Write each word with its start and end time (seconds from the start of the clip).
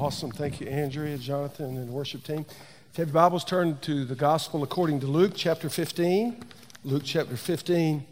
Awesome. 0.00 0.30
Thank 0.30 0.62
you, 0.62 0.66
Andrea, 0.66 1.18
Jonathan, 1.18 1.76
and 1.76 1.90
worship 1.90 2.24
team. 2.24 2.46
If 2.48 2.96
you 2.96 3.02
have 3.04 3.08
your 3.08 3.22
Bibles, 3.22 3.44
turn 3.44 3.76
to 3.82 4.06
the 4.06 4.14
Gospel 4.14 4.62
according 4.62 5.00
to 5.00 5.06
Luke 5.06 5.32
chapter 5.36 5.68
15. 5.68 6.42
Luke 6.84 7.02
chapter 7.04 7.36
15. 7.36 8.02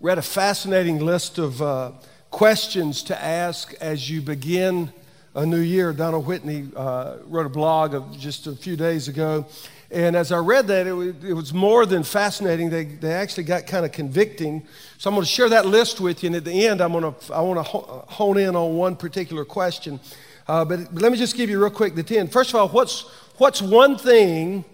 Read 0.00 0.18
a 0.18 0.22
fascinating 0.22 0.98
list 0.98 1.38
of 1.38 1.62
uh, 1.62 1.92
questions 2.32 3.04
to 3.04 3.22
ask 3.22 3.72
as 3.74 4.10
you 4.10 4.20
begin 4.20 4.92
a 5.36 5.46
new 5.46 5.60
year. 5.60 5.92
Donald 5.92 6.26
Whitney 6.26 6.66
uh, 6.74 7.18
wrote 7.26 7.46
a 7.46 7.50
blog 7.50 7.94
of 7.94 8.18
just 8.18 8.48
a 8.48 8.52
few 8.56 8.74
days 8.74 9.06
ago. 9.06 9.46
And 9.92 10.16
as 10.16 10.32
I 10.32 10.38
read 10.38 10.66
that, 10.66 10.88
it, 10.88 11.24
it 11.24 11.34
was 11.34 11.54
more 11.54 11.86
than 11.86 12.02
fascinating. 12.02 12.68
They, 12.68 12.84
they 12.84 13.12
actually 13.12 13.44
got 13.44 13.68
kind 13.68 13.86
of 13.86 13.92
convicting. 13.92 14.66
So 14.98 15.08
I'm 15.08 15.14
going 15.14 15.24
to 15.24 15.30
share 15.30 15.50
that 15.50 15.66
list 15.66 16.00
with 16.00 16.24
you. 16.24 16.26
And 16.26 16.36
at 16.36 16.44
the 16.44 16.66
end, 16.66 16.80
I'm 16.80 16.90
going 16.90 17.14
to, 17.14 17.32
I 17.32 17.42
want 17.42 17.58
to 17.58 17.62
hone 17.62 18.38
in 18.38 18.56
on 18.56 18.76
one 18.76 18.96
particular 18.96 19.44
question. 19.44 20.00
Uh, 20.48 20.64
but, 20.64 20.94
let 20.94 21.12
me 21.12 21.18
just 21.18 21.36
give 21.36 21.50
you 21.50 21.60
real 21.60 21.70
quick 21.70 21.94
the 21.94 22.02
10. 22.02 22.28
First 22.28 22.50
of 22.50 22.56
all, 22.56 22.68
what's, 22.68 23.02
what's 23.36 23.60
one 23.60 23.98
thing 23.98 24.64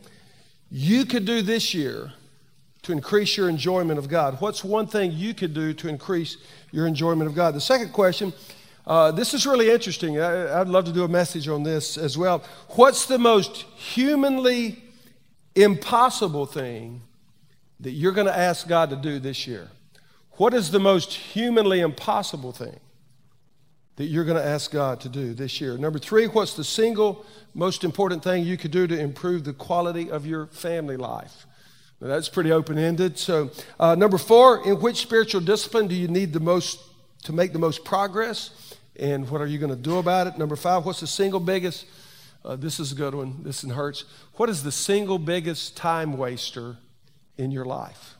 you 0.71 1.05
could 1.05 1.25
do 1.25 1.43
this 1.43 1.75
year 1.75 2.13
to 2.83 2.93
increase 2.93 3.37
your 3.37 3.49
enjoyment 3.49 3.99
of 3.99 4.09
God? 4.09 4.41
What's 4.41 4.63
one 4.63 4.87
thing 4.87 5.11
you 5.11 5.35
could 5.35 5.53
do 5.53 5.75
to 5.75 5.89
increase 5.89 6.37
your 6.71 6.87
enjoyment 6.87 7.29
of 7.29 7.35
God? 7.35 7.55
The 7.55 7.61
second 7.61 7.93
question, 7.93 8.33
uh, 8.87 9.11
this 9.11 9.35
is 9.35 9.47
really 9.47 9.71
interesting. 9.71 10.21
I, 10.21 10.61
would 10.61 10.69
love 10.69 10.85
to 10.85 10.93
do 10.93 11.03
a 11.03 11.09
message 11.09 11.49
on 11.49 11.65
this 11.65 11.99
as 11.99 12.17
well. 12.17 12.45
What's 12.71 13.07
the 13.07 13.19
most 13.19 13.63
humanly 13.75 14.81
impossible 15.57 16.47
thing 16.47 17.01
that 17.81 17.91
you're 17.91 18.13
going 18.13 18.29
to 18.29 18.37
ask 18.37 18.69
God 18.69 18.91
to 18.91 18.97
do 18.97 19.19
this 19.19 19.47
year? 19.49 19.71
What 20.33 20.55
is 20.55 20.71
the 20.71 20.81
most 20.81 21.15
humanly 21.15 21.81
impossible 21.81 22.53
thing 22.53 22.79
that 23.97 24.05
you're 24.05 24.25
going 24.25 24.37
to 24.37 24.47
ask 24.47 24.71
God 24.71 25.01
to 25.01 25.09
do 25.09 25.35
this 25.35 25.61
year? 25.61 25.79
Number 25.79 25.99
three, 25.99 26.27
what's 26.27 26.55
the 26.55 26.65
single 26.65 27.25
most 27.55 27.85
important 27.85 28.25
thing 28.25 28.45
you 28.45 28.57
could 28.57 28.71
do 28.71 28.87
to 28.87 28.99
improve 28.99 29.45
the 29.45 29.53
quality 29.53 30.11
of 30.11 30.27
your 30.27 30.47
family 30.47 30.97
life? 30.97 31.47
Now, 32.01 32.09
that's 32.09 32.29
pretty 32.29 32.53
open 32.53 32.77
ended. 32.77 33.19
So, 33.19 33.51
uh, 33.79 33.95
number 33.95 34.19
four, 34.19 34.67
in 34.67 34.81
which 34.81 34.97
spiritual 34.99 35.41
discipline 35.41 35.87
do 35.87 35.95
you 35.95 36.09
need 36.09 36.33
the 36.33 36.41
most 36.41 36.81
to 37.25 37.33
make 37.33 37.53
the 37.53 37.59
most 37.59 37.85
progress? 37.85 38.77
And 38.97 39.29
what 39.31 39.41
are 39.41 39.47
you 39.47 39.59
going 39.59 39.71
to 39.71 39.77
do 39.77 39.99
about 39.99 40.27
it? 40.27 40.39
Number 40.39 40.57
five, 40.57 40.85
what's 40.85 41.01
the 41.01 41.07
single 41.07 41.41
biggest? 41.41 41.87
Uh, 42.45 42.57
this 42.57 42.79
is 42.79 42.93
a 42.93 42.95
good 42.95 43.15
one. 43.15 43.43
This 43.43 43.65
one 43.65 43.75
hurts. 43.75 44.05
What 44.35 44.51
is 44.51 44.63
the 44.63 44.73
single 44.73 45.19
biggest 45.19 45.77
time 45.77 46.19
waster 46.19 46.77
in 47.39 47.51
your 47.51 47.65
life? 47.65 48.15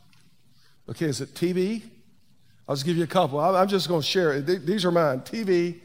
Okay, 0.89 1.05
is 1.05 1.21
it 1.21 1.33
TV? 1.33 1.83
I'll 2.67 2.75
just 2.75 2.85
give 2.85 2.97
you 2.97 3.03
a 3.03 3.07
couple. 3.07 3.39
I'm 3.39 3.67
just 3.67 3.87
going 3.87 4.01
to 4.01 4.07
share 4.07 4.33
it. 4.33 4.65
These 4.65 4.85
are 4.85 4.91
mine 4.91 5.21
TV, 5.21 5.79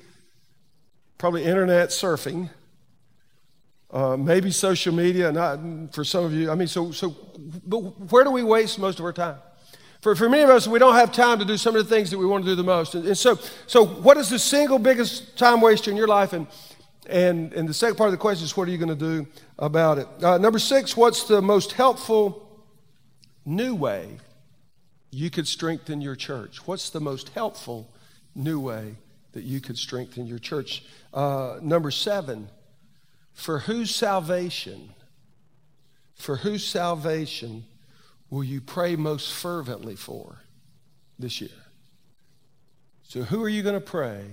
probably 1.19 1.45
internet 1.45 1.91
surfing, 1.91 2.49
uh, 3.91 4.17
maybe 4.17 4.51
social 4.51 4.95
media. 4.95 5.31
Not 5.31 5.61
for 5.93 6.05
some 6.05 6.25
of 6.25 6.33
you. 6.33 6.51
I 6.51 6.55
mean, 6.55 6.69
so, 6.69 6.91
so 6.91 7.15
but 7.67 7.79
where 8.11 8.25
do 8.25 8.31
we 8.31 8.43
waste 8.43 8.79
most 8.79 8.99
of 8.99 9.05
our 9.05 9.13
time? 9.13 9.37
For, 10.01 10.17
for 10.17 10.31
many 10.31 10.43
of 10.43 10.49
us, 10.49 10.67
we 10.67 10.79
don't 10.79 10.95
have 10.95 11.13
time 11.13 11.39
to 11.41 11.45
do 11.45 11.59
some 11.59 11.77
of 11.77 11.87
the 11.87 11.95
things 11.95 12.11
that 12.11 12.19
we 12.19 12.25
want 12.25 12.45
to 12.45 12.51
do 12.51 12.55
the 12.55 12.65
most. 12.65 12.95
And, 12.95 13.07
and 13.07 13.19
so, 13.19 13.39
so, 13.67 13.85
what 13.85 14.17
is 14.17 14.31
the 14.31 14.39
single 14.39 14.79
biggest 14.79 15.37
time 15.37 15.61
waster 15.61 15.91
in 15.91 15.97
your 15.99 16.09
life? 16.09 16.33
And, 16.33 16.47
and, 17.07 17.53
and 17.53 17.69
the 17.69 17.75
second 17.75 17.97
part 17.97 18.09
of 18.09 18.13
the 18.13 18.19
question 18.19 18.47
is, 18.47 18.57
what 18.57 18.67
are 18.67 18.71
you 18.71 18.79
going 18.79 18.89
to 18.89 18.95
do 18.95 19.27
about 19.59 19.99
it? 19.99 20.09
Uh, 20.23 20.39
number 20.39 20.59
six, 20.59 20.97
what's 20.97 21.25
the 21.25 21.43
most 21.43 21.73
helpful 21.73 22.65
new 23.45 23.75
way 23.75 24.17
you 25.11 25.31
could 25.31 25.47
strengthen 25.47 26.01
your 26.01 26.17
church? 26.17 26.67
What's 26.67 26.91
the 26.91 27.01
most 27.01 27.31
helpful 27.31 27.93
new 28.35 28.61
way 28.61 28.97
that 29.33 29.43
you 29.43 29.61
could 29.61 29.79
strengthen 29.79 30.27
your 30.27 30.39
church? 30.39 30.85
Uh, 31.13 31.59
number 31.63 31.91
seven, 31.91 32.49
for 33.33 33.61
whose 33.61 33.95
salvation, 33.95 34.91
for 36.15 36.37
whose 36.37 36.65
salvation 36.65 37.65
will 38.29 38.45
you 38.45 38.61
pray 38.61 38.97
most 38.97 39.33
fervently 39.33 39.97
for 39.97 40.39
this 41.19 41.41
year? 41.41 41.51
So, 43.03 43.23
who 43.23 43.43
are 43.43 43.49
you 43.49 43.63
going 43.63 43.75
to 43.75 43.81
pray 43.81 44.25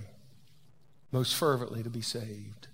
most 1.10 1.34
fervently 1.34 1.82
to 1.82 1.90
be 1.90 2.02
saved 2.02 2.68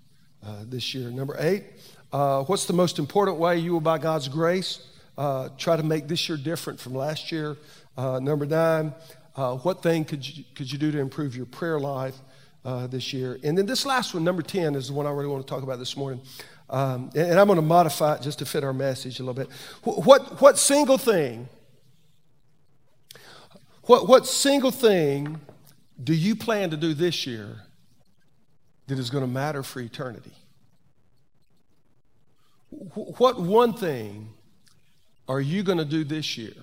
uh, 0.47 0.64
this 0.66 0.94
year? 0.94 1.10
Number 1.10 1.37
eight, 1.38 1.64
uh, 2.12 2.43
what's 2.43 2.66
the 2.66 2.75
most 2.75 2.98
important 2.98 3.38
way 3.38 3.59
you 3.59 3.72
will, 3.72 3.81
by 3.81 3.97
God's 3.97 4.28
grace, 4.28 4.87
uh, 5.16 5.48
try 5.56 5.76
to 5.76 5.82
make 5.82 6.06
this 6.06 6.28
year 6.28 6.37
different 6.37 6.78
from 6.78 6.94
last 6.94 7.32
year? 7.32 7.56
Uh, 7.97 8.19
number 8.19 8.47
nine, 8.47 8.93
uh, 9.37 9.56
what 9.59 9.82
thing 9.82 10.05
could 10.05 10.27
you, 10.27 10.44
could 10.55 10.71
you 10.71 10.78
do 10.78 10.91
to 10.93 10.99
improve 10.99 11.37
your 11.37 11.47
prayer 11.47 11.78
life 11.78 12.16
uh, 12.65 12.87
this 12.87 13.12
year? 13.12 13.38
And 13.43 13.56
then 13.56 13.66
this 13.66 13.87
last 13.87 14.15
one, 14.15 14.25
number 14.25 14.43
10, 14.43 14.75
is 14.75 14.88
the 14.88 14.94
one 14.94 15.06
I 15.06 15.10
really 15.10 15.28
want 15.28 15.47
to 15.47 15.50
talk 15.50 15.62
about 15.62 15.78
this 15.78 15.97
morning. 15.97 16.21
Um, 16.71 17.10
and, 17.15 17.31
and, 17.31 17.38
I'm 17.38 17.47
going 17.47 17.56
to 17.56 17.62
modify 17.62 18.15
it 18.15 18.22
just 18.22 18.38
to 18.38 18.47
fit 18.47 18.65
our 18.65 18.72
message 18.72 19.21
a 19.21 19.22
little 19.22 19.34
bit. 19.34 19.53
What, 19.82 20.05
what, 20.05 20.41
what 20.41 20.59
single 20.59 20.99
thing, 20.99 21.49
what, 23.82 24.09
what 24.09 24.26
single 24.26 24.71
thing 24.71 25.41
do 26.03 26.15
you 26.15 26.34
plan 26.34 26.71
to 26.71 26.76
do 26.76 26.94
this 26.94 27.26
year 27.26 27.61
that 28.87 28.99
is 28.99 29.11
going 29.11 29.22
to 29.25 29.31
matter 29.31 29.62
for 29.62 29.81
eternity? 29.81 30.32
What 32.71 33.38
one 33.38 33.75
thing 33.75 34.31
are 35.28 35.41
you 35.41 35.62
going 35.62 35.78
to 35.78 35.84
do 35.84 36.03
this 36.03 36.37
year 36.37 36.55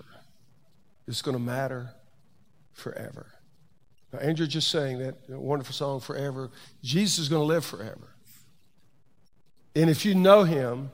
that's 1.06 1.22
going 1.22 1.38
to 1.38 1.44
matter 1.44 1.92
forever? 2.74 3.28
Now, 4.14 4.20
Andrew 4.20 4.48
just 4.48 4.70
saying 4.70 5.00
that 5.00 5.16
wonderful 5.30 5.74
song, 5.74 6.00
Forever. 6.00 6.52
Jesus 6.84 7.20
is 7.20 7.30
going 7.30 7.42
to 7.42 7.46
live 7.46 7.64
forever. 7.66 8.16
And 9.76 9.90
if 9.90 10.06
you 10.06 10.16
know 10.16 10.44
him, 10.44 10.92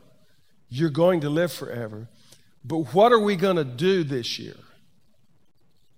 you're 0.69 0.89
going 0.89 1.21
to 1.21 1.29
live 1.29 1.51
forever. 1.51 2.07
But 2.63 2.93
what 2.93 3.11
are 3.11 3.19
we 3.19 3.35
going 3.35 3.55
to 3.55 3.63
do 3.63 4.03
this 4.03 4.37
year 4.37 4.57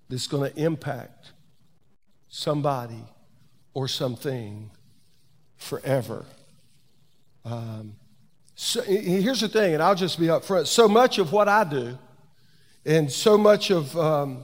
that's 0.07 0.27
going 0.27 0.51
to 0.51 0.59
impact 0.59 1.31
somebody 2.29 3.03
or 3.73 3.87
something 3.87 4.69
forever? 5.57 6.25
Um, 7.43 7.95
so, 8.55 8.81
here's 8.83 9.41
the 9.41 9.49
thing, 9.49 9.73
and 9.73 9.81
I'll 9.81 9.95
just 9.95 10.19
be 10.19 10.27
upfront. 10.27 10.67
So 10.67 10.87
much 10.87 11.17
of 11.17 11.31
what 11.31 11.47
I 11.47 11.63
do, 11.63 11.97
and 12.85 13.11
so 13.11 13.37
much 13.37 13.71
of, 13.71 13.97
um, 13.97 14.43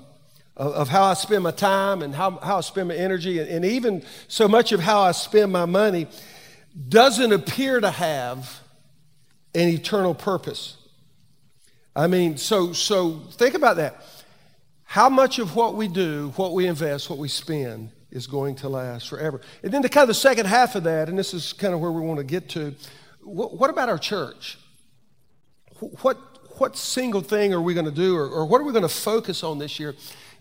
of, 0.57 0.89
how 0.89 1.03
I 1.03 1.13
spend 1.13 1.43
my 1.43 1.51
time 1.51 2.01
and 2.01 2.13
how, 2.13 2.31
how 2.31 2.57
I 2.57 2.61
spend 2.61 2.89
my 2.89 2.95
energy, 2.95 3.39
and, 3.39 3.49
and 3.49 3.65
even 3.65 4.03
so 4.27 4.47
much 4.47 4.71
of 4.71 4.79
how 4.79 5.01
I 5.01 5.11
spend 5.11 5.51
my 5.51 5.65
money 5.65 6.07
doesn't 6.89 7.31
appear 7.31 7.79
to 7.79 7.89
have 7.89 8.61
an 9.53 9.69
eternal 9.69 10.13
purpose. 10.13 10.77
I 11.95 12.07
mean, 12.07 12.37
so, 12.37 12.73
so 12.73 13.21
think 13.31 13.55
about 13.55 13.77
that. 13.77 14.01
How 14.83 15.09
much 15.09 15.39
of 15.39 15.55
what 15.55 15.75
we 15.75 15.87
do, 15.87 16.33
what 16.35 16.53
we 16.53 16.67
invest, 16.67 17.09
what 17.09 17.19
we 17.19 17.29
spend 17.29 17.91
is 18.11 18.27
going 18.27 18.55
to 18.55 18.69
last 18.69 19.09
forever? 19.09 19.41
And 19.63 19.71
then 19.71 19.81
the 19.81 19.89
kind 19.89 20.03
of 20.03 20.09
the 20.09 20.13
second 20.13 20.45
half 20.45 20.75
of 20.75 20.83
that, 20.83 21.09
and 21.09 21.17
this 21.17 21.33
is 21.33 21.53
kind 21.53 21.73
of 21.73 21.79
where 21.79 21.91
we 21.91 22.01
want 22.01 22.19
to 22.19 22.25
get 22.25 22.49
to, 22.49 22.75
what, 23.23 23.57
what 23.57 23.69
about 23.69 23.89
our 23.89 23.97
church? 23.97 24.57
What, 26.01 26.17
what 26.57 26.77
single 26.77 27.21
thing 27.21 27.53
are 27.53 27.61
we 27.61 27.73
going 27.73 27.85
to 27.85 27.91
do, 27.91 28.15
or, 28.15 28.27
or 28.27 28.45
what 28.45 28.61
are 28.61 28.63
we 28.63 28.71
going 28.71 28.83
to 28.83 28.89
focus 28.89 29.43
on 29.43 29.59
this 29.59 29.79
year 29.79 29.95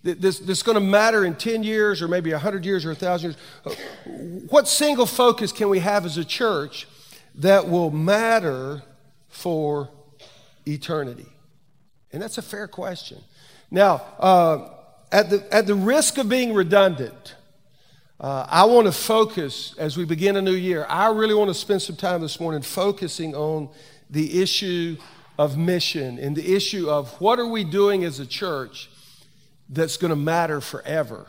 this 0.05 0.63
going 0.63 0.75
to 0.75 0.85
matter 0.85 1.25
in 1.25 1.35
10 1.35 1.63
years 1.63 2.03
or 2.03 2.09
maybe 2.09 2.31
100 2.31 2.65
years 2.67 2.85
or 2.85 2.89
1,000 2.89 3.31
years. 3.31 3.41
Uh, 3.65 3.71
what 4.51 4.69
single 4.69 5.07
focus 5.07 5.51
can 5.51 5.71
we 5.71 5.79
have 5.79 6.05
as 6.05 6.19
a 6.19 6.25
church 6.25 6.87
that 7.37 7.69
will 7.69 7.91
matter 7.91 8.83
for 9.29 9.89
eternity? 10.67 11.27
And 12.13 12.23
that's 12.23 12.37
a 12.37 12.43
fair 12.43 12.69
question. 12.69 13.19
Now, 13.71 14.03
uh, 14.19 14.69
at, 15.11 15.31
the, 15.31 15.55
at 15.55 15.67
the 15.67 15.75
risk 15.75 16.19
of 16.19 16.29
being 16.29 16.53
redundant, 16.53 17.35
uh, 18.21 18.47
I 18.49 18.65
want 18.65 18.87
to 18.87 18.93
focus 18.93 19.75
as 19.79 19.97
we 19.97 20.05
begin 20.05 20.37
a 20.37 20.43
new 20.43 20.53
year. 20.53 20.87
I 20.89 21.11
really 21.11 21.35
want 21.35 21.49
to 21.49 21.55
spend 21.55 21.81
some 21.81 21.97
time 21.97 22.21
this 22.21 22.39
morning 22.39 22.61
focusing 22.61 23.35
on 23.35 23.71
the 24.11 24.43
issue 24.43 24.97
of 25.39 25.57
mission 25.57 26.19
and 26.19 26.37
the 26.37 26.55
issue 26.55 26.89
of 26.89 27.21
what 27.21 27.39
are 27.39 27.47
we 27.47 27.65
doing 27.65 28.05
as 28.05 28.21
a 28.21 28.27
church 28.27 28.89
that's 29.69 29.97
going 29.97 30.11
to 30.11 30.17
matter 30.17 30.61
forever. 30.61 31.27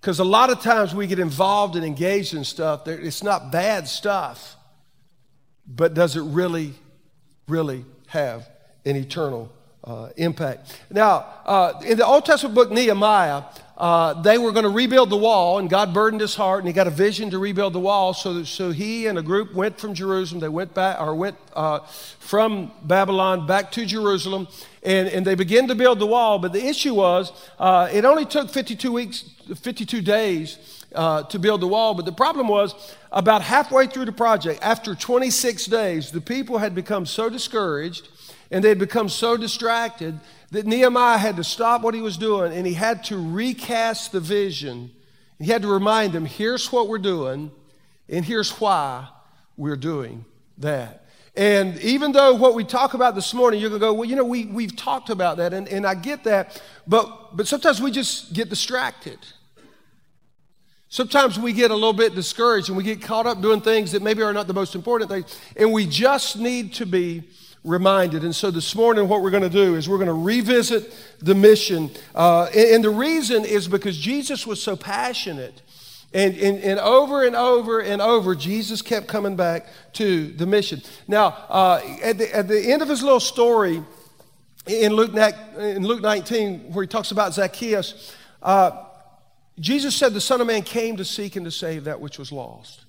Because 0.00 0.18
a 0.18 0.24
lot 0.24 0.50
of 0.50 0.60
times 0.60 0.94
we 0.94 1.06
get 1.06 1.18
involved 1.18 1.76
and 1.76 1.84
engaged 1.84 2.32
in 2.32 2.44
stuff, 2.44 2.88
it's 2.88 3.22
not 3.22 3.52
bad 3.52 3.86
stuff, 3.86 4.56
but 5.66 5.92
does 5.92 6.16
it 6.16 6.22
really, 6.22 6.72
really 7.46 7.84
have 8.06 8.48
an 8.86 8.96
eternal 8.96 9.52
uh, 9.84 10.08
impact? 10.16 10.80
Now, 10.90 11.26
uh, 11.44 11.82
in 11.84 11.98
the 11.98 12.06
Old 12.06 12.24
Testament 12.24 12.54
book 12.54 12.70
Nehemiah, 12.70 13.42
uh, 13.80 14.12
they 14.20 14.36
were 14.36 14.52
going 14.52 14.64
to 14.64 14.70
rebuild 14.70 15.08
the 15.08 15.16
wall, 15.16 15.58
and 15.58 15.70
God 15.70 15.94
burdened 15.94 16.20
his 16.20 16.34
heart, 16.34 16.58
and 16.58 16.68
he 16.68 16.74
got 16.74 16.86
a 16.86 16.90
vision 16.90 17.30
to 17.30 17.38
rebuild 17.38 17.72
the 17.72 17.80
wall. 17.80 18.12
So, 18.12 18.44
so 18.44 18.72
he 18.72 19.06
and 19.06 19.18
a 19.18 19.22
group 19.22 19.54
went 19.54 19.80
from 19.80 19.94
Jerusalem. 19.94 20.38
They 20.38 20.50
went 20.50 20.74
back, 20.74 21.00
or 21.00 21.14
went 21.14 21.38
uh, 21.54 21.78
from 22.18 22.72
Babylon 22.82 23.46
back 23.46 23.72
to 23.72 23.86
Jerusalem, 23.86 24.48
and, 24.82 25.08
and 25.08 25.26
they 25.26 25.34
began 25.34 25.66
to 25.68 25.74
build 25.74 25.98
the 25.98 26.04
wall. 26.04 26.38
But 26.38 26.52
the 26.52 26.62
issue 26.62 26.92
was, 26.92 27.32
uh, 27.58 27.88
it 27.90 28.04
only 28.04 28.26
took 28.26 28.50
52 28.50 28.92
weeks, 28.92 29.24
52 29.56 30.02
days 30.02 30.58
uh, 30.94 31.22
to 31.22 31.38
build 31.38 31.62
the 31.62 31.66
wall. 31.66 31.94
But 31.94 32.04
the 32.04 32.12
problem 32.12 32.48
was, 32.48 32.74
about 33.10 33.40
halfway 33.40 33.86
through 33.86 34.04
the 34.04 34.12
project, 34.12 34.60
after 34.62 34.94
26 34.94 35.64
days, 35.64 36.12
the 36.12 36.20
people 36.20 36.58
had 36.58 36.74
become 36.74 37.06
so 37.06 37.30
discouraged 37.30 38.08
and 38.50 38.64
they 38.64 38.68
had 38.68 38.78
become 38.78 39.08
so 39.08 39.36
distracted 39.36 40.18
that 40.50 40.66
Nehemiah 40.66 41.18
had 41.18 41.36
to 41.36 41.44
stop 41.44 41.82
what 41.82 41.94
he 41.94 42.00
was 42.00 42.16
doing 42.16 42.52
and 42.52 42.66
he 42.66 42.74
had 42.74 43.04
to 43.04 43.16
recast 43.16 44.12
the 44.12 44.20
vision. 44.20 44.90
He 45.38 45.46
had 45.46 45.62
to 45.62 45.68
remind 45.68 46.12
them 46.12 46.26
here's 46.26 46.70
what 46.70 46.88
we're 46.88 46.98
doing, 46.98 47.50
and 48.08 48.24
here's 48.24 48.50
why 48.60 49.08
we're 49.56 49.76
doing 49.76 50.24
that. 50.58 51.06
And 51.36 51.78
even 51.80 52.12
though 52.12 52.34
what 52.34 52.54
we 52.54 52.64
talk 52.64 52.94
about 52.94 53.14
this 53.14 53.32
morning, 53.32 53.60
you're 53.60 53.70
going 53.70 53.80
to 53.80 53.86
go, 53.86 53.94
well, 53.94 54.08
you 54.08 54.16
know, 54.16 54.24
we, 54.24 54.46
we've 54.46 54.76
talked 54.76 55.10
about 55.10 55.36
that, 55.36 55.54
and, 55.54 55.68
and 55.68 55.86
I 55.86 55.94
get 55.94 56.24
that, 56.24 56.60
but, 56.86 57.36
but 57.36 57.46
sometimes 57.46 57.80
we 57.80 57.90
just 57.90 58.32
get 58.34 58.50
distracted. 58.50 59.18
Sometimes 60.88 61.38
we 61.38 61.52
get 61.52 61.70
a 61.70 61.74
little 61.74 61.92
bit 61.92 62.16
discouraged 62.16 62.68
and 62.68 62.76
we 62.76 62.82
get 62.82 63.00
caught 63.00 63.24
up 63.24 63.40
doing 63.40 63.60
things 63.60 63.92
that 63.92 64.02
maybe 64.02 64.22
are 64.22 64.32
not 64.32 64.48
the 64.48 64.52
most 64.52 64.74
important 64.74 65.08
things, 65.08 65.40
and 65.56 65.72
we 65.72 65.86
just 65.86 66.36
need 66.36 66.74
to 66.74 66.84
be 66.84 67.22
reminded. 67.64 68.24
And 68.24 68.34
so 68.34 68.50
this 68.50 68.74
morning, 68.74 69.08
what 69.08 69.22
we're 69.22 69.30
going 69.30 69.42
to 69.42 69.50
do 69.50 69.74
is 69.76 69.88
we're 69.88 69.98
going 69.98 70.08
to 70.08 70.12
revisit 70.14 70.92
the 71.20 71.34
mission. 71.34 71.90
Uh, 72.14 72.44
and, 72.54 72.70
and 72.70 72.84
the 72.84 72.90
reason 72.90 73.44
is 73.44 73.68
because 73.68 73.96
Jesus 73.98 74.46
was 74.46 74.62
so 74.62 74.76
passionate 74.76 75.62
and, 76.12 76.36
and, 76.38 76.58
and, 76.58 76.80
over 76.80 77.24
and 77.24 77.36
over 77.36 77.80
and 77.80 78.02
over, 78.02 78.34
Jesus 78.34 78.82
kept 78.82 79.06
coming 79.06 79.36
back 79.36 79.68
to 79.94 80.26
the 80.32 80.44
mission. 80.44 80.82
Now, 81.06 81.26
uh, 81.48 81.80
at, 82.02 82.18
the, 82.18 82.34
at 82.34 82.48
the 82.48 82.60
end 82.60 82.82
of 82.82 82.88
his 82.88 83.02
little 83.02 83.20
story 83.20 83.80
in 84.66 84.92
Luke, 84.92 85.14
in 85.56 85.84
Luke 85.84 86.02
19, 86.02 86.72
where 86.72 86.82
he 86.82 86.88
talks 86.88 87.12
about 87.12 87.34
Zacchaeus, 87.34 88.16
uh, 88.42 88.86
Jesus 89.60 89.94
said, 89.94 90.12
The 90.12 90.20
Son 90.20 90.40
of 90.40 90.48
Man 90.48 90.62
came 90.62 90.96
to 90.96 91.04
seek 91.04 91.36
and 91.36 91.44
to 91.44 91.50
save 91.52 91.84
that 91.84 92.00
which 92.00 92.18
was 92.18 92.32
lost. 92.32 92.86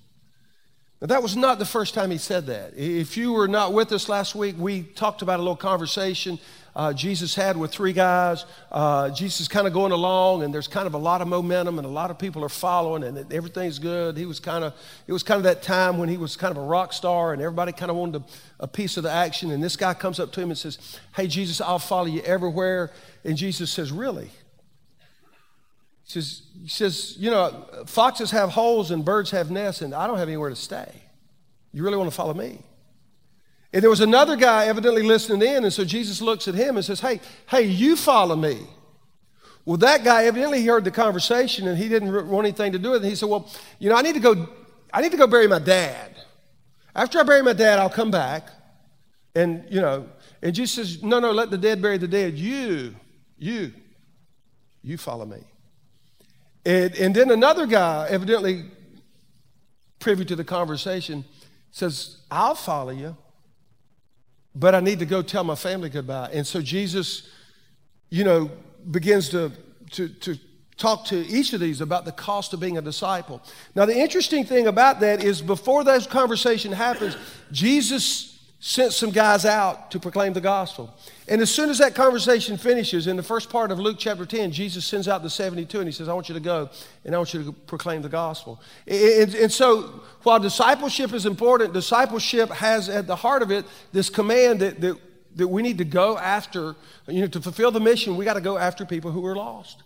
Now, 1.02 1.08
that 1.08 1.22
was 1.22 1.36
not 1.36 1.58
the 1.58 1.66
first 1.66 1.94
time 1.94 2.12
he 2.12 2.16
said 2.16 2.46
that. 2.46 2.74
If 2.76 3.16
you 3.16 3.32
were 3.32 3.48
not 3.48 3.72
with 3.72 3.90
us 3.90 4.08
last 4.08 4.36
week, 4.36 4.54
we 4.56 4.84
talked 4.84 5.20
about 5.20 5.40
a 5.40 5.42
little 5.42 5.56
conversation 5.56 6.38
uh, 6.76 6.92
Jesus 6.92 7.34
had 7.34 7.56
with 7.56 7.72
three 7.72 7.92
guys. 7.92 8.46
Uh, 8.70 9.10
Jesus 9.10 9.40
is 9.40 9.48
kind 9.48 9.66
of 9.66 9.72
going 9.72 9.90
along, 9.90 10.44
and 10.44 10.54
there's 10.54 10.68
kind 10.68 10.86
of 10.86 10.94
a 10.94 10.98
lot 10.98 11.20
of 11.20 11.26
momentum, 11.26 11.78
and 11.78 11.84
a 11.84 11.90
lot 11.90 12.12
of 12.12 12.18
people 12.18 12.44
are 12.44 12.48
following, 12.48 13.02
and 13.02 13.32
everything's 13.32 13.80
good. 13.80 14.16
He 14.16 14.26
was 14.26 14.40
kind 14.40 14.62
of, 14.64 14.74
it 15.08 15.12
was 15.12 15.24
kind 15.24 15.38
of 15.38 15.42
that 15.42 15.62
time 15.62 15.98
when 15.98 16.08
he 16.08 16.16
was 16.16 16.36
kind 16.36 16.56
of 16.56 16.62
a 16.62 16.64
rock 16.64 16.92
star, 16.92 17.32
and 17.32 17.42
everybody 17.42 17.72
kind 17.72 17.90
of 17.90 17.96
wanted 17.96 18.22
a, 18.22 18.64
a 18.64 18.68
piece 18.68 18.96
of 18.96 19.02
the 19.02 19.10
action. 19.10 19.50
And 19.50 19.60
this 19.62 19.76
guy 19.76 19.92
comes 19.94 20.18
up 20.18 20.32
to 20.32 20.40
him 20.40 20.50
and 20.50 20.56
says, 20.56 20.78
"Hey, 21.14 21.26
Jesus, 21.26 21.60
I'll 21.60 21.80
follow 21.80 22.06
you 22.06 22.22
everywhere." 22.22 22.92
And 23.24 23.36
Jesus 23.36 23.70
says, 23.70 23.90
"Really?" 23.90 24.30
Says, 26.12 26.42
he 26.60 26.68
says, 26.68 27.16
you 27.18 27.30
know, 27.30 27.64
foxes 27.86 28.30
have 28.32 28.50
holes 28.50 28.90
and 28.90 29.02
birds 29.02 29.30
have 29.30 29.50
nests, 29.50 29.80
and 29.80 29.94
I 29.94 30.06
don't 30.06 30.18
have 30.18 30.28
anywhere 30.28 30.50
to 30.50 30.56
stay. 30.56 30.92
You 31.72 31.82
really 31.82 31.96
want 31.96 32.10
to 32.10 32.14
follow 32.14 32.34
me? 32.34 32.58
And 33.72 33.82
there 33.82 33.88
was 33.88 34.02
another 34.02 34.36
guy 34.36 34.66
evidently 34.66 35.02
listening 35.02 35.40
in, 35.40 35.64
and 35.64 35.72
so 35.72 35.86
Jesus 35.86 36.20
looks 36.20 36.48
at 36.48 36.54
him 36.54 36.76
and 36.76 36.84
says, 36.84 37.00
Hey, 37.00 37.18
hey, 37.48 37.62
you 37.62 37.96
follow 37.96 38.36
me. 38.36 38.58
Well, 39.64 39.78
that 39.78 40.04
guy 40.04 40.24
evidently 40.24 40.62
heard 40.66 40.84
the 40.84 40.90
conversation 40.90 41.66
and 41.66 41.78
he 41.78 41.88
didn't 41.88 42.12
want 42.28 42.46
anything 42.46 42.72
to 42.72 42.78
do 42.78 42.90
with 42.90 43.04
it. 43.04 43.08
He 43.08 43.14
said, 43.14 43.30
Well, 43.30 43.50
you 43.78 43.88
know, 43.88 43.96
I 43.96 44.02
need 44.02 44.14
to 44.14 44.20
go, 44.20 44.50
I 44.92 45.00
need 45.00 45.12
to 45.12 45.16
go 45.16 45.26
bury 45.26 45.48
my 45.48 45.60
dad. 45.60 46.14
After 46.94 47.20
I 47.20 47.22
bury 47.22 47.42
my 47.42 47.54
dad, 47.54 47.78
I'll 47.78 47.88
come 47.88 48.10
back. 48.10 48.50
And, 49.34 49.64
you 49.70 49.80
know, 49.80 50.10
and 50.42 50.54
Jesus 50.54 50.74
says, 50.74 51.02
No, 51.02 51.20
no, 51.20 51.30
let 51.30 51.50
the 51.50 51.56
dead 51.56 51.80
bury 51.80 51.96
the 51.96 52.08
dead. 52.08 52.34
You, 52.34 52.94
you, 53.38 53.72
you 54.82 54.98
follow 54.98 55.24
me. 55.24 55.42
And, 56.64 56.94
and 56.94 57.14
then 57.14 57.30
another 57.30 57.66
guy, 57.66 58.06
evidently 58.08 58.64
privy 59.98 60.24
to 60.26 60.36
the 60.36 60.44
conversation, 60.44 61.24
says, 61.70 62.18
I'll 62.30 62.54
follow 62.54 62.90
you 62.90 63.16
but 64.54 64.74
I 64.74 64.80
need 64.80 64.98
to 64.98 65.06
go 65.06 65.22
tell 65.22 65.44
my 65.44 65.54
family 65.54 65.88
goodbye. 65.88 66.30
And 66.32 66.46
so 66.46 66.60
Jesus, 66.60 67.28
you 68.10 68.24
know, 68.24 68.50
begins 68.90 69.30
to, 69.30 69.52
to, 69.92 70.08
to 70.08 70.38
talk 70.76 71.06
to 71.06 71.26
each 71.26 71.52
of 71.52 71.60
these 71.60 71.80
about 71.80 72.04
the 72.04 72.12
cost 72.12 72.52
of 72.52 72.60
being 72.60 72.76
a 72.76 72.82
disciple. 72.82 73.42
Now, 73.74 73.86
the 73.86 73.96
interesting 73.96 74.44
thing 74.44 74.66
about 74.66 75.00
that 75.00 75.22
is 75.22 75.40
before 75.40 75.84
that 75.84 76.08
conversation 76.10 76.72
happens, 76.72 77.16
Jesus 77.50 78.31
sent 78.64 78.92
some 78.92 79.10
guys 79.10 79.44
out 79.44 79.90
to 79.90 79.98
proclaim 79.98 80.32
the 80.32 80.40
gospel. 80.40 80.94
And 81.26 81.40
as 81.40 81.50
soon 81.50 81.68
as 81.68 81.78
that 81.78 81.96
conversation 81.96 82.56
finishes, 82.56 83.08
in 83.08 83.16
the 83.16 83.22
first 83.22 83.50
part 83.50 83.72
of 83.72 83.80
Luke 83.80 83.96
chapter 83.98 84.24
10, 84.24 84.52
Jesus 84.52 84.86
sends 84.86 85.08
out 85.08 85.24
the 85.24 85.30
72 85.30 85.80
and 85.80 85.88
he 85.88 85.92
says, 85.92 86.08
I 86.08 86.14
want 86.14 86.28
you 86.28 86.34
to 86.34 86.40
go 86.40 86.70
and 87.04 87.12
I 87.12 87.18
want 87.18 87.34
you 87.34 87.42
to 87.42 87.52
proclaim 87.52 88.02
the 88.02 88.08
gospel. 88.08 88.60
And, 88.86 89.34
and, 89.34 89.52
so 89.52 90.02
while 90.22 90.38
discipleship 90.38 91.12
is 91.12 91.26
important, 91.26 91.72
discipleship 91.72 92.50
has 92.50 92.88
at 92.88 93.08
the 93.08 93.16
heart 93.16 93.42
of 93.42 93.50
it 93.50 93.66
this 93.90 94.08
command 94.08 94.60
that, 94.60 94.80
that, 94.80 94.96
that 95.34 95.48
we 95.48 95.60
need 95.60 95.78
to 95.78 95.84
go 95.84 96.16
after, 96.16 96.76
you 97.08 97.22
know, 97.22 97.26
to 97.26 97.40
fulfill 97.40 97.72
the 97.72 97.80
mission, 97.80 98.16
we 98.16 98.24
got 98.24 98.34
to 98.34 98.40
go 98.40 98.58
after 98.58 98.84
people 98.84 99.10
who 99.10 99.26
are 99.26 99.34
lost 99.34 99.82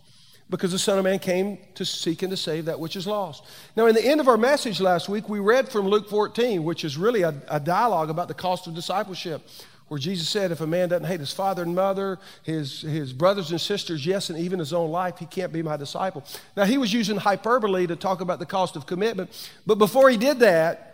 because 0.48 0.72
the 0.72 0.78
Son 0.78 0.98
of 0.98 1.04
Man 1.04 1.18
came 1.18 1.58
to 1.74 1.84
seek 1.84 2.22
and 2.22 2.30
to 2.30 2.36
save 2.36 2.66
that 2.66 2.78
which 2.78 2.94
is 2.94 3.06
lost. 3.06 3.44
Now, 3.76 3.86
in 3.86 3.94
the 3.94 4.04
end 4.04 4.20
of 4.20 4.28
our 4.28 4.36
message 4.36 4.80
last 4.80 5.08
week, 5.08 5.28
we 5.28 5.40
read 5.40 5.68
from 5.68 5.88
Luke 5.88 6.08
14, 6.08 6.62
which 6.62 6.84
is 6.84 6.96
really 6.96 7.22
a, 7.22 7.34
a, 7.48 7.58
dialogue 7.58 8.10
about 8.10 8.28
the 8.28 8.34
cost 8.34 8.66
of 8.68 8.74
discipleship, 8.74 9.42
where 9.88 9.98
Jesus 9.98 10.28
said, 10.28 10.52
if 10.52 10.60
a 10.60 10.66
man 10.66 10.88
doesn't 10.88 11.06
hate 11.06 11.20
his 11.20 11.32
father 11.32 11.62
and 11.62 11.74
mother, 11.74 12.18
his, 12.44 12.82
his 12.82 13.12
brothers 13.12 13.50
and 13.50 13.60
sisters, 13.60 14.06
yes, 14.06 14.30
and 14.30 14.38
even 14.38 14.60
his 14.60 14.72
own 14.72 14.90
life, 14.90 15.18
he 15.18 15.26
can't 15.26 15.52
be 15.52 15.62
my 15.62 15.76
disciple. 15.76 16.24
Now, 16.56 16.64
he 16.64 16.78
was 16.78 16.92
using 16.92 17.16
hyperbole 17.16 17.86
to 17.88 17.96
talk 17.96 18.20
about 18.20 18.38
the 18.38 18.46
cost 18.46 18.76
of 18.76 18.86
commitment, 18.86 19.50
but 19.66 19.78
before 19.78 20.10
he 20.10 20.16
did 20.16 20.40
that, 20.40 20.92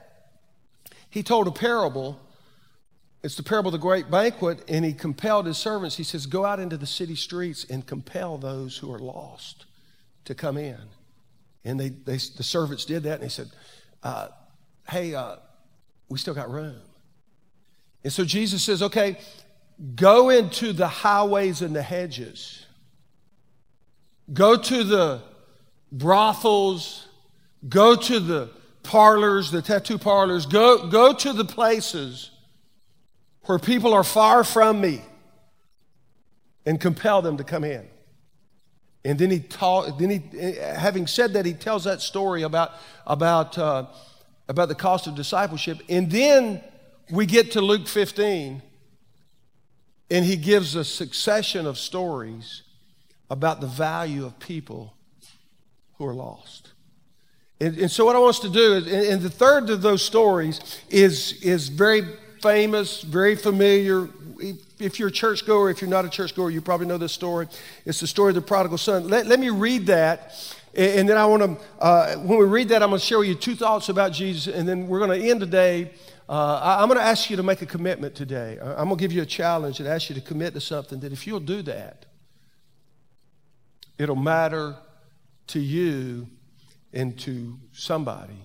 he 1.10 1.22
told 1.22 1.46
a 1.46 1.50
parable 1.50 2.18
it's 3.22 3.36
the 3.36 3.42
parable 3.42 3.68
of 3.68 3.72
the 3.72 3.78
great 3.78 4.10
banquet, 4.10 4.64
and 4.68 4.84
he 4.84 4.92
compelled 4.92 5.46
his 5.46 5.56
servants. 5.56 5.96
He 5.96 6.02
says, 6.02 6.26
Go 6.26 6.44
out 6.44 6.58
into 6.58 6.76
the 6.76 6.86
city 6.86 7.14
streets 7.14 7.64
and 7.64 7.86
compel 7.86 8.36
those 8.36 8.76
who 8.78 8.92
are 8.92 8.98
lost 8.98 9.66
to 10.24 10.34
come 10.34 10.56
in. 10.56 10.78
And 11.64 11.78
they, 11.78 11.90
they 11.90 12.14
the 12.14 12.42
servants 12.42 12.84
did 12.84 13.04
that, 13.04 13.14
and 13.14 13.22
they 13.22 13.28
said, 13.28 13.50
uh, 14.02 14.28
Hey, 14.88 15.14
uh, 15.14 15.36
we 16.08 16.18
still 16.18 16.34
got 16.34 16.50
room. 16.50 16.80
And 18.02 18.12
so 18.12 18.24
Jesus 18.24 18.64
says, 18.64 18.82
Okay, 18.82 19.16
go 19.94 20.30
into 20.30 20.72
the 20.72 20.88
highways 20.88 21.62
and 21.62 21.76
the 21.76 21.82
hedges, 21.82 22.66
go 24.32 24.56
to 24.56 24.82
the 24.82 25.22
brothels, 25.92 27.06
go 27.68 27.94
to 27.94 28.18
the 28.18 28.50
parlors, 28.82 29.52
the 29.52 29.62
tattoo 29.62 29.98
parlors, 29.98 30.44
go, 30.44 30.88
go 30.88 31.12
to 31.12 31.32
the 31.32 31.44
places 31.44 32.31
where 33.44 33.58
people 33.58 33.92
are 33.92 34.04
far 34.04 34.44
from 34.44 34.80
me 34.80 35.02
and 36.64 36.80
compel 36.80 37.22
them 37.22 37.36
to 37.36 37.44
come 37.44 37.64
in. 37.64 37.86
And 39.04 39.18
then 39.18 39.30
he 39.30 39.38
then 39.98 40.10
he, 40.10 40.56
having 40.56 41.08
said 41.08 41.32
that, 41.32 41.44
he 41.44 41.54
tells 41.54 41.84
that 41.84 42.00
story 42.00 42.42
about, 42.42 42.70
about, 43.04 43.58
uh, 43.58 43.86
about 44.48 44.68
the 44.68 44.76
cost 44.76 45.08
of 45.08 45.16
discipleship. 45.16 45.80
And 45.88 46.10
then 46.10 46.62
we 47.10 47.26
get 47.26 47.52
to 47.52 47.60
Luke 47.60 47.88
15, 47.88 48.62
and 50.10 50.24
he 50.24 50.36
gives 50.36 50.76
a 50.76 50.84
succession 50.84 51.66
of 51.66 51.78
stories 51.78 52.62
about 53.28 53.60
the 53.60 53.66
value 53.66 54.24
of 54.24 54.38
people 54.38 54.94
who 55.94 56.06
are 56.06 56.14
lost. 56.14 56.72
And, 57.60 57.78
and 57.78 57.90
so, 57.90 58.04
what 58.04 58.14
I 58.14 58.18
want 58.20 58.36
us 58.36 58.40
to 58.40 58.50
do 58.50 58.74
is, 58.74 58.86
and, 58.86 59.06
and 59.06 59.22
the 59.22 59.30
third 59.30 59.70
of 59.70 59.82
those 59.82 60.02
stories 60.04 60.60
is, 60.90 61.40
is 61.42 61.68
very 61.68 62.02
famous, 62.42 63.02
very 63.02 63.36
familiar. 63.36 64.08
If 64.78 64.98
you're 64.98 65.08
a 65.08 65.12
churchgoer, 65.12 65.70
if 65.70 65.80
you're 65.80 65.88
not 65.88 66.04
a 66.04 66.10
churchgoer, 66.10 66.50
you 66.50 66.60
probably 66.60 66.86
know 66.86 66.98
this 66.98 67.12
story. 67.12 67.46
It's 67.86 68.00
the 68.00 68.06
story 68.06 68.30
of 68.30 68.34
the 68.34 68.42
prodigal 68.42 68.78
son. 68.78 69.08
Let, 69.08 69.26
let 69.26 69.38
me 69.38 69.50
read 69.50 69.86
that. 69.86 70.34
And 70.74 71.08
then 71.08 71.16
I 71.16 71.26
want 71.26 71.42
to, 71.42 71.82
uh, 71.82 72.16
when 72.16 72.38
we 72.38 72.46
read 72.46 72.70
that, 72.70 72.82
I'm 72.82 72.88
going 72.90 73.00
to 73.00 73.06
share 73.06 73.18
with 73.18 73.28
you 73.28 73.34
two 73.34 73.54
thoughts 73.54 73.88
about 73.88 74.12
Jesus. 74.12 74.52
And 74.52 74.68
then 74.68 74.88
we're 74.88 74.98
going 74.98 75.20
to 75.20 75.30
end 75.30 75.40
today. 75.40 75.92
Uh, 76.28 76.78
I'm 76.80 76.88
going 76.88 76.98
to 76.98 77.04
ask 77.04 77.30
you 77.30 77.36
to 77.36 77.42
make 77.42 77.62
a 77.62 77.66
commitment 77.66 78.14
today. 78.14 78.58
I'm 78.60 78.88
going 78.88 78.96
to 78.96 79.02
give 79.02 79.12
you 79.12 79.22
a 79.22 79.26
challenge 79.26 79.80
and 79.80 79.88
ask 79.88 80.08
you 80.08 80.14
to 80.14 80.20
commit 80.20 80.54
to 80.54 80.60
something 80.60 80.98
that 81.00 81.12
if 81.12 81.26
you'll 81.26 81.40
do 81.40 81.62
that, 81.62 82.06
it'll 83.98 84.16
matter 84.16 84.76
to 85.48 85.60
you 85.60 86.26
and 86.92 87.18
to 87.20 87.58
somebody 87.72 88.38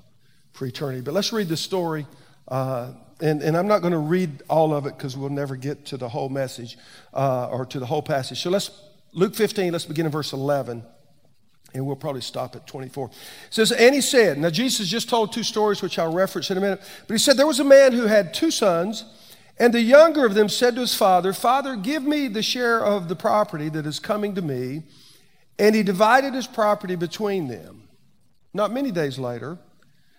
for 0.51 0.66
eternity. 0.66 1.01
But 1.01 1.13
let's 1.13 1.32
read 1.32 1.48
the 1.48 1.58
story. 1.58 2.06
Uh, 2.48 2.92
and, 3.19 3.41
and 3.41 3.57
I'm 3.57 3.67
not 3.67 3.81
going 3.81 3.93
to 3.93 4.00
read 4.00 4.43
all 4.50 4.74
of 4.74 4.86
it 4.86 4.95
because 4.97 5.17
we'll 5.17 5.29
never 5.29 5.55
get 5.55 5.86
to 5.88 5.97
the 5.97 6.09
whole 6.09 6.29
message 6.29 6.77
uh, 7.13 7.50
or 7.50 7.65
to 7.65 7.79
the 7.79 7.86
whole 7.86 8.01
passage. 8.01 8.41
So 8.41 8.50
let's, 8.50 8.69
Luke 9.13 9.36
15, 9.36 9.71
let's 9.71 9.86
begin 9.86 10.05
in 10.05 10.12
verse 10.12 10.33
11, 10.33 10.83
and 11.74 11.86
we'll 11.86 11.95
probably 11.95 12.21
stop 12.21 12.55
at 12.55 12.67
24. 12.67 13.07
It 13.07 13.13
says, 13.50 13.71
And 13.71 13.95
he 13.95 14.01
said, 14.01 14.38
Now 14.38 14.50
Jesus 14.50 14.88
just 14.88 15.09
told 15.09 15.33
two 15.33 15.43
stories, 15.43 15.81
which 15.81 15.97
I'll 15.97 16.13
reference 16.13 16.51
in 16.51 16.57
a 16.57 16.62
minute, 16.62 16.81
but 17.07 17.13
he 17.13 17.17
said, 17.17 17.38
There 17.38 17.47
was 17.47 17.59
a 17.59 17.65
man 17.65 17.93
who 17.93 18.05
had 18.05 18.33
two 18.33 18.51
sons, 18.51 19.05
and 19.59 19.74
the 19.74 19.81
younger 19.81 20.25
of 20.25 20.36
them 20.36 20.50
said 20.50 20.75
to 20.75 20.81
his 20.81 20.93
father, 20.93 21.33
Father, 21.33 21.75
give 21.75 22.03
me 22.03 22.27
the 22.27 22.43
share 22.43 22.83
of 22.83 23.09
the 23.09 23.15
property 23.15 23.69
that 23.69 23.88
is 23.88 24.00
coming 24.00 24.36
to 24.36 24.41
me. 24.41 24.83
And 25.59 25.75
he 25.75 25.81
divided 25.81 26.36
his 26.36 26.45
property 26.45 26.95
between 26.95 27.47
them. 27.47 27.88
Not 28.53 28.71
many 28.71 28.91
days 28.91 29.17
later, 29.17 29.57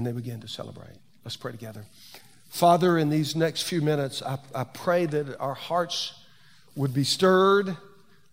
and 0.00 0.06
they 0.06 0.12
begin 0.12 0.40
to 0.40 0.48
celebrate. 0.48 0.96
Let's 1.26 1.36
pray 1.36 1.52
together. 1.52 1.84
Father, 2.48 2.96
in 2.96 3.10
these 3.10 3.36
next 3.36 3.64
few 3.64 3.82
minutes, 3.82 4.22
I, 4.22 4.38
I 4.54 4.64
pray 4.64 5.04
that 5.04 5.38
our 5.38 5.52
hearts 5.52 6.24
would 6.74 6.94
be 6.94 7.04
stirred 7.04 7.76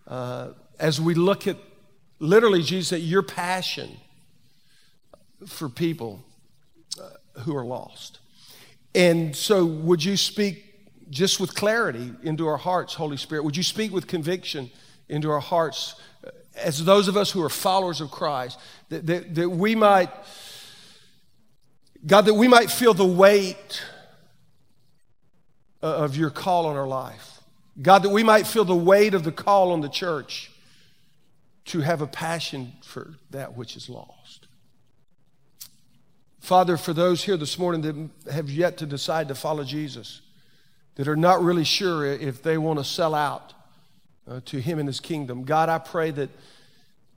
uh, 0.06 0.52
as 0.78 0.98
we 0.98 1.12
look 1.12 1.46
at 1.46 1.58
literally, 2.20 2.62
Jesus, 2.62 2.94
at 2.94 3.02
your 3.02 3.22
passion 3.22 3.98
for 5.46 5.68
people 5.68 6.24
uh, 6.98 7.40
who 7.40 7.54
are 7.54 7.66
lost. 7.66 8.20
And 8.94 9.36
so, 9.36 9.66
would 9.66 10.02
you 10.02 10.16
speak 10.16 10.64
just 11.10 11.38
with 11.38 11.54
clarity 11.54 12.14
into 12.22 12.48
our 12.48 12.56
hearts, 12.56 12.94
Holy 12.94 13.18
Spirit? 13.18 13.44
Would 13.44 13.58
you 13.58 13.62
speak 13.62 13.92
with 13.92 14.06
conviction 14.06 14.70
into 15.10 15.30
our 15.30 15.40
hearts 15.40 15.96
uh, 16.26 16.30
as 16.56 16.82
those 16.86 17.08
of 17.08 17.18
us 17.18 17.30
who 17.30 17.42
are 17.44 17.50
followers 17.50 18.00
of 18.00 18.10
Christ, 18.10 18.58
that, 18.88 19.06
that, 19.06 19.34
that 19.34 19.50
we 19.50 19.74
might 19.74 20.08
God, 22.08 22.22
that 22.22 22.34
we 22.34 22.48
might 22.48 22.70
feel 22.70 22.94
the 22.94 23.04
weight 23.04 23.82
of 25.82 26.16
your 26.16 26.30
call 26.30 26.64
on 26.64 26.74
our 26.74 26.88
life. 26.88 27.42
God, 27.82 28.02
that 28.02 28.08
we 28.08 28.22
might 28.22 28.46
feel 28.46 28.64
the 28.64 28.74
weight 28.74 29.12
of 29.12 29.24
the 29.24 29.30
call 29.30 29.72
on 29.72 29.82
the 29.82 29.90
church 29.90 30.50
to 31.66 31.80
have 31.80 32.00
a 32.00 32.06
passion 32.06 32.72
for 32.82 33.14
that 33.30 33.58
which 33.58 33.76
is 33.76 33.90
lost. 33.90 34.48
Father, 36.40 36.78
for 36.78 36.94
those 36.94 37.24
here 37.24 37.36
this 37.36 37.58
morning 37.58 37.82
that 37.82 38.32
have 38.32 38.48
yet 38.48 38.78
to 38.78 38.86
decide 38.86 39.28
to 39.28 39.34
follow 39.34 39.62
Jesus, 39.62 40.22
that 40.94 41.08
are 41.08 41.16
not 41.16 41.42
really 41.42 41.62
sure 41.62 42.06
if 42.06 42.42
they 42.42 42.56
want 42.56 42.78
to 42.78 42.86
sell 42.86 43.14
out 43.14 43.52
uh, 44.26 44.40
to 44.46 44.62
Him 44.62 44.78
and 44.78 44.88
His 44.88 44.98
kingdom, 44.98 45.44
God, 45.44 45.68
I 45.68 45.76
pray 45.76 46.10
that 46.12 46.30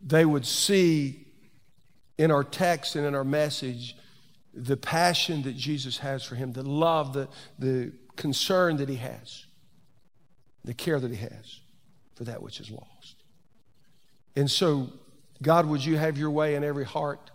they 0.06 0.26
would 0.26 0.46
see 0.46 1.26
in 2.18 2.30
our 2.30 2.44
text 2.44 2.98
and 2.98 3.06
in 3.06 3.16
our 3.16 3.24
message 3.24 3.96
the 4.54 4.78
passion 4.78 5.44
that 5.44 5.56
Jesus 5.56 6.00
has 6.00 6.24
for 6.24 6.36
him, 6.36 6.54
the 6.54 6.64
love, 6.64 7.14
the, 7.14 7.28
the 7.60 7.92
concern 8.16 8.78
that 8.78 8.90
he 8.90 8.98
has, 8.98 9.46
the 10.64 10.74
care 10.74 11.00
that 11.00 11.10
he 11.10 11.18
has 11.18 11.60
for 12.16 12.26
that 12.26 12.42
which 12.42 12.60
is 12.60 12.70
lost. 12.70 13.16
And 14.36 14.50
so, 14.50 14.92
God, 15.42 15.66
would 15.66 15.84
you 15.84 15.98
have 15.98 16.18
your 16.18 16.32
way 16.32 16.56
in 16.56 16.64
every 16.64 16.86
heart? 16.86 17.32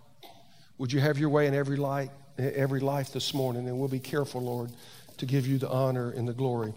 Would 0.78 0.92
you 0.92 1.00
have 1.00 1.18
your 1.18 1.30
way 1.30 1.46
in 1.46 1.54
every 1.54 1.76
life, 1.76 2.10
every 2.38 2.80
life 2.80 3.12
this 3.12 3.32
morning? 3.34 3.66
And 3.68 3.78
we'll 3.78 3.88
be 3.88 3.98
careful, 3.98 4.42
Lord, 4.42 4.70
to 5.16 5.26
give 5.26 5.46
you 5.46 5.58
the 5.58 5.70
honor 5.70 6.10
and 6.10 6.28
the 6.28 6.34
glory 6.34 6.74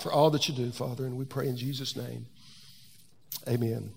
for 0.00 0.12
all 0.12 0.30
that 0.30 0.48
you 0.48 0.54
do, 0.54 0.70
Father. 0.70 1.04
And 1.04 1.16
we 1.16 1.24
pray 1.24 1.48
in 1.48 1.56
Jesus' 1.56 1.96
name. 1.96 2.26
Amen. 3.48 3.92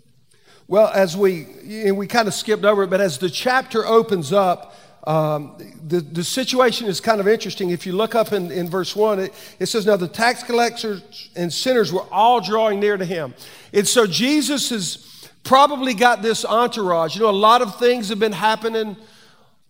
Well, 0.68 0.88
as 0.88 1.16
we, 1.16 1.46
and 1.86 1.98
we 1.98 2.08
kind 2.08 2.28
of 2.28 2.34
skipped 2.34 2.66
over 2.66 2.84
it, 2.84 2.90
but 2.90 3.00
as 3.00 3.20
the 3.20 3.30
chapter 3.30 3.86
opens 3.86 4.34
up, 4.34 4.76
um, 5.06 5.56
the, 5.88 6.00
the 6.00 6.24
situation 6.24 6.88
is 6.88 7.00
kind 7.00 7.22
of 7.22 7.28
interesting. 7.28 7.70
If 7.70 7.86
you 7.86 7.94
look 7.94 8.16
up 8.16 8.34
in, 8.34 8.52
in 8.52 8.70
verse 8.70 8.96
1, 8.96 9.20
it, 9.20 9.34
it 9.60 9.66
says, 9.68 9.86
Now 9.86 9.98
the 9.98 10.08
tax 10.08 10.44
collectors 10.44 11.30
and 11.36 11.54
sinners 11.54 11.94
were 11.94 12.06
all 12.12 12.42
drawing 12.42 12.80
near 12.80 12.98
to 12.98 13.06
him. 13.06 13.36
And 13.72 13.88
so 13.88 14.08
Jesus 14.08 14.70
has 14.70 15.30
probably 15.44 15.94
got 15.94 16.24
this 16.24 16.44
entourage. 16.44 17.16
You 17.16 17.22
know, 17.22 17.30
a 17.30 17.32
lot 17.32 17.62
of 17.62 17.78
things 17.78 18.10
have 18.10 18.20
been 18.20 18.32
happening. 18.32 18.98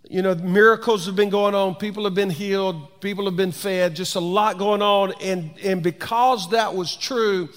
You 0.09 0.21
know, 0.21 0.35
miracles 0.35 1.05
have 1.07 1.17
been 1.17 1.29
going 1.29 1.53
on. 1.53 1.75
People 1.75 2.05
have 2.05 2.15
been 2.15 2.29
healed. 2.29 3.01
People 3.01 3.25
have 3.25 3.35
been 3.35 3.51
fed. 3.51 3.95
Just 3.95 4.15
a 4.15 4.19
lot 4.21 4.57
going 4.57 4.81
on. 4.81 5.13
And, 5.21 5.51
and 5.63 5.83
because 5.83 6.49
that 6.51 6.73
was 6.73 6.95
true, 6.95 7.49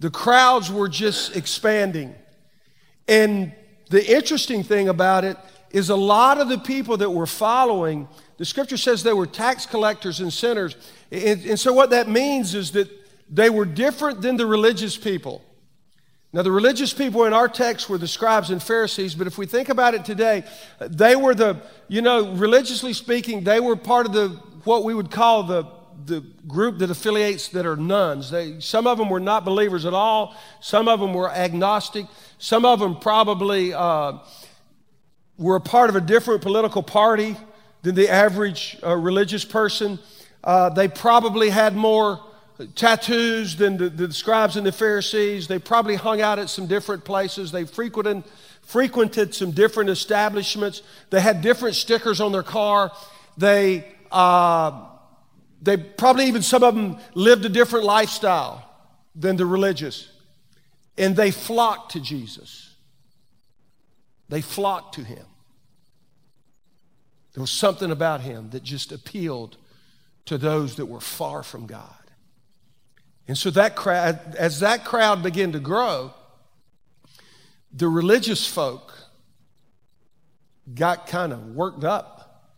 the 0.00 0.10
crowds 0.10 0.72
were 0.72 0.88
just 0.88 1.36
expanding. 1.36 2.14
And 3.06 3.52
the 3.88 4.04
interesting 4.04 4.64
thing 4.64 4.88
about 4.88 5.24
it 5.24 5.36
is 5.70 5.90
a 5.90 5.96
lot 5.96 6.38
of 6.38 6.48
the 6.48 6.58
people 6.58 6.96
that 6.96 7.10
were 7.10 7.26
following, 7.26 8.08
the 8.38 8.44
scripture 8.44 8.76
says 8.76 9.02
they 9.02 9.12
were 9.12 9.26
tax 9.26 9.66
collectors 9.66 10.20
and 10.20 10.32
sinners. 10.32 10.76
And, 11.10 11.44
and, 11.44 11.60
so, 11.60 11.72
what 11.72 11.90
that 11.90 12.08
means 12.08 12.54
is 12.54 12.72
that 12.72 12.88
they 13.28 13.50
were 13.50 13.64
different 13.64 14.22
than 14.22 14.36
the 14.36 14.46
religious 14.46 14.96
people. 14.96 15.44
Now, 16.32 16.42
the 16.42 16.52
religious 16.52 16.92
people 16.92 17.24
in 17.24 17.32
our 17.32 17.48
text 17.48 17.88
were 17.88 17.98
the 17.98 18.08
scribes 18.08 18.50
and 18.50 18.62
Pharisees, 18.62 19.14
but 19.14 19.26
if 19.26 19.36
we 19.36 19.46
think 19.46 19.68
about 19.68 19.94
it 19.94 20.04
today, 20.04 20.44
they 20.80 21.16
were 21.16 21.34
the, 21.34 21.60
you 21.88 22.02
know, 22.02 22.32
religiously 22.34 22.92
speaking, 22.92 23.42
they 23.42 23.58
were 23.58 23.74
part 23.74 24.06
of 24.06 24.12
the, 24.12 24.28
what 24.64 24.84
we 24.84 24.94
would 24.94 25.10
call 25.10 25.42
the, 25.42 25.66
the 26.04 26.20
group 26.46 26.78
that 26.78 26.90
affiliates 26.90 27.48
that 27.48 27.66
are 27.66 27.76
nones. 27.76 28.30
They, 28.30 28.60
some 28.60 28.86
of 28.86 28.96
them 28.96 29.10
were 29.10 29.20
not 29.20 29.44
believers 29.44 29.84
at 29.84 29.92
all, 29.92 30.36
some 30.60 30.86
of 30.86 31.00
them 31.00 31.14
were 31.14 31.30
agnostic, 31.30 32.06
some 32.38 32.64
of 32.64 32.78
them 32.78 32.96
probably. 32.96 33.74
Uh, 33.74 34.18
were 35.40 35.56
a 35.56 35.60
part 35.60 35.90
of 35.90 35.96
a 35.96 36.00
different 36.00 36.42
political 36.42 36.82
party 36.82 37.36
than 37.82 37.94
the 37.94 38.08
average 38.08 38.76
uh, 38.84 38.94
religious 38.94 39.44
person. 39.44 39.98
Uh, 40.44 40.68
they 40.68 40.86
probably 40.86 41.48
had 41.48 41.74
more 41.74 42.20
tattoos 42.74 43.56
than 43.56 43.78
the, 43.78 43.88
the, 43.88 44.12
scribes 44.12 44.56
and 44.56 44.66
the 44.66 44.72
Pharisees. 44.72 45.48
They 45.48 45.58
probably 45.58 45.96
hung 45.96 46.20
out 46.20 46.38
at 46.38 46.50
some 46.50 46.66
different 46.66 47.04
places. 47.04 47.50
They 47.52 47.64
frequented, 47.64 48.22
frequented 48.60 49.34
some 49.34 49.52
different 49.52 49.88
establishments. 49.88 50.82
They 51.08 51.22
had 51.22 51.40
different 51.40 51.74
stickers 51.74 52.20
on 52.20 52.32
their 52.32 52.42
car. 52.42 52.92
They, 53.38 53.86
uh, 54.12 54.88
they 55.62 55.78
probably 55.78 56.26
even 56.26 56.42
some 56.42 56.62
of 56.62 56.74
them 56.74 56.98
lived 57.14 57.46
a 57.46 57.48
different 57.48 57.86
lifestyle 57.86 58.68
than 59.14 59.36
the 59.36 59.46
religious. 59.46 60.10
And 60.98 61.16
they 61.16 61.30
flocked 61.30 61.92
to 61.92 62.00
Jesus. 62.00 62.74
They 64.28 64.42
flocked 64.42 64.96
to 64.96 65.02
him. 65.02 65.24
There 67.32 67.40
was 67.40 67.50
something 67.50 67.90
about 67.90 68.22
him 68.22 68.50
that 68.50 68.62
just 68.62 68.92
appealed 68.92 69.56
to 70.26 70.38
those 70.38 70.76
that 70.76 70.86
were 70.86 71.00
far 71.00 71.42
from 71.42 71.66
God. 71.66 71.94
And 73.28 73.38
so 73.38 73.50
that 73.50 73.76
crowd, 73.76 74.34
as 74.36 74.60
that 74.60 74.84
crowd 74.84 75.22
began 75.22 75.52
to 75.52 75.60
grow, 75.60 76.12
the 77.72 77.88
religious 77.88 78.46
folk 78.46 78.92
got 80.74 81.06
kind 81.06 81.32
of 81.32 81.54
worked 81.54 81.84
up. 81.84 82.50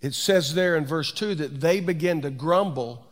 It 0.00 0.14
says 0.14 0.54
there 0.54 0.76
in 0.76 0.84
verse 0.84 1.12
2 1.12 1.36
that 1.36 1.60
they 1.60 1.80
began 1.80 2.20
to 2.22 2.30
grumble 2.30 3.06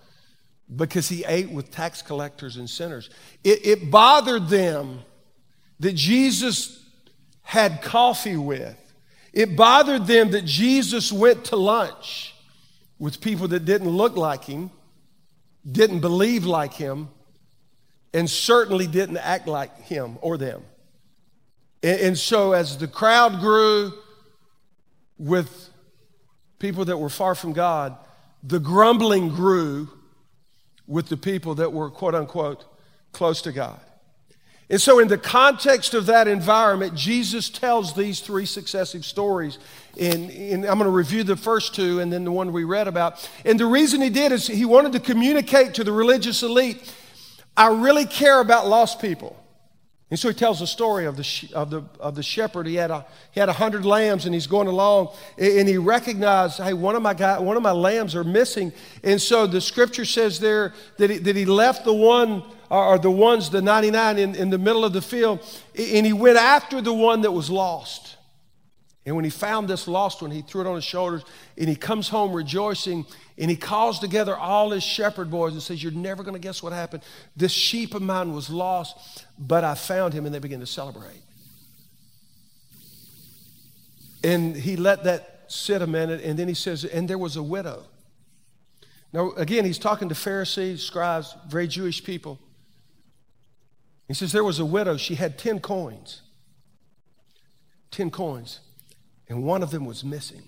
because 0.74 1.08
he 1.08 1.24
ate 1.24 1.50
with 1.50 1.70
tax 1.70 2.02
collectors 2.02 2.56
and 2.56 2.68
sinners. 2.68 3.10
It, 3.42 3.66
it 3.66 3.90
bothered 3.90 4.48
them 4.48 5.00
that 5.78 5.94
Jesus 5.94 6.84
had 7.42 7.82
coffee 7.82 8.36
with 8.36 8.76
it 9.32 9.56
bothered 9.56 10.06
them 10.06 10.32
that 10.32 10.44
Jesus 10.44 11.12
went 11.12 11.44
to 11.46 11.56
lunch 11.56 12.34
with 12.98 13.20
people 13.20 13.48
that 13.48 13.64
didn't 13.64 13.88
look 13.88 14.16
like 14.16 14.44
him, 14.44 14.70
didn't 15.70 16.00
believe 16.00 16.44
like 16.44 16.74
him, 16.74 17.08
and 18.12 18.28
certainly 18.28 18.86
didn't 18.86 19.18
act 19.18 19.46
like 19.46 19.76
him 19.82 20.18
or 20.20 20.36
them. 20.36 20.62
And, 21.82 22.00
and 22.00 22.18
so, 22.18 22.52
as 22.52 22.76
the 22.76 22.88
crowd 22.88 23.40
grew 23.40 23.92
with 25.18 25.68
people 26.58 26.84
that 26.86 26.96
were 26.96 27.08
far 27.08 27.34
from 27.34 27.52
God, 27.52 27.96
the 28.42 28.58
grumbling 28.58 29.28
grew 29.28 29.88
with 30.86 31.08
the 31.08 31.16
people 31.16 31.54
that 31.56 31.72
were 31.72 31.90
quote 31.90 32.14
unquote 32.14 32.64
close 33.12 33.42
to 33.42 33.52
God. 33.52 33.80
And 34.70 34.80
so, 34.80 35.00
in 35.00 35.08
the 35.08 35.18
context 35.18 35.94
of 35.94 36.06
that 36.06 36.28
environment, 36.28 36.94
Jesus 36.94 37.50
tells 37.50 37.92
these 37.92 38.20
three 38.20 38.46
successive 38.46 39.04
stories. 39.04 39.58
And, 40.00 40.30
and, 40.30 40.64
I'm 40.64 40.78
going 40.78 40.84
to 40.84 40.90
review 40.90 41.24
the 41.24 41.36
first 41.36 41.74
two 41.74 41.98
and 41.98 42.12
then 42.12 42.22
the 42.22 42.30
one 42.30 42.52
we 42.52 42.62
read 42.62 42.86
about. 42.86 43.28
And 43.44 43.58
the 43.58 43.66
reason 43.66 44.00
he 44.00 44.10
did 44.10 44.30
is 44.30 44.46
he 44.46 44.64
wanted 44.64 44.92
to 44.92 45.00
communicate 45.00 45.74
to 45.74 45.84
the 45.84 45.90
religious 45.90 46.44
elite 46.44 46.94
I 47.56 47.68
really 47.68 48.06
care 48.06 48.40
about 48.40 48.68
lost 48.68 49.00
people. 49.00 49.36
And 50.10 50.18
so 50.18 50.28
he 50.28 50.34
tells 50.34 50.60
the 50.60 50.66
story 50.66 51.04
of 51.04 51.16
the, 51.16 51.50
of 51.54 51.70
the, 51.70 51.82
of 52.00 52.14
the 52.14 52.22
shepherd. 52.22 52.66
He 52.66 52.74
had, 52.74 52.90
a, 52.90 53.06
he 53.30 53.38
had 53.38 53.48
a 53.48 53.52
hundred 53.52 53.84
lambs 53.84 54.24
and 54.24 54.34
he's 54.34 54.46
going 54.46 54.66
along 54.66 55.14
and 55.36 55.68
he 55.68 55.76
recognized, 55.76 56.58
hey, 56.58 56.72
one 56.72 56.96
of 56.96 57.02
my, 57.02 57.14
guy, 57.14 57.38
one 57.38 57.56
of 57.56 57.62
my 57.62 57.70
lambs 57.70 58.16
are 58.16 58.24
missing. 58.24 58.72
And 59.04 59.20
so 59.20 59.46
the 59.46 59.60
scripture 59.60 60.04
says 60.04 60.40
there 60.40 60.72
that 60.96 61.10
he, 61.10 61.18
that 61.18 61.36
he 61.36 61.44
left 61.44 61.84
the 61.84 61.92
one 61.92 62.42
or 62.70 62.98
the 62.98 63.10
ones, 63.10 63.50
the 63.50 63.60
99 63.60 64.18
in, 64.18 64.34
in 64.34 64.50
the 64.50 64.58
middle 64.58 64.84
of 64.84 64.92
the 64.92 65.02
field, 65.02 65.40
and 65.76 66.06
he 66.06 66.12
went 66.12 66.38
after 66.38 66.80
the 66.80 66.92
one 66.92 67.22
that 67.22 67.32
was 67.32 67.50
lost. 67.50 68.16
And 69.06 69.16
when 69.16 69.24
he 69.24 69.30
found 69.30 69.66
this 69.66 69.88
lost 69.88 70.22
one, 70.22 70.30
he 70.30 70.42
threw 70.42 70.60
it 70.60 70.66
on 70.66 70.74
his 70.74 70.84
shoulders 70.84 71.24
and 71.56 71.68
he 71.68 71.74
comes 71.74 72.08
home 72.08 72.32
rejoicing 72.32 73.06
and 73.38 73.50
he 73.50 73.56
calls 73.56 73.98
together 73.98 74.36
all 74.36 74.70
his 74.70 74.84
shepherd 74.84 75.30
boys 75.30 75.54
and 75.54 75.62
says, 75.62 75.82
You're 75.82 75.92
never 75.92 76.22
going 76.22 76.34
to 76.34 76.40
guess 76.40 76.62
what 76.62 76.72
happened. 76.74 77.02
This 77.34 77.50
sheep 77.50 77.94
of 77.94 78.02
mine 78.02 78.34
was 78.34 78.50
lost, 78.50 79.24
but 79.38 79.64
I 79.64 79.74
found 79.74 80.12
him. 80.12 80.26
And 80.26 80.34
they 80.34 80.38
begin 80.38 80.60
to 80.60 80.66
celebrate. 80.66 81.22
And 84.22 84.54
he 84.54 84.76
let 84.76 85.04
that 85.04 85.44
sit 85.48 85.80
a 85.80 85.86
minute 85.86 86.22
and 86.22 86.38
then 86.38 86.46
he 86.46 86.54
says, 86.54 86.84
And 86.84 87.08
there 87.08 87.18
was 87.18 87.36
a 87.36 87.42
widow. 87.42 87.84
Now, 89.14 89.32
again, 89.32 89.64
he's 89.64 89.78
talking 89.78 90.10
to 90.10 90.14
Pharisees, 90.14 90.82
scribes, 90.82 91.34
very 91.48 91.66
Jewish 91.66 92.04
people. 92.04 92.38
He 94.10 94.14
says, 94.14 94.32
There 94.32 94.44
was 94.44 94.58
a 94.58 94.64
widow. 94.64 94.96
She 94.96 95.14
had 95.14 95.38
10 95.38 95.60
coins. 95.60 96.22
10 97.92 98.10
coins 98.10 98.60
and 99.30 99.44
one 99.44 99.62
of 99.62 99.70
them 99.70 99.84
was 99.84 100.04
missing. 100.04 100.42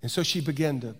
And 0.00 0.10
so 0.10 0.22
she 0.22 0.40
began 0.40 0.80
to 0.80 0.94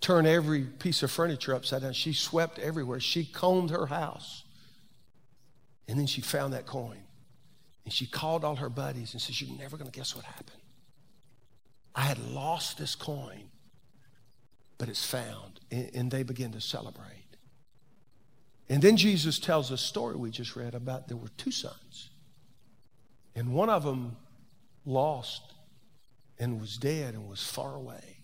turn 0.00 0.24
every 0.26 0.62
piece 0.62 1.02
of 1.02 1.10
furniture 1.10 1.54
upside 1.54 1.82
down. 1.82 1.92
She 1.92 2.14
swept 2.14 2.58
everywhere. 2.58 2.98
She 3.00 3.24
combed 3.26 3.70
her 3.70 3.86
house. 3.86 4.44
And 5.86 5.98
then 5.98 6.06
she 6.06 6.22
found 6.22 6.54
that 6.54 6.64
coin. 6.64 7.02
And 7.84 7.92
she 7.92 8.06
called 8.06 8.44
all 8.44 8.56
her 8.56 8.70
buddies 8.70 9.12
and 9.12 9.20
says, 9.20 9.42
You're 9.42 9.58
never 9.58 9.76
going 9.76 9.90
to 9.90 9.96
guess 9.96 10.16
what 10.16 10.24
happened. 10.24 10.62
I 11.94 12.02
had 12.02 12.18
lost 12.30 12.78
this 12.78 12.94
coin, 12.94 13.50
but 14.78 14.88
it's 14.88 15.04
found. 15.04 15.60
And, 15.70 16.10
they 16.10 16.22
begin 16.22 16.52
to 16.52 16.60
celebrate. 16.60 17.21
And 18.68 18.80
then 18.80 18.96
Jesus 18.96 19.38
tells 19.38 19.70
a 19.70 19.78
story 19.78 20.16
we 20.16 20.30
just 20.30 20.56
read 20.56 20.74
about 20.74 21.08
there 21.08 21.16
were 21.16 21.30
two 21.36 21.50
sons. 21.50 22.10
And 23.34 23.52
one 23.52 23.70
of 23.70 23.84
them 23.84 24.16
lost 24.84 25.52
and 26.38 26.60
was 26.60 26.76
dead 26.76 27.14
and 27.14 27.28
was 27.28 27.42
far 27.42 27.74
away. 27.74 28.18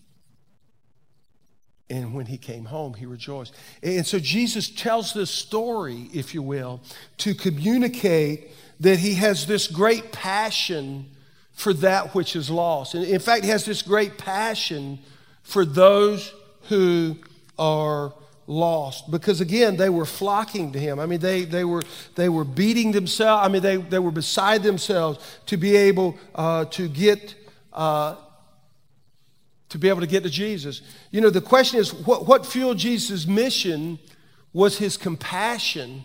And 1.89 2.13
when 2.13 2.27
he 2.27 2.37
came 2.37 2.65
home, 2.65 2.93
he 2.93 3.05
rejoiced. 3.05 3.55
And 3.81 4.05
so 4.05 4.19
Jesus 4.19 4.69
tells 4.69 5.13
this 5.13 5.31
story, 5.31 6.09
if 6.13 6.35
you 6.35 6.43
will, 6.43 6.81
to 7.17 7.33
communicate 7.33 8.51
that 8.79 8.99
he 8.99 9.15
has 9.15 9.47
this 9.47 9.67
great 9.67 10.11
passion 10.11 11.09
for 11.51 11.73
that 11.73 12.13
which 12.13 12.35
is 12.35 12.49
lost. 12.49 12.93
And 12.93 13.03
in 13.03 13.19
fact, 13.19 13.43
he 13.43 13.49
has 13.49 13.65
this 13.65 13.81
great 13.81 14.17
passion 14.17 14.99
for 15.41 15.65
those 15.65 16.31
who 16.69 17.17
are 17.57 18.13
lost. 18.49 19.11
Because 19.11 19.41
again 19.41 19.77
they 19.77 19.89
were 19.89 20.05
flocking 20.05 20.71
to 20.71 20.79
him. 20.79 20.99
I 20.99 21.05
mean 21.05 21.19
they, 21.19 21.45
they, 21.45 21.63
were, 21.63 21.83
they 22.15 22.29
were 22.29 22.43
beating 22.43 22.91
themselves 22.91 23.45
i 23.45 23.47
mean 23.47 23.61
they, 23.61 23.77
they 23.77 23.99
were 23.99 24.11
beside 24.11 24.63
themselves 24.63 25.19
to 25.45 25.55
be 25.55 25.75
able 25.75 26.17
uh, 26.33 26.65
to 26.65 26.89
get 26.89 27.35
uh, 27.71 28.15
to 29.69 29.77
be 29.77 29.87
able 29.87 30.01
to 30.01 30.07
get 30.07 30.23
to 30.23 30.29
jesus. 30.29 30.81
You 31.11 31.21
know 31.21 31.29
the 31.29 31.41
question 31.41 31.79
is 31.79 31.93
what, 31.93 32.27
what 32.27 32.45
fueled 32.45 32.79
jesus' 32.79 33.27
mission 33.27 33.99
was 34.51 34.79
his 34.79 34.97
compassion 34.97 36.03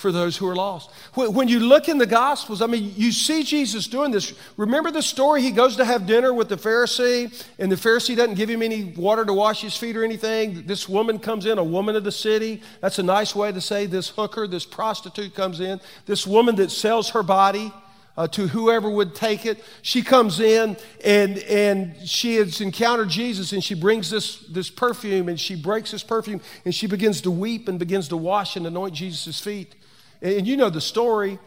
for 0.00 0.10
those 0.10 0.36
who 0.36 0.48
are 0.48 0.56
lost. 0.56 0.90
When 1.14 1.46
you 1.46 1.60
look 1.60 1.88
in 1.88 1.98
the 1.98 2.06
Gospels, 2.06 2.62
I 2.62 2.66
mean, 2.66 2.92
you 2.96 3.12
see 3.12 3.42
Jesus 3.42 3.86
doing 3.86 4.10
this. 4.10 4.32
Remember 4.56 4.90
the 4.90 5.02
story? 5.02 5.42
He 5.42 5.50
goes 5.50 5.76
to 5.76 5.84
have 5.84 6.06
dinner 6.06 6.32
with 6.32 6.48
the 6.48 6.56
Pharisee, 6.56 7.46
and 7.58 7.70
the 7.70 7.76
Pharisee 7.76 8.16
doesn't 8.16 8.34
give 8.34 8.48
him 8.48 8.62
any 8.62 8.84
water 8.96 9.24
to 9.24 9.32
wash 9.32 9.60
his 9.60 9.76
feet 9.76 9.96
or 9.96 10.04
anything. 10.04 10.66
This 10.66 10.88
woman 10.88 11.18
comes 11.18 11.44
in, 11.46 11.58
a 11.58 11.64
woman 11.64 11.96
of 11.96 12.04
the 12.04 12.12
city. 12.12 12.62
That's 12.80 12.98
a 12.98 13.02
nice 13.02 13.34
way 13.34 13.52
to 13.52 13.60
say 13.60 13.86
this 13.86 14.08
hooker, 14.08 14.46
this 14.46 14.64
prostitute 14.64 15.34
comes 15.34 15.60
in. 15.60 15.80
This 16.06 16.26
woman 16.26 16.56
that 16.56 16.70
sells 16.70 17.10
her 17.10 17.22
body. 17.22 17.72
Uh, 18.16 18.26
to 18.26 18.48
whoever 18.48 18.90
would 18.90 19.14
take 19.14 19.46
it. 19.46 19.64
She 19.80 20.02
comes 20.02 20.40
in 20.40 20.76
and, 21.02 21.38
and 21.38 21.96
she 22.06 22.34
has 22.36 22.60
encountered 22.60 23.08
Jesus 23.08 23.52
and 23.52 23.64
she 23.64 23.74
brings 23.74 24.10
this, 24.10 24.40
this 24.40 24.68
perfume 24.68 25.28
and 25.28 25.40
she 25.40 25.54
breaks 25.54 25.92
this 25.92 26.02
perfume 26.02 26.42
and 26.66 26.74
she 26.74 26.86
begins 26.86 27.22
to 27.22 27.30
weep 27.30 27.68
and 27.68 27.78
begins 27.78 28.08
to 28.08 28.18
wash 28.18 28.56
and 28.56 28.66
anoint 28.66 28.94
Jesus' 28.94 29.40
feet. 29.40 29.74
And 30.22 30.46
you 30.46 30.56
know 30.56 30.70
the 30.70 30.80
story. 30.80 31.38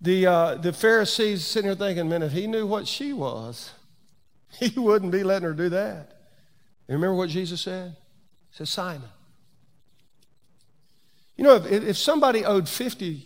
The, 0.00 0.26
uh, 0.26 0.54
the 0.56 0.72
Pharisees 0.72 1.46
sitting 1.46 1.68
here 1.68 1.74
thinking, 1.74 2.08
man, 2.08 2.22
if 2.22 2.32
he 2.32 2.46
knew 2.46 2.66
what 2.66 2.86
she 2.86 3.12
was, 3.12 3.72
he 4.60 4.78
wouldn't 4.78 5.12
be 5.12 5.22
letting 5.22 5.48
her 5.48 5.54
do 5.54 5.68
that. 5.70 6.12
And 6.88 6.96
remember 6.96 7.14
what 7.14 7.30
Jesus 7.30 7.60
said? 7.60 7.96
He 8.50 8.56
said, 8.56 8.68
Simon. 8.68 9.08
You 11.36 11.44
know, 11.44 11.56
if, 11.56 11.66
if 11.66 11.96
somebody 11.96 12.44
owed 12.44 12.64
$50 12.64 13.24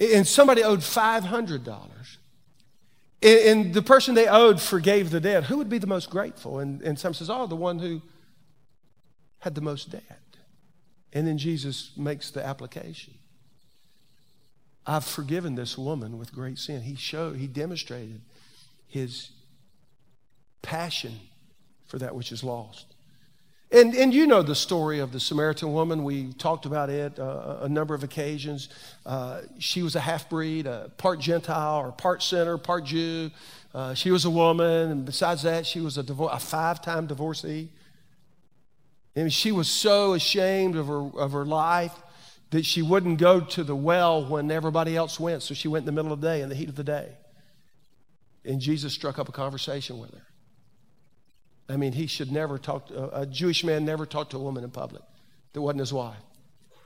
and 0.00 0.26
somebody 0.26 0.62
owed 0.62 0.80
$500, 0.80 1.84
and, 3.22 3.72
the 3.72 3.82
person 3.82 4.14
they 4.14 4.28
owed 4.28 4.60
forgave 4.60 5.10
the 5.10 5.20
debt, 5.20 5.44
who 5.44 5.56
would 5.56 5.70
be 5.70 5.78
the 5.78 5.86
most 5.86 6.10
grateful? 6.10 6.58
And, 6.58 6.82
and 6.82 6.98
some 6.98 7.14
says, 7.14 7.30
oh, 7.30 7.46
the 7.46 7.56
one 7.56 7.78
who 7.78 8.02
had 9.38 9.54
the 9.54 9.60
most 9.60 9.90
debt. 9.90 10.20
And 11.14 11.26
then 11.26 11.38
Jesus 11.38 11.92
makes 11.96 12.30
the 12.30 12.44
application. 12.44 13.14
I've 14.86 15.04
forgiven 15.04 15.54
this 15.54 15.78
woman 15.78 16.18
with 16.18 16.32
great 16.32 16.58
sin. 16.58 16.82
He 16.82 16.96
showed, 16.96 17.36
he 17.36 17.46
demonstrated 17.46 18.20
his 18.86 19.30
passion 20.60 21.20
for 21.86 21.98
that 21.98 22.14
which 22.14 22.32
is 22.32 22.42
lost. 22.44 22.86
And, 23.70 23.94
and 23.94 24.12
you 24.12 24.26
know 24.26 24.42
the 24.42 24.54
story 24.54 24.98
of 24.98 25.10
the 25.10 25.18
Samaritan 25.18 25.72
woman. 25.72 26.04
We 26.04 26.32
talked 26.34 26.66
about 26.66 26.90
it 26.90 27.18
uh, 27.18 27.58
a 27.62 27.68
number 27.68 27.94
of 27.94 28.04
occasions. 28.04 28.68
Uh, 29.06 29.40
she 29.58 29.82
was 29.82 29.96
a 29.96 30.00
half 30.00 30.28
breed, 30.28 30.66
a 30.66 30.92
part 30.96 31.18
Gentile 31.18 31.78
or 31.78 31.90
part 31.90 32.22
sinner, 32.22 32.58
part 32.58 32.84
Jew. 32.84 33.30
Uh, 33.74 33.94
she 33.94 34.10
was 34.10 34.24
a 34.24 34.30
woman, 34.30 34.90
and 34.90 35.04
besides 35.04 35.42
that, 35.42 35.66
she 35.66 35.80
was 35.80 35.98
a, 35.98 36.04
divor- 36.04 36.32
a 36.32 36.38
five 36.38 36.82
time 36.82 37.06
divorcee. 37.06 37.68
And 39.16 39.32
she 39.32 39.52
was 39.52 39.68
so 39.68 40.14
ashamed 40.14 40.76
of 40.76 40.88
her, 40.88 41.00
of 41.18 41.32
her 41.32 41.44
life 41.44 41.92
that 42.50 42.64
she 42.64 42.82
wouldn't 42.82 43.18
go 43.18 43.40
to 43.40 43.64
the 43.64 43.76
well 43.76 44.24
when 44.24 44.50
everybody 44.50 44.96
else 44.96 45.18
went. 45.18 45.42
So 45.42 45.54
she 45.54 45.68
went 45.68 45.82
in 45.82 45.86
the 45.86 45.92
middle 45.92 46.12
of 46.12 46.20
the 46.20 46.26
day, 46.26 46.40
in 46.40 46.48
the 46.48 46.54
heat 46.54 46.68
of 46.68 46.76
the 46.76 46.84
day. 46.84 47.12
And 48.44 48.60
Jesus 48.60 48.92
struck 48.92 49.18
up 49.18 49.28
a 49.28 49.32
conversation 49.32 49.98
with 49.98 50.12
her. 50.12 50.26
I 51.68 51.76
mean, 51.76 51.92
he 51.92 52.06
should 52.06 52.30
never 52.30 52.58
talk, 52.58 52.88
to, 52.88 53.18
a 53.18 53.26
Jewish 53.26 53.64
man 53.64 53.84
never 53.84 54.04
talked 54.04 54.32
to 54.32 54.36
a 54.36 54.40
woman 54.40 54.64
in 54.64 54.70
public 54.70 55.02
that 55.52 55.62
wasn't 55.62 55.80
his 55.80 55.92
wife. 55.92 56.18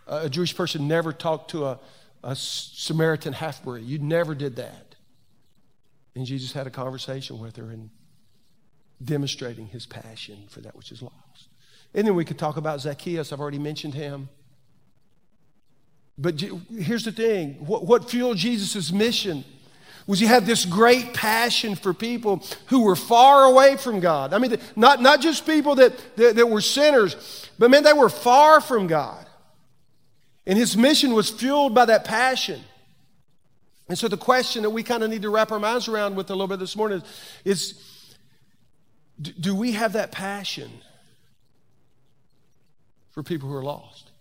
A 0.07 0.31
Jewish 0.31 0.57
person 0.57 0.87
never 0.87 1.13
talked 1.13 1.51
to 1.51 1.67
a, 1.67 1.81
a 2.23 2.37
Samaritan 2.37 3.33
half 3.33 3.63
breed. 3.63 3.85
You 3.85 3.99
never 3.99 4.35
did 4.35 4.57
that. 4.57 4.95
And 6.15 6.25
Jesus 6.27 6.53
had 6.53 6.67
a 6.67 6.71
conversation 6.71 7.41
with 7.41 7.57
her 7.57 7.71
and 7.71 7.91
demonstrating 9.03 9.67
his 9.67 9.87
passion 9.87 10.45
for 10.49 10.61
that 10.61 10.77
which 10.77 10.93
is 10.93 11.03
lost. 11.03 11.15
And 11.95 12.07
then 12.07 12.15
we 12.15 12.25
could 12.25 12.39
talk 12.39 12.57
about 12.57 12.81
Zacchaeus. 12.81 13.33
I've 13.33 13.41
already 13.41 13.59
mentioned 13.59 13.95
him. 13.95 14.29
But 16.17 16.41
here's 16.41 17.05
the 17.05 17.13
thing 17.13 17.55
what, 17.67 17.87
what 17.87 18.11
fueled 18.11 18.37
Jesus' 18.37 18.93
mission 18.93 19.45
was 20.07 20.21
he 20.21 20.27
had 20.27 20.47
this 20.47 20.65
great 20.65 21.13
passion 21.13 21.75
for 21.75 21.93
people 21.93 22.43
who 22.67 22.83
were 22.83 22.97
far 22.97 23.45
away 23.45 23.77
from 23.77 24.01
God. 24.01 24.33
I 24.33 24.39
mean, 24.39 24.57
not, 24.75 25.03
not 25.03 25.21
just 25.21 25.47
people 25.47 25.75
that, 25.77 25.93
that, 26.17 26.37
that 26.37 26.49
were 26.49 26.63
sinners, 26.63 27.47
but 27.59 27.71
man, 27.71 27.83
they 27.83 27.93
were 27.93 28.09
far 28.09 28.61
from 28.61 28.87
God. 28.87 29.27
And 30.47 30.59
his 30.59 30.79
mission 30.79 31.13
was 31.13 31.29
fueled 31.29 31.75
by 31.75 31.85
that 31.85 32.05
passion. 32.07 32.61
And 33.89 33.99
so 33.99 34.09
the 34.09 34.17
question 34.17 34.63
that 34.63 34.71
we 34.71 34.83
kind 34.83 35.03
of 35.03 35.11
need 35.11 35.23
to 35.23 35.31
wrap 35.31 35.53
our 35.53 35.59
minds 35.59 35.89
around 35.89 36.17
with 36.17 36.31
a 36.31 36.33
little 36.33 36.49
bit 36.49 36.59
this 36.59 36.75
morning 36.75 37.03
is, 37.45 37.73
is 37.73 38.15
Do, 39.21 39.33
do 39.33 39.55
we 39.55 39.73
have 39.73 39.93
that 39.93 40.11
passion 40.11 40.71
for 43.19 43.25
people 43.25 43.49
who 43.49 43.57
are 43.57 43.65
lost? 43.65 44.13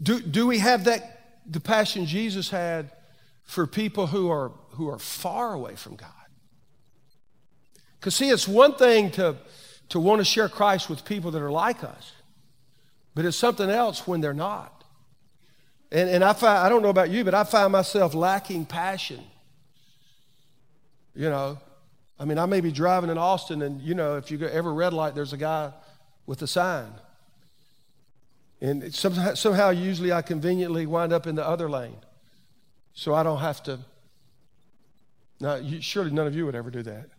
Do, 0.00 0.20
do 0.20 0.46
we 0.46 0.60
have 0.60 0.84
that 0.84 1.40
the 1.50 1.58
passion 1.58 2.06
Jesus 2.06 2.48
had 2.48 2.92
for 3.42 3.66
people 3.66 4.06
who 4.06 4.30
are 4.30 4.52
who 4.74 4.88
are 4.88 5.00
far 5.00 5.52
away 5.52 5.74
from 5.74 5.96
God? 5.96 6.10
Because 7.98 8.14
see, 8.14 8.30
it's 8.30 8.46
one 8.46 8.74
thing 8.74 9.10
to, 9.12 9.34
to 9.88 9.98
want 9.98 10.20
to 10.20 10.24
share 10.24 10.48
Christ 10.48 10.88
with 10.88 11.04
people 11.04 11.32
that 11.32 11.42
are 11.42 11.50
like 11.50 11.82
us, 11.82 12.12
but 13.16 13.24
it's 13.24 13.36
something 13.36 13.68
else 13.68 14.06
when 14.06 14.20
they're 14.20 14.32
not. 14.32 14.84
And, 15.90 16.08
and 16.08 16.22
I, 16.22 16.34
find, 16.34 16.58
I 16.58 16.68
don't 16.68 16.82
know 16.82 16.90
about 16.90 17.10
you, 17.10 17.24
but 17.24 17.34
I 17.34 17.42
find 17.42 17.72
myself 17.72 18.14
lacking 18.14 18.66
passion. 18.66 19.24
You 21.16 21.30
know, 21.30 21.58
I 22.16 22.26
mean, 22.26 22.38
I 22.38 22.46
may 22.46 22.60
be 22.60 22.70
driving 22.70 23.10
in 23.10 23.18
Austin, 23.18 23.62
and 23.62 23.82
you 23.82 23.96
know, 23.96 24.16
if 24.16 24.30
you 24.30 24.40
ever 24.46 24.72
red 24.72 24.92
light, 24.92 25.16
there's 25.16 25.32
a 25.32 25.36
guy 25.36 25.72
with 26.26 26.42
a 26.42 26.46
sign. 26.46 26.92
And 28.60 28.94
somehow, 28.94 29.34
somehow, 29.34 29.70
usually, 29.70 30.12
I 30.12 30.22
conveniently 30.22 30.86
wind 30.86 31.12
up 31.12 31.26
in 31.26 31.34
the 31.34 31.46
other 31.46 31.68
lane, 31.68 31.98
so 32.94 33.14
I 33.14 33.22
don't 33.22 33.38
have 33.38 33.62
to. 33.64 33.78
Now, 35.40 35.56
you, 35.56 35.80
surely 35.82 36.10
none 36.10 36.26
of 36.26 36.34
you 36.34 36.46
would 36.46 36.54
ever 36.54 36.70
do 36.70 36.82
that. 36.82 37.10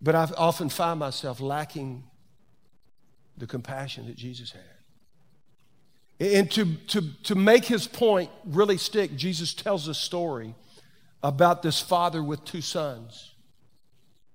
But 0.00 0.14
I 0.14 0.28
often 0.36 0.68
find 0.68 0.98
myself 0.98 1.40
lacking 1.40 2.04
the 3.36 3.46
compassion 3.46 4.06
that 4.06 4.16
Jesus 4.16 4.52
had. 4.52 4.62
And 6.18 6.50
to, 6.52 6.76
to, 6.88 7.02
to 7.24 7.34
make 7.34 7.64
his 7.64 7.86
point 7.86 8.30
really 8.44 8.78
stick, 8.78 9.16
Jesus 9.16 9.54
tells 9.54 9.88
a 9.88 9.94
story 9.94 10.54
about 11.22 11.62
this 11.62 11.80
father 11.80 12.22
with 12.22 12.44
two 12.44 12.60
sons. 12.60 13.31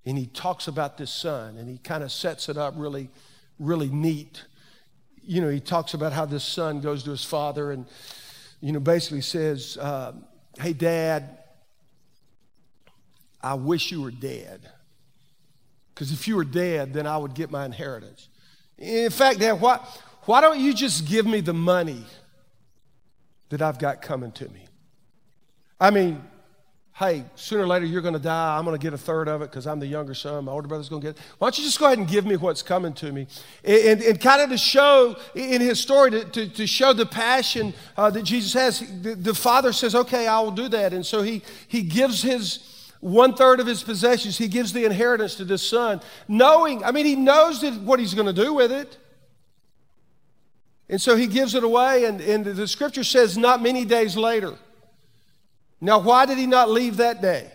And 0.08 0.18
he 0.18 0.26
talks 0.26 0.70
about 0.70 0.98
this 0.98 1.12
son 1.12 1.58
and 1.58 1.70
he 1.70 1.80
kind 1.80 2.02
of 2.02 2.14
sets 2.14 2.48
it 2.48 2.58
up 2.58 2.74
really, 2.78 3.10
really 3.60 3.90
neat. 3.90 4.46
You 5.22 5.42
know, 5.42 5.50
he 5.50 5.60
talks 5.60 5.94
about 5.94 6.14
how 6.14 6.24
this 6.26 6.46
son 6.46 6.80
goes 6.80 7.04
to 7.04 7.12
his 7.12 7.26
father 7.26 7.74
and, 7.74 7.86
you 8.62 8.72
know, 8.72 8.80
basically 8.80 9.20
says, 9.20 9.78
uh, 9.78 10.14
Hey, 10.58 10.72
dad, 10.72 11.38
I 13.42 13.56
wish 13.56 13.92
you 13.92 14.02
were 14.02 14.12
dead. 14.12 14.70
Because 15.94 16.14
if 16.14 16.26
you 16.26 16.38
were 16.38 16.46
dead, 16.46 16.94
then 16.94 17.06
I 17.06 17.18
would 17.18 17.34
get 17.34 17.52
my 17.52 17.66
inheritance. 17.66 18.30
In 18.78 19.10
fact, 19.10 19.40
Dad, 19.40 19.60
why, 19.60 19.80
why 20.24 20.40
don't 20.40 20.60
you 20.60 20.74
just 20.74 21.06
give 21.06 21.26
me 21.26 21.42
the 21.42 21.54
money 21.54 22.04
that 23.50 23.62
I've 23.62 23.78
got 23.78 24.02
coming 24.02 24.32
to 24.34 24.48
me? 24.50 24.68
I 25.82 25.92
mean, 25.92 26.24
hey, 26.98 27.24
sooner 27.36 27.62
or 27.62 27.68
later 27.68 27.86
you're 27.86 28.02
going 28.02 28.16
to 28.16 28.20
die. 28.20 28.58
I'm 28.58 28.66
going 28.66 28.76
to 28.76 28.82
get 28.82 28.92
a 28.92 28.98
third 28.98 29.28
of 29.28 29.44
it 29.44 29.52
because 29.52 29.68
I'm 29.68 29.80
the 29.80 29.86
younger 29.86 30.16
son. 30.16 30.46
My 30.46 30.52
older 30.52 30.68
brother's 30.68 30.90
going 30.90 31.04
to 31.04 31.08
get 31.10 31.18
it. 31.18 31.24
Why 31.38 31.46
don't 31.46 31.58
you 31.60 31.64
just 31.64 31.78
go 31.78 31.86
ahead 31.86 32.00
and 32.00 32.08
give 32.08 32.26
me 32.26 32.38
what's 32.38 32.64
coming 32.64 32.94
to 32.94 33.12
me? 33.12 33.28
And, 33.64 33.78
and, 33.78 34.02
and 34.02 34.22
kind 34.22 34.42
of 34.42 34.50
to 34.50 34.58
show 34.58 35.16
in 35.36 35.62
his 35.62 35.80
story, 35.80 36.10
to, 36.10 36.26
to, 36.26 36.48
to 36.50 36.66
show 36.66 36.94
the 36.94 37.06
passion 37.06 37.76
uh, 37.98 38.10
that 38.10 38.24
Jesus 38.24 38.54
has, 38.54 38.80
the, 39.02 39.14
the 39.14 39.36
father 39.36 39.74
says, 39.74 39.94
okay, 39.94 40.26
I 40.26 40.40
will 40.40 40.52
do 40.52 40.68
that. 40.70 40.92
And 40.92 41.06
so 41.06 41.22
he, 41.22 41.44
he 41.68 41.84
gives 41.84 42.24
his 42.24 42.92
one 43.00 43.36
third 43.36 43.60
of 43.60 43.68
his 43.68 43.84
possessions, 43.84 44.40
he 44.40 44.48
gives 44.48 44.74
the 44.74 44.84
inheritance 44.84 45.36
to 45.36 45.46
this 45.46 45.62
son, 45.62 46.02
knowing, 46.28 46.84
I 46.84 46.92
mean, 46.92 47.06
he 47.06 47.16
knows 47.16 47.62
that 47.62 47.76
what 47.82 48.00
he's 48.00 48.16
going 48.16 48.26
to 48.26 48.34
do 48.34 48.56
with 48.56 48.72
it. 48.72 48.98
And 50.90 51.00
so 51.00 51.16
he 51.16 51.28
gives 51.28 51.54
it 51.54 51.64
away, 51.64 52.06
and, 52.06 52.20
and 52.22 52.44
the 52.44 52.68
scripture 52.68 53.04
says, 53.04 53.38
not 53.38 53.62
many 53.62 53.86
days 53.86 54.18
later. 54.18 54.56
Now, 55.80 56.00
why 56.00 56.26
did 56.26 56.38
he 56.38 56.48
not 56.48 56.70
leave 56.70 56.98
that 56.98 57.22
day? 57.22 57.52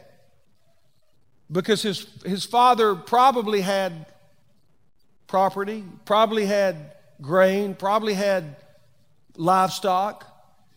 Because 1.51 1.83
his, 1.83 2.07
his 2.25 2.45
father 2.45 2.95
probably 2.95 3.61
had 3.61 4.07
property, 5.27 5.85
probably 6.05 6.47
had 6.47 6.93
grain, 7.21 7.75
probably 7.75 8.15
had 8.15 8.57
livestock. 9.37 10.27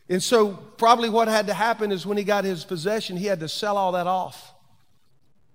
And 0.10 0.22
so, 0.22 0.50
probably 0.54 1.10
what 1.10 1.28
had 1.28 1.48
to 1.48 1.54
happen 1.54 1.92
is 1.92 2.06
when 2.06 2.18
he 2.18 2.24
got 2.24 2.44
his 2.44 2.64
possession, 2.64 3.18
he 3.18 3.26
had 3.26 3.40
to 3.40 3.50
sell 3.50 3.78
all 3.78 3.94
that 3.94 4.08
off 4.08 4.54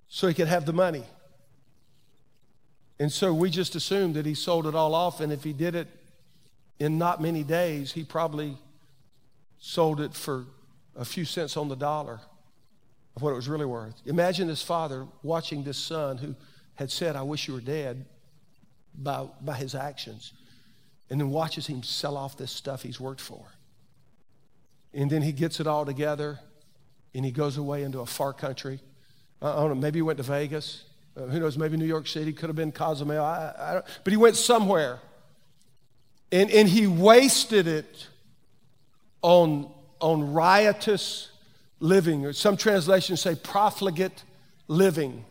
so 0.08 0.26
he 0.26 0.34
could 0.34 0.48
have 0.48 0.66
the 0.66 0.72
money. 0.72 1.04
And 2.98 3.10
so 3.10 3.32
we 3.32 3.48
just 3.48 3.74
assumed 3.76 4.14
that 4.14 4.26
he 4.26 4.34
sold 4.34 4.66
it 4.66 4.74
all 4.74 4.94
off, 4.94 5.20
and 5.20 5.32
if 5.32 5.42
he 5.42 5.52
did 5.52 5.74
it 5.74 5.88
in 6.78 6.98
not 6.98 7.22
many 7.22 7.42
days, 7.42 7.92
he 7.92 8.04
probably 8.04 8.58
sold 9.58 10.00
it 10.00 10.14
for 10.14 10.44
a 10.96 11.04
few 11.04 11.24
cents 11.24 11.56
on 11.56 11.68
the 11.68 11.76
dollar 11.76 12.20
of 13.16 13.22
what 13.22 13.30
it 13.30 13.34
was 13.34 13.48
really 13.48 13.66
worth. 13.66 13.94
Imagine 14.06 14.48
this 14.48 14.62
father 14.62 15.06
watching 15.22 15.64
this 15.64 15.78
son 15.78 16.18
who 16.18 16.34
had 16.74 16.90
said, 16.90 17.16
I 17.16 17.22
wish 17.22 17.48
you 17.48 17.54
were 17.54 17.60
dead 17.60 18.04
by, 18.94 19.26
by 19.40 19.54
his 19.54 19.74
actions, 19.74 20.32
and 21.08 21.20
then 21.20 21.30
watches 21.30 21.66
him 21.66 21.82
sell 21.82 22.16
off 22.16 22.36
this 22.36 22.52
stuff 22.52 22.82
he's 22.82 23.00
worked 23.00 23.20
for. 23.20 23.44
And 24.92 25.10
then 25.10 25.22
he 25.22 25.32
gets 25.32 25.60
it 25.60 25.66
all 25.66 25.84
together 25.84 26.40
and 27.14 27.24
he 27.24 27.30
goes 27.30 27.56
away 27.56 27.82
into 27.82 28.00
a 28.00 28.06
far 28.06 28.32
country 28.32 28.80
I 29.42 29.54
don't 29.54 29.68
know, 29.70 29.74
maybe 29.74 29.98
he 29.98 30.02
went 30.02 30.18
to 30.18 30.22
Vegas. 30.22 30.84
Uh, 31.16 31.22
who 31.22 31.40
knows, 31.40 31.56
maybe 31.56 31.76
New 31.76 31.86
York 31.86 32.06
City, 32.06 32.32
could 32.32 32.48
have 32.48 32.56
been 32.56 32.72
Cozumel. 32.72 33.24
I, 33.24 33.54
I 33.58 33.82
but 34.04 34.12
he 34.12 34.16
went 34.16 34.36
somewhere. 34.36 35.00
And, 36.30 36.50
and 36.50 36.68
he 36.68 36.86
wasted 36.86 37.66
it 37.66 38.06
on, 39.22 39.72
on 40.00 40.32
riotous 40.32 41.30
living, 41.78 42.26
or 42.26 42.32
some 42.32 42.56
translations 42.56 43.20
say 43.20 43.34
profligate 43.34 44.24
living. 44.68 45.24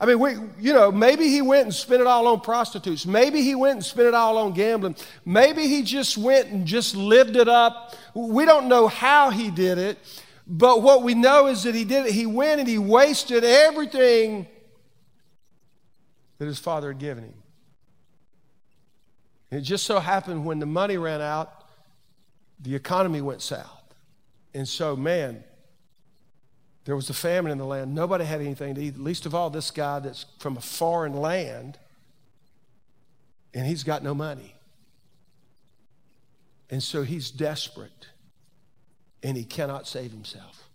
I 0.00 0.06
mean, 0.06 0.20
we, 0.20 0.32
you 0.60 0.72
know, 0.72 0.92
maybe 0.92 1.28
he 1.28 1.42
went 1.42 1.64
and 1.64 1.74
spent 1.74 2.00
it 2.00 2.06
all 2.06 2.28
on 2.28 2.40
prostitutes. 2.40 3.04
Maybe 3.04 3.42
he 3.42 3.54
went 3.56 3.76
and 3.76 3.84
spent 3.84 4.06
it 4.06 4.14
all 4.14 4.38
on 4.38 4.52
gambling. 4.52 4.94
Maybe 5.24 5.66
he 5.66 5.82
just 5.82 6.16
went 6.16 6.48
and 6.48 6.66
just 6.66 6.94
lived 6.94 7.34
it 7.34 7.48
up. 7.48 7.96
We 8.14 8.44
don't 8.44 8.68
know 8.68 8.86
how 8.86 9.30
he 9.30 9.50
did 9.50 9.78
it. 9.78 9.98
But 10.46 10.82
what 10.82 11.02
we 11.02 11.14
know 11.14 11.48
is 11.48 11.64
that 11.64 11.74
he 11.74 11.84
did 11.84 12.06
it. 12.06 12.12
He 12.12 12.26
went 12.26 12.60
and 12.60 12.68
he 12.68 12.78
wasted 12.78 13.44
everything 13.44 14.46
that 16.38 16.46
his 16.46 16.58
father 16.58 16.88
had 16.88 16.98
given 16.98 17.24
him. 17.24 17.34
And 19.50 19.60
it 19.60 19.64
just 19.64 19.84
so 19.84 19.98
happened 19.98 20.46
when 20.46 20.58
the 20.58 20.66
money 20.66 20.96
ran 20.96 21.20
out, 21.20 21.64
the 22.60 22.74
economy 22.74 23.20
went 23.20 23.42
south. 23.42 23.77
And 24.58 24.66
so, 24.66 24.96
man, 24.96 25.44
there 26.84 26.96
was 26.96 27.08
a 27.10 27.14
famine 27.14 27.52
in 27.52 27.58
the 27.58 27.64
land. 27.64 27.94
Nobody 27.94 28.24
had 28.24 28.40
anything 28.40 28.74
to 28.74 28.80
eat, 28.82 28.98
least 28.98 29.24
of 29.24 29.32
all 29.32 29.50
this 29.50 29.70
guy 29.70 30.00
that's 30.00 30.26
from 30.40 30.56
a 30.56 30.60
foreign 30.60 31.12
land, 31.12 31.78
and 33.54 33.64
he's 33.64 33.84
got 33.84 34.02
no 34.02 34.16
money. 34.16 34.56
And 36.70 36.82
so 36.82 37.04
he's 37.04 37.30
desperate 37.30 38.08
and 39.22 39.36
he 39.36 39.44
cannot 39.44 39.86
save 39.86 40.10
himself. 40.10 40.68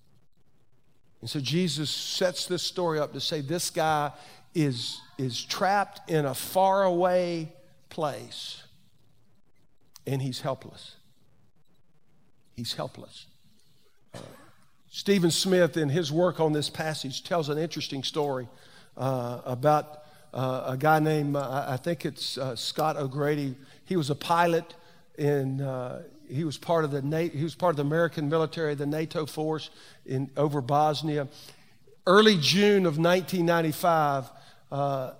And 1.20 1.30
so 1.30 1.42
Jesus 1.42 1.90
sets 1.90 2.46
this 2.46 2.64
story 2.64 3.00
up 3.00 3.12
to 3.12 3.20
say 3.20 3.42
this 3.42 3.70
guy 3.70 4.14
is, 4.56 5.02
is 5.18 5.44
trapped 5.44 6.10
in 6.10 6.24
a 6.24 6.34
faraway 6.34 7.52
place 7.90 8.64
and 10.08 10.22
he's 10.22 10.40
helpless. 10.40 10.96
He's 12.56 12.76
helpless. 12.76 13.26
Stephen 14.96 15.32
Smith, 15.32 15.76
in 15.76 15.90
his 15.90 16.12
work 16.12 16.40
on 16.40 16.54
this 16.54 16.70
passage, 16.70 17.24
tells 17.24 17.50
an 17.50 17.58
interesting 17.58 18.04
story 18.04 18.48
uh, 18.96 19.42
about 19.44 20.04
uh, 20.32 20.66
a 20.68 20.78
guy 20.78 21.00
named, 21.00 21.36
uh, 21.36 21.66
I 21.68 21.78
think 21.78 22.06
it's 22.06 22.38
uh, 22.38 22.56
Scott 22.56 22.96
O'Grady. 22.96 23.56
He 23.86 23.98
was 23.98 24.12
a 24.12 24.16
pilot 24.16 24.76
in, 25.18 25.62
uh, 25.62 26.04
he 26.30 26.44
was 26.44 26.60
part 26.60 26.86
of 26.86 26.92
the 26.92 27.32
he 27.34 27.44
was 27.44 27.56
part 27.56 27.72
of 27.72 27.78
the 27.78 27.82
American 27.82 28.30
military, 28.30 28.76
the 28.76 28.86
NATO 28.86 29.26
force 29.26 29.72
in 30.06 30.30
over 30.38 30.62
Bosnia. 30.62 31.28
Early 32.06 32.38
June 32.38 32.86
of 32.86 33.00
1995, 33.00 34.30
uh, 34.72 35.14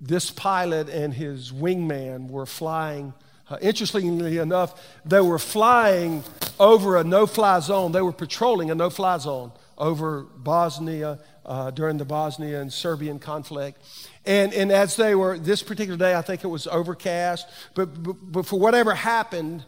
this 0.00 0.30
pilot 0.30 0.88
and 0.88 1.12
his 1.12 1.50
wingman 1.50 2.30
were 2.30 2.46
flying. 2.46 3.12
Interestingly 3.60 4.38
enough, 4.38 4.80
they 5.04 5.20
were 5.20 5.40
flying 5.40 6.22
over 6.58 6.96
a 6.96 7.04
no-fly 7.04 7.60
zone. 7.60 7.92
They 7.92 8.02
were 8.02 8.12
patrolling 8.12 8.70
a 8.70 8.74
no-fly 8.74 9.18
zone 9.18 9.52
over 9.76 10.22
Bosnia 10.22 11.18
uh, 11.46 11.70
during 11.70 11.96
the 11.96 12.04
Bosnia 12.04 12.60
and 12.60 12.72
Serbian 12.72 13.18
conflict. 13.18 13.82
And, 14.26 14.52
and 14.52 14.70
as 14.70 14.96
they 14.96 15.14
were, 15.14 15.38
this 15.38 15.62
particular 15.62 15.96
day, 15.96 16.14
I 16.14 16.22
think 16.22 16.44
it 16.44 16.48
was 16.48 16.66
overcast, 16.66 17.48
but, 17.74 18.02
but, 18.02 18.16
but 18.20 18.46
for 18.46 18.58
whatever 18.58 18.94
happened, 18.94 19.64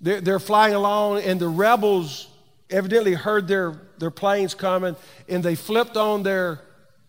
they're, 0.00 0.20
they're 0.20 0.38
flying 0.38 0.74
along, 0.74 1.20
and 1.22 1.38
the 1.38 1.48
rebels 1.48 2.28
evidently 2.70 3.14
heard 3.14 3.48
their, 3.48 3.80
their 3.98 4.10
planes 4.10 4.54
coming, 4.54 4.96
and 5.28 5.42
they 5.42 5.54
flipped 5.54 5.96
on 5.96 6.22
their 6.22 6.62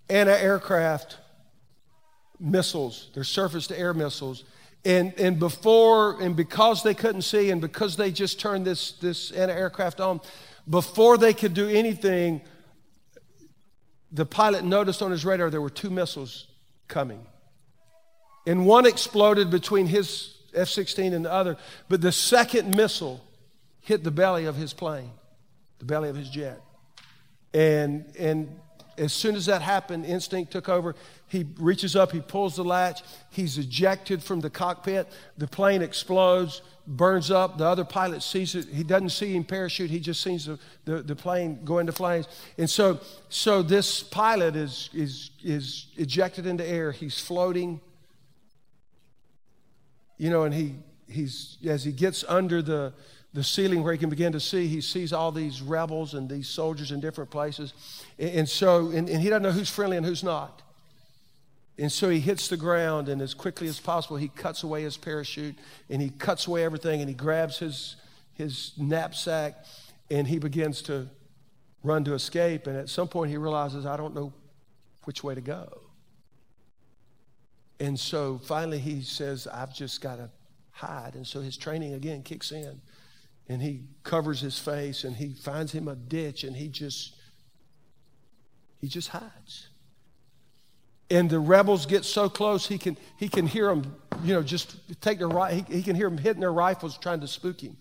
anti 0.10 0.34
aircraft 0.34 1.18
missiles, 2.40 3.10
their 3.14 3.24
surface 3.24 3.68
to 3.68 3.80
air 3.80 3.94
missiles. 3.94 4.44
And, 4.84 5.14
and 5.20 5.38
before, 5.38 6.20
and 6.22 6.36
because 6.36 6.82
they 6.82 6.94
couldn't 6.94 7.22
see, 7.22 7.52
and 7.52 7.62
because 7.62 7.98
they 7.98 8.12
just 8.12 8.40
turned 8.40 8.66
this, 8.66 8.94
this 8.94 9.32
anti 9.32 9.54
aircraft 9.54 10.00
on, 10.00 10.22
before 10.70 11.18
they 11.18 11.34
could 11.34 11.54
do 11.54 11.68
anything, 11.68 12.42
the 14.12 14.26
pilot 14.26 14.64
noticed 14.64 15.02
on 15.02 15.12
his 15.12 15.24
radar 15.24 15.50
there 15.50 15.62
were 15.62 15.70
two 15.70 15.90
missiles 15.90 16.48
coming. 16.88 17.26
And 18.48 18.66
one 18.66 18.86
exploded 18.86 19.52
between 19.52 19.86
his 19.86 20.36
F 20.54 20.68
16 20.68 21.14
and 21.14 21.26
the 21.26 21.32
other, 21.32 21.58
but 21.88 22.02
the 22.02 22.12
second 22.12 22.76
missile 22.76 23.24
hit 23.82 24.04
the 24.04 24.12
belly 24.12 24.46
of 24.46 24.56
his 24.56 24.74
plane, 24.74 25.12
the 25.80 25.86
belly 25.86 26.10
of 26.10 26.16
his 26.16 26.30
jet. 26.30 26.60
And, 27.54 28.06
and 28.18 28.60
as 28.98 29.14
soon 29.14 29.36
as 29.36 29.46
that 29.46 29.62
happened, 29.62 30.06
instinct 30.06 30.52
took 30.52 30.70
over. 30.70 30.96
He 31.28 31.46
reaches 31.58 31.96
up, 31.96 32.12
he 32.12 32.20
pulls 32.20 32.56
the 32.56 32.64
latch, 32.64 33.02
he's 33.30 33.58
ejected 33.58 34.22
from 34.22 34.42
the 34.42 34.50
cockpit. 34.50 35.08
The 35.38 35.48
plane 35.48 35.82
explodes, 35.82 36.62
burns 36.86 37.32
up. 37.32 37.58
The 37.58 37.66
other 37.66 37.86
pilot 37.86 38.22
sees 38.22 38.56
it. 38.56 38.68
He 38.68 38.84
doesn't 38.84 39.10
see 39.10 39.34
him 39.34 39.44
parachute, 39.44 39.90
he 39.90 40.00
just 40.00 40.22
sees 40.22 40.46
the, 40.46 40.60
the, 40.86 41.02
the 41.02 41.16
plane 41.16 41.60
go 41.64 41.80
into 41.80 41.92
flames. 41.92 42.28
And 42.58 42.70
so, 42.70 43.00
so 43.30 43.62
this 43.62 44.04
pilot 44.04 44.56
is, 44.56 44.90
is, 44.94 45.32
is 45.44 45.88
ejected 45.96 46.46
into 46.46 46.68
air. 46.68 46.92
He's 46.92 47.20
floating. 47.20 47.80
You 50.18 50.30
know, 50.30 50.44
and 50.44 50.54
he, 50.54 50.76
he's, 51.08 51.58
as 51.66 51.84
he 51.84 51.92
gets 51.92 52.24
under 52.28 52.62
the, 52.62 52.94
the 53.34 53.44
ceiling 53.44 53.84
where 53.84 53.94
he 53.94 54.00
can 54.00 54.10
begin 54.10 54.34
to 54.34 54.40
see. 54.40 54.68
He 54.68 54.82
sees 54.82 55.14
all 55.14 55.32
these 55.32 55.62
rebels 55.62 56.14
and 56.14 56.30
these 56.30 56.48
soldiers 56.48 56.92
in 56.92 57.00
different 57.00 57.30
places. 57.30 57.74
And, 58.20 58.30
and 58.32 58.50
so, 58.50 58.90
and, 58.90 59.10
and, 59.10 59.22
he 59.22 59.30
doesn't 59.30 59.44
know 59.44 59.52
who's 59.52 59.70
friendly 59.70 59.98
and 59.98 60.06
who's 60.06 60.24
not. 60.24 60.62
And 61.78 61.92
so 61.92 62.10
he 62.10 62.20
hits 62.20 62.50
the 62.50 62.58
ground, 62.58 63.08
and 63.08 63.22
as 63.22 63.34
quickly 63.34 63.68
as 63.68 63.80
possible, 63.80 64.18
he 64.18 64.28
cuts 64.28 64.64
away 64.64 64.84
his 64.84 64.98
parachute 64.98 65.56
and 65.90 66.02
he 66.02 66.10
cuts 66.10 66.46
away 66.46 66.64
everything 66.64 67.00
and 67.00 67.10
he 67.10 67.16
grabs 67.16 67.58
his, 67.58 67.96
his 68.34 68.74
knapsack 68.78 69.56
and 70.12 70.28
he 70.28 70.38
begins 70.38 70.82
to 70.84 71.08
run 71.84 72.04
to 72.04 72.14
escape. 72.14 72.68
And 72.68 72.76
at 72.76 72.90
some 72.90 73.08
point, 73.08 73.32
he 73.32 73.38
realizes, 73.38 73.86
I 73.86 73.96
don't 73.96 74.14
know 74.14 74.34
which 75.06 75.24
way 75.24 75.34
to 75.34 75.42
go. 75.42 75.82
And 77.80 78.00
so 78.00 78.40
finally, 78.44 78.78
he 78.78 79.02
says, 79.02 79.48
I've 79.48 79.74
just 79.74 80.02
got 80.02 80.18
to 80.18 80.30
hide. 80.72 81.16
And 81.16 81.26
so 81.26 81.42
his 81.42 81.58
training 81.58 81.94
again 81.94 82.22
kicks 82.22 82.52
in 82.52 82.80
and 83.48 83.62
he 83.62 83.82
covers 84.04 84.40
his 84.40 84.58
face 84.58 85.04
and 85.04 85.16
he 85.16 85.34
finds 85.34 85.72
him 85.72 85.88
a 85.88 85.96
ditch 85.96 86.44
and 86.44 86.56
he 86.56 86.68
just 86.68 87.16
he 88.80 88.88
just 88.88 89.10
hides. 89.10 89.68
And 91.10 91.30
the 91.30 91.40
rebels 91.40 91.86
get 91.86 92.06
so 92.06 92.30
close 92.30 92.68
he 92.68 92.78
can 92.78 92.98
he 93.18 93.28
can 93.28 93.46
hear 93.48 93.68
them 93.68 93.96
you 94.24 94.34
know 94.34 94.44
just 94.44 94.76
take 95.02 95.20
their 95.20 95.28
right 95.28 95.54
he, 95.54 95.76
he 95.76 95.84
can 95.84 95.96
hear 95.96 96.10
them 96.10 96.18
hitting 96.18 96.40
their 96.40 96.54
rifles 96.54 96.98
trying 96.98 97.22
to 97.22 97.28
spook 97.28 97.62
him. 97.62 97.78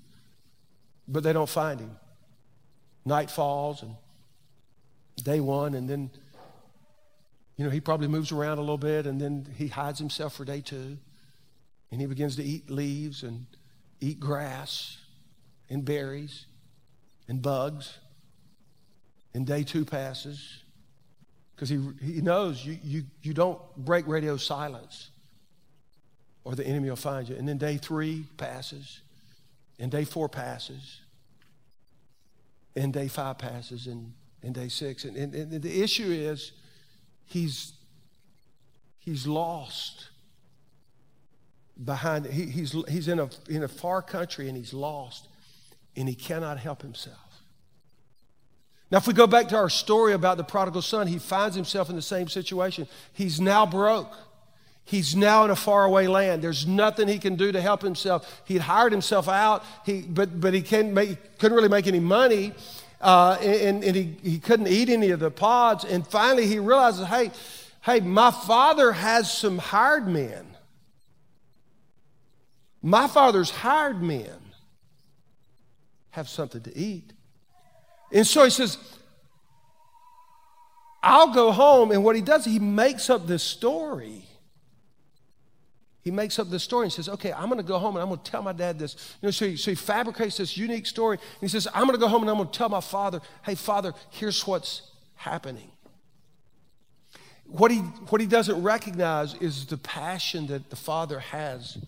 But 1.07 1.23
they 1.23 1.33
don't 1.33 1.49
find 1.49 1.81
him. 1.81 1.97
Night 3.05 3.31
falls 3.31 3.83
and 3.83 3.95
day 5.23 5.41
one 5.41 5.75
and 5.75 5.89
then 5.89 6.11
you 7.57 7.65
know 7.65 7.71
he 7.71 7.81
probably 7.81 8.09
moves 8.09 8.33
around 8.33 8.59
a 8.59 8.63
little 8.63 8.79
bit 8.79 9.07
and 9.07 9.21
then 9.21 9.47
he 9.57 9.69
hides 9.69 9.99
himself 9.99 10.35
for 10.35 10.45
day 10.45 10.61
two. 10.61 10.99
And 11.93 12.01
he 12.01 12.07
begins 12.07 12.37
to 12.37 12.43
eat 12.43 12.71
leaves 12.71 13.23
and 13.23 13.47
eat 14.01 14.21
grass 14.21 14.97
and 15.71 15.85
berries 15.85 16.47
and 17.29 17.41
bugs. 17.41 17.97
And 19.33 19.47
day 19.47 19.63
two 19.63 19.85
passes 19.85 20.65
because 21.55 21.69
he, 21.69 21.81
he 22.03 22.21
knows 22.21 22.65
you, 22.65 22.79
you, 22.83 23.05
you 23.23 23.33
don't 23.33 23.61
break 23.77 24.07
radio 24.07 24.37
silence 24.37 25.11
or 26.45 26.55
the 26.55 26.67
enemy 26.67 26.89
will 26.89 26.97
find 26.97 27.29
you. 27.29 27.37
And 27.37 27.47
then 27.47 27.59
day 27.59 27.77
three 27.77 28.25
passes, 28.37 29.01
and 29.79 29.91
day 29.91 30.05
four 30.05 30.29
passes, 30.29 31.01
and 32.75 32.93
day 32.93 33.09
five 33.09 33.39
passes, 33.39 33.87
and, 33.87 34.13
and 34.43 34.55
day 34.55 34.69
six. 34.69 35.05
And, 35.05 35.17
and, 35.17 35.35
and 35.35 35.63
the 35.63 35.83
issue 35.83 36.11
is 36.11 36.53
he's, 37.27 37.75
he's 38.99 39.27
lost 39.27 40.09
behind, 41.85 42.27
he, 42.27 42.47
he's, 42.47 42.75
he's 42.89 43.07
in, 43.09 43.21
a, 43.21 43.29
in 43.49 43.63
a 43.63 43.69
far 43.69 44.03
country 44.03 44.49
and 44.49 44.57
he's 44.57 44.73
lost 44.73 45.29
and 45.97 46.09
he 46.09 46.15
cannot 46.15 46.59
help 46.59 46.83
himself. 46.83 47.17
Now, 48.91 48.99
if 48.99 49.07
we 49.07 49.13
go 49.13 49.27
back 49.27 49.49
to 49.49 49.57
our 49.57 49.71
story 49.71 50.15
about 50.15 50.37
the 50.37 50.45
prodigal 50.45 50.83
son, 50.83 51.07
he 51.07 51.19
finds 51.19 51.55
himself 51.55 51.91
in 51.91 51.97
the 51.97 52.03
same 52.03 52.29
situation. 52.29 52.89
He's 53.13 53.41
now 53.41 53.65
broke. 53.65 54.13
He's 54.85 55.15
now 55.15 55.45
in 55.45 55.51
a 55.51 55.57
faraway 55.57 56.09
land. 56.09 56.43
There's 56.43 56.67
nothing 56.67 57.07
he 57.07 57.21
can 57.21 57.37
do 57.37 57.53
to 57.53 57.61
help 57.61 57.83
himself. 57.83 58.43
He'd 58.47 58.63
hired 58.63 58.91
himself 58.91 59.29
out, 59.29 59.65
he, 59.87 60.03
but, 60.03 60.41
but 60.41 60.53
he 60.53 60.83
make, 60.83 61.39
couldn't 61.39 61.57
really 61.57 61.69
make 61.69 61.87
any 61.87 62.01
money, 62.01 62.53
uh, 63.01 63.39
and, 63.41 63.85
and 63.85 63.95
he, 63.95 64.17
he 64.23 64.39
couldn't 64.41 64.67
eat 64.67 64.89
any 64.89 65.11
of 65.11 65.21
the 65.21 65.31
pods. 65.31 65.85
And 65.85 66.05
finally, 66.05 66.49
he 66.49 66.59
realizes 66.59 67.07
hey, 67.07 67.31
hey, 67.83 68.01
my 68.01 68.33
father 68.33 68.91
has 68.91 69.33
some 69.33 69.59
hired 69.59 70.09
men. 70.09 70.45
My 72.83 73.07
father's 73.07 73.51
hired 73.51 74.03
men 74.03 74.50
have 76.11 76.29
something 76.29 76.61
to 76.63 76.77
eat. 76.77 77.13
And 78.13 78.27
so 78.27 78.45
he 78.45 78.51
says, 78.51 78.79
I'll 81.03 81.33
go 81.33 81.53
home. 81.53 81.93
And 81.93 82.05
what 82.05 82.17
he 82.17 82.23
does, 82.23 82.45
he 82.45 82.59
makes 82.59 83.09
up 83.09 83.27
this 83.27 83.43
story. 83.43 84.25
He 86.03 86.11
makes 86.11 86.39
up 86.39 86.49
this 86.49 86.63
story 86.63 86.87
and 86.87 86.93
says, 86.93 87.09
Okay, 87.09 87.33
I'm 87.33 87.47
going 87.47 87.59
to 87.59 87.67
go 87.67 87.79
home 87.79 87.97
and 87.97 88.03
I'm 88.03 88.09
going 88.09 88.21
to 88.21 88.31
tell 88.31 88.43
my 88.43 88.53
dad 88.53 88.79
this. 88.79 89.17
You 89.21 89.27
know, 89.27 89.31
so 89.31 89.47
he, 89.47 89.57
so 89.57 89.71
he 89.71 89.75
fabricates 89.75 90.39
this 90.39 90.57
unique 90.57 90.87
story. 90.87 91.19
And 91.19 91.41
he 91.41 91.49
says, 91.49 91.69
I'm 91.75 91.85
going 91.85 91.95
to 91.95 92.01
go 92.01 92.09
home 92.09 92.23
and 92.23 92.31
I'm 92.31 92.37
going 92.37 92.49
to 92.49 92.59
tell 92.59 92.69
my 92.69 92.81
father, 92.81 93.21
Hey, 93.43 93.55
father, 93.55 93.93
here's 94.11 94.47
what's 94.47 94.83
happening. 95.15 95.71
What 97.45 97.71
he, 97.71 97.79
what 97.79 98.21
he 98.21 98.27
doesn't 98.27 98.63
recognize 98.63 99.35
is 99.35 99.67
the 99.67 99.77
passion 99.77 100.47
that 100.49 100.71
the 100.71 100.77
father 100.77 101.19
has 101.19 101.79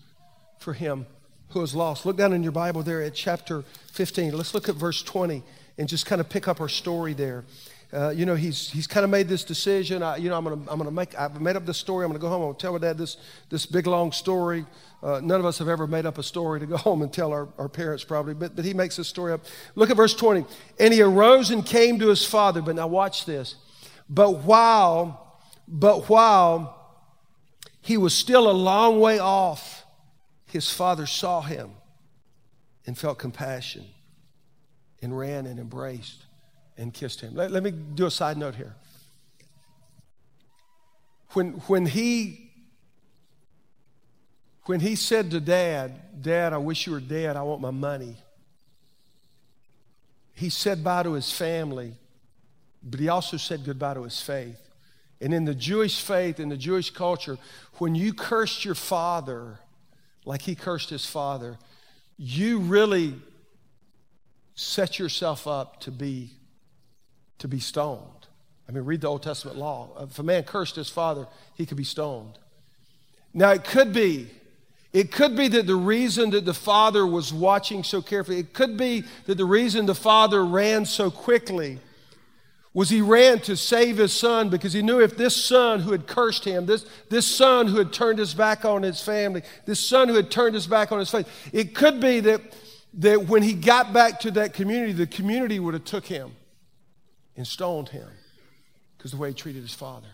for 0.59 0.73
him 0.73 1.05
who 1.53 1.61
is 1.61 1.73
lost. 1.73 2.05
Look 2.05 2.17
down 2.17 2.33
in 2.33 2.43
your 2.43 2.51
Bible 2.51 2.83
there 2.83 3.01
at 3.01 3.13
chapter 3.13 3.63
15. 3.93 4.35
Let's 4.35 4.53
look 4.53 4.69
at 4.69 4.75
verse 4.75 5.01
20 5.01 5.43
and 5.77 5.87
just 5.87 6.05
kind 6.05 6.19
of 6.19 6.29
pick 6.29 6.47
up 6.47 6.61
our 6.61 6.69
story 6.69 7.13
there. 7.13 7.45
Uh, 7.93 8.09
you 8.09 8.25
know, 8.25 8.33
he's, 8.33 8.71
he's 8.71 8.87
kind 8.87 9.03
of 9.03 9.11
made 9.11 9.27
this 9.27 9.43
decision. 9.43 10.01
I, 10.01 10.17
you 10.17 10.29
know, 10.29 10.37
I'm 10.37 10.43
going 10.43 10.65
to 10.65 10.71
I'm 10.71 10.79
gonna 10.79 10.89
make, 10.89 11.17
I've 11.17 11.39
made 11.39 11.55
up 11.55 11.65
this 11.65 11.77
story. 11.77 12.03
I'm 12.03 12.09
going 12.11 12.19
to 12.19 12.21
go 12.21 12.27
home. 12.27 12.41
I'm 12.41 12.47
going 12.47 12.55
to 12.55 12.61
tell 12.61 12.73
my 12.73 12.79
dad 12.79 12.97
this, 12.97 13.17
this 13.49 13.67
big, 13.67 13.85
long 13.85 14.11
story. 14.11 14.65
Uh, 15.03 15.21
none 15.23 15.39
of 15.39 15.45
us 15.45 15.59
have 15.59 15.67
ever 15.67 15.85
made 15.85 16.07
up 16.07 16.17
a 16.17 16.23
story 16.23 16.59
to 16.59 16.65
go 16.65 16.77
home 16.89 17.03
and 17.03 17.13
tell 17.13 17.31
our, 17.31 17.47
our 17.59 17.69
parents, 17.69 18.03
probably, 18.03 18.33
but, 18.33 18.55
but 18.55 18.65
he 18.65 18.73
makes 18.73 18.95
this 18.95 19.07
story 19.07 19.31
up. 19.31 19.41
Look 19.75 19.91
at 19.91 19.97
verse 19.97 20.15
20. 20.15 20.45
And 20.79 20.93
he 20.93 21.01
arose 21.01 21.51
and 21.51 21.63
came 21.63 21.99
to 21.99 22.07
his 22.07 22.25
father. 22.25 22.61
But 22.61 22.75
now 22.75 22.87
watch 22.87 23.25
this. 23.25 23.55
But 24.09 24.39
while, 24.39 25.39
but 25.67 26.09
while 26.09 26.79
he 27.81 27.97
was 27.97 28.13
still 28.13 28.49
a 28.49 28.53
long 28.53 28.99
way 28.99 29.19
off, 29.19 29.72
his 30.53 30.71
father 30.71 31.05
saw 31.05 31.41
him 31.41 31.71
and 32.85 32.97
felt 32.97 33.17
compassion 33.17 33.85
and 35.01 35.17
ran 35.17 35.45
and 35.45 35.59
embraced 35.59 36.25
and 36.77 36.93
kissed 36.93 37.21
him. 37.21 37.35
Let, 37.35 37.51
let 37.51 37.63
me 37.63 37.71
do 37.71 38.05
a 38.05 38.11
side 38.11 38.37
note 38.37 38.55
here. 38.55 38.75
When, 41.33 41.53
when 41.67 41.85
he 41.85 42.51
when 44.65 44.79
he 44.79 44.95
said 44.95 45.31
to 45.31 45.41
dad, 45.41 46.21
Dad, 46.21 46.53
I 46.53 46.57
wish 46.57 46.87
you 46.87 46.93
were 46.93 47.01
dead, 47.01 47.35
I 47.35 47.41
want 47.41 47.59
my 47.59 47.71
money, 47.71 48.15
he 50.33 50.49
said 50.49 50.83
bye 50.83 51.03
to 51.03 51.13
his 51.13 51.31
family, 51.31 51.95
but 52.81 52.99
he 52.99 53.09
also 53.09 53.35
said 53.35 53.65
goodbye 53.65 53.95
to 53.95 54.03
his 54.03 54.21
faith. 54.21 54.59
And 55.19 55.33
in 55.33 55.45
the 55.45 55.55
Jewish 55.55 56.01
faith, 56.01 56.39
in 56.39 56.49
the 56.49 56.57
Jewish 56.57 56.91
culture, 56.91 57.37
when 57.73 57.93
you 57.93 58.13
cursed 58.13 58.63
your 58.63 58.75
father, 58.75 59.59
like 60.25 60.41
he 60.41 60.55
cursed 60.55 60.89
his 60.89 61.05
father, 61.05 61.57
you 62.17 62.59
really 62.59 63.15
set 64.55 64.99
yourself 64.99 65.47
up 65.47 65.79
to 65.81 65.91
be 65.91 66.31
to 67.39 67.47
be 67.47 67.59
stoned. 67.59 68.27
I 68.69 68.71
mean, 68.71 68.85
read 68.85 69.01
the 69.01 69.07
Old 69.07 69.23
Testament 69.23 69.57
law. 69.57 69.89
If 69.99 70.17
a 70.17 70.23
man 70.23 70.43
cursed 70.43 70.77
his 70.77 70.87
father, 70.87 71.27
he 71.55 71.65
could 71.65 71.75
be 71.75 71.83
stoned. 71.83 72.39
Now, 73.33 73.51
it 73.51 73.65
could 73.65 73.91
be, 73.91 74.29
it 74.93 75.11
could 75.11 75.35
be 75.35 75.49
that 75.49 75.67
the 75.67 75.75
reason 75.75 76.29
that 76.29 76.45
the 76.45 76.53
father 76.53 77.05
was 77.05 77.33
watching 77.33 77.83
so 77.83 78.01
carefully, 78.01 78.39
it 78.39 78.53
could 78.53 78.77
be 78.77 79.03
that 79.25 79.35
the 79.35 79.45
reason 79.45 79.85
the 79.85 79.95
father 79.95 80.45
ran 80.45 80.85
so 80.85 81.11
quickly 81.11 81.79
was 82.73 82.89
he 82.89 83.01
ran 83.01 83.39
to 83.39 83.55
save 83.55 83.97
his 83.97 84.11
son 84.11 84.49
because 84.49 84.73
he 84.73 84.81
knew 84.81 84.99
if 84.99 85.15
this 85.15 85.35
son 85.35 85.79
who 85.81 85.91
had 85.91 86.07
cursed 86.07 86.43
him, 86.43 86.65
this, 86.65 86.85
this 87.09 87.25
son 87.25 87.67
who 87.67 87.77
had 87.77 87.93
turned 87.93 88.17
his 88.17 88.33
back 88.33 88.65
on 88.65 88.81
his 88.81 89.01
family, 89.01 89.43
this 89.65 89.79
son 89.79 90.07
who 90.07 90.15
had 90.15 90.31
turned 90.31 90.55
his 90.55 90.65
back 90.65 90.91
on 90.91 90.97
his 90.97 91.09
faith, 91.11 91.27
it 91.53 91.75
could 91.75 91.99
be 91.99 92.19
that, 92.21 92.41
that 92.95 93.27
when 93.27 93.43
he 93.43 93.53
got 93.53 93.93
back 93.93 94.19
to 94.21 94.31
that 94.31 94.53
community, 94.55 94.91
the 94.91 95.05
community 95.05 95.59
would 95.59 95.75
have 95.75 95.85
took 95.85 96.05
him 96.05 96.31
and 97.37 97.45
stoned 97.45 97.89
him 97.89 98.07
because 98.97 99.11
the 99.11 99.17
way 99.17 99.29
he 99.29 99.35
treated 99.35 99.61
his 99.61 99.73
father. 99.73 100.07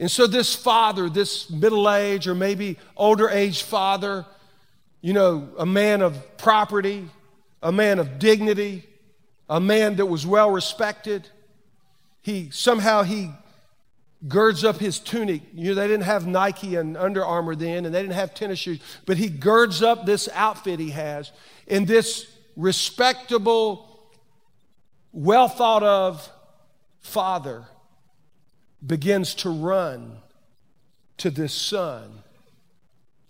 And 0.00 0.10
so 0.10 0.26
this 0.26 0.56
father, 0.56 1.08
this 1.08 1.48
middle-aged 1.50 2.26
or 2.26 2.34
maybe 2.34 2.78
older 2.96 3.28
aged 3.28 3.62
father, 3.62 4.26
you 5.00 5.12
know, 5.12 5.48
a 5.56 5.66
man 5.66 6.02
of 6.02 6.36
property, 6.36 7.08
a 7.62 7.70
man 7.70 8.00
of 8.00 8.18
dignity, 8.18 8.84
a 9.48 9.60
man 9.60 9.96
that 9.96 10.06
was 10.06 10.26
well 10.26 10.50
respected, 10.50 11.28
he 12.22 12.50
somehow 12.50 13.02
he 13.02 13.30
girds 14.28 14.64
up 14.64 14.78
his 14.78 14.98
tunic. 14.98 15.42
You 15.52 15.70
know, 15.70 15.74
they 15.74 15.88
didn't 15.88 16.04
have 16.04 16.26
Nike 16.26 16.76
and 16.76 16.96
Under 16.96 17.24
Armour 17.24 17.54
then, 17.54 17.84
and 17.84 17.94
they 17.94 18.00
didn't 18.00 18.14
have 18.14 18.34
tennis 18.34 18.58
shoes, 18.58 18.80
but 19.04 19.16
he 19.16 19.28
girds 19.28 19.82
up 19.82 20.06
this 20.06 20.28
outfit 20.32 20.78
he 20.78 20.90
has 20.90 21.32
in 21.66 21.84
this 21.84 22.30
respectable, 22.56 23.88
well 25.12 25.48
thought 25.48 25.82
of 25.82 26.28
father 27.00 27.66
begins 28.84 29.34
to 29.34 29.50
run 29.50 30.18
to 31.18 31.30
this 31.30 31.52
son 31.52 32.22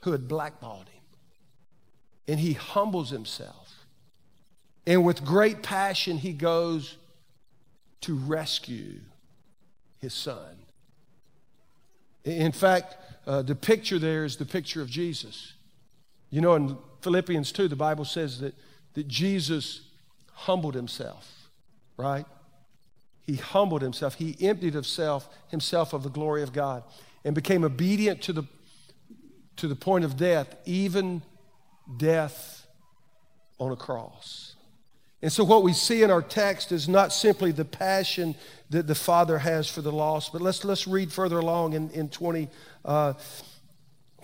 who 0.00 0.12
had 0.12 0.28
blackballed 0.28 0.88
him. 0.88 1.02
And 2.28 2.40
he 2.40 2.52
humbles 2.52 3.10
himself. 3.10 3.86
And 4.86 5.04
with 5.04 5.24
great 5.24 5.62
passion, 5.62 6.18
he 6.18 6.32
goes 6.32 6.96
to 8.02 8.14
rescue 8.14 9.00
his 9.98 10.12
son. 10.12 10.56
In 12.24 12.52
fact, 12.52 12.96
uh, 13.26 13.42
the 13.42 13.54
picture 13.54 13.98
there 13.98 14.24
is 14.24 14.36
the 14.36 14.44
picture 14.44 14.80
of 14.80 14.88
Jesus. 14.88 15.54
You 16.30 16.40
know, 16.40 16.54
in 16.54 16.76
Philippians 17.00 17.50
2, 17.52 17.68
the 17.68 17.76
Bible 17.76 18.04
says 18.04 18.40
that, 18.40 18.54
that 18.94 19.08
Jesus 19.08 19.82
humbled 20.32 20.74
himself, 20.74 21.48
right? 21.96 22.26
He 23.22 23.36
humbled 23.36 23.82
himself. 23.82 24.14
He 24.14 24.36
emptied 24.40 24.74
himself, 24.74 25.28
himself 25.48 25.92
of 25.92 26.02
the 26.02 26.10
glory 26.10 26.42
of 26.42 26.52
God 26.52 26.82
and 27.24 27.34
became 27.34 27.64
obedient 27.64 28.22
to 28.22 28.32
the, 28.32 28.44
to 29.56 29.68
the 29.68 29.76
point 29.76 30.04
of 30.04 30.16
death, 30.16 30.56
even 30.64 31.22
death 31.96 32.66
on 33.58 33.70
a 33.70 33.76
cross. 33.76 34.56
And 35.22 35.32
so, 35.32 35.44
what 35.44 35.62
we 35.62 35.72
see 35.72 36.02
in 36.02 36.10
our 36.10 36.20
text 36.20 36.72
is 36.72 36.88
not 36.88 37.12
simply 37.12 37.52
the 37.52 37.64
passion 37.64 38.34
that 38.70 38.88
the 38.88 38.94
Father 38.94 39.38
has 39.38 39.68
for 39.68 39.80
the 39.80 39.92
lost, 39.92 40.32
but 40.32 40.42
let's, 40.42 40.64
let's 40.64 40.88
read 40.88 41.12
further 41.12 41.38
along 41.38 41.74
in, 41.74 41.90
in 41.90 42.08
20. 42.08 42.48
Uh, 42.84 43.12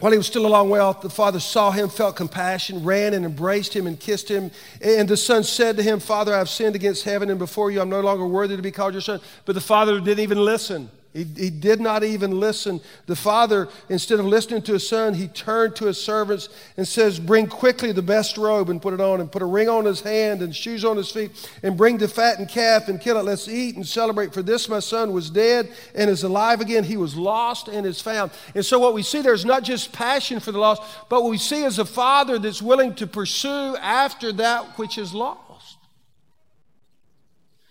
while 0.00 0.12
he 0.12 0.18
was 0.18 0.26
still 0.26 0.46
a 0.46 0.48
long 0.48 0.70
way 0.70 0.78
off, 0.78 1.00
the 1.00 1.10
father 1.10 1.40
saw 1.40 1.72
him, 1.72 1.88
felt 1.88 2.14
compassion, 2.14 2.84
ran 2.84 3.14
and 3.14 3.24
embraced 3.24 3.74
him 3.74 3.88
and 3.88 3.98
kissed 3.98 4.28
him. 4.28 4.52
And 4.80 5.08
the 5.08 5.16
son 5.16 5.42
said 5.42 5.76
to 5.76 5.82
him, 5.82 5.98
Father, 5.98 6.32
I 6.32 6.38
have 6.38 6.48
sinned 6.48 6.76
against 6.76 7.02
heaven 7.02 7.30
and 7.30 7.38
before 7.38 7.72
you. 7.72 7.80
I'm 7.80 7.88
no 7.88 8.00
longer 8.00 8.24
worthy 8.24 8.54
to 8.54 8.62
be 8.62 8.70
called 8.70 8.94
your 8.94 9.00
son. 9.00 9.20
But 9.44 9.56
the 9.56 9.60
father 9.60 9.98
didn't 9.98 10.20
even 10.20 10.38
listen. 10.38 10.88
He, 11.14 11.24
he 11.24 11.50
did 11.50 11.80
not 11.80 12.04
even 12.04 12.38
listen. 12.38 12.80
The 13.06 13.16
father, 13.16 13.68
instead 13.88 14.20
of 14.20 14.26
listening 14.26 14.60
to 14.62 14.74
his 14.74 14.86
son, 14.86 15.14
he 15.14 15.26
turned 15.26 15.74
to 15.76 15.86
his 15.86 16.00
servants 16.00 16.50
and 16.76 16.86
says, 16.86 17.18
Bring 17.18 17.46
quickly 17.46 17.92
the 17.92 18.02
best 18.02 18.36
robe 18.36 18.68
and 18.68 18.80
put 18.80 18.92
it 18.92 19.00
on, 19.00 19.20
and 19.20 19.32
put 19.32 19.40
a 19.40 19.46
ring 19.46 19.70
on 19.70 19.86
his 19.86 20.02
hand 20.02 20.42
and 20.42 20.54
shoes 20.54 20.84
on 20.84 20.98
his 20.98 21.10
feet, 21.10 21.50
and 21.62 21.78
bring 21.78 21.96
the 21.96 22.08
fattened 22.08 22.50
calf 22.50 22.88
and 22.88 23.00
kill 23.00 23.16
it. 23.16 23.24
Let's 23.24 23.48
eat 23.48 23.76
and 23.76 23.86
celebrate. 23.86 24.34
For 24.34 24.42
this 24.42 24.68
my 24.68 24.80
son 24.80 25.12
was 25.12 25.30
dead 25.30 25.72
and 25.94 26.10
is 26.10 26.24
alive 26.24 26.60
again. 26.60 26.84
He 26.84 26.98
was 26.98 27.16
lost 27.16 27.68
and 27.68 27.86
is 27.86 28.02
found. 28.02 28.30
And 28.54 28.64
so 28.64 28.78
what 28.78 28.92
we 28.92 29.02
see 29.02 29.22
there 29.22 29.32
is 29.32 29.46
not 29.46 29.62
just 29.62 29.92
passion 29.92 30.40
for 30.40 30.52
the 30.52 30.58
lost, 30.58 30.82
but 31.08 31.22
what 31.22 31.30
we 31.30 31.38
see 31.38 31.64
is 31.64 31.78
a 31.78 31.86
father 31.86 32.38
that's 32.38 32.60
willing 32.60 32.94
to 32.96 33.06
pursue 33.06 33.76
after 33.76 34.30
that 34.32 34.78
which 34.78 34.98
is 34.98 35.14
lost. 35.14 35.47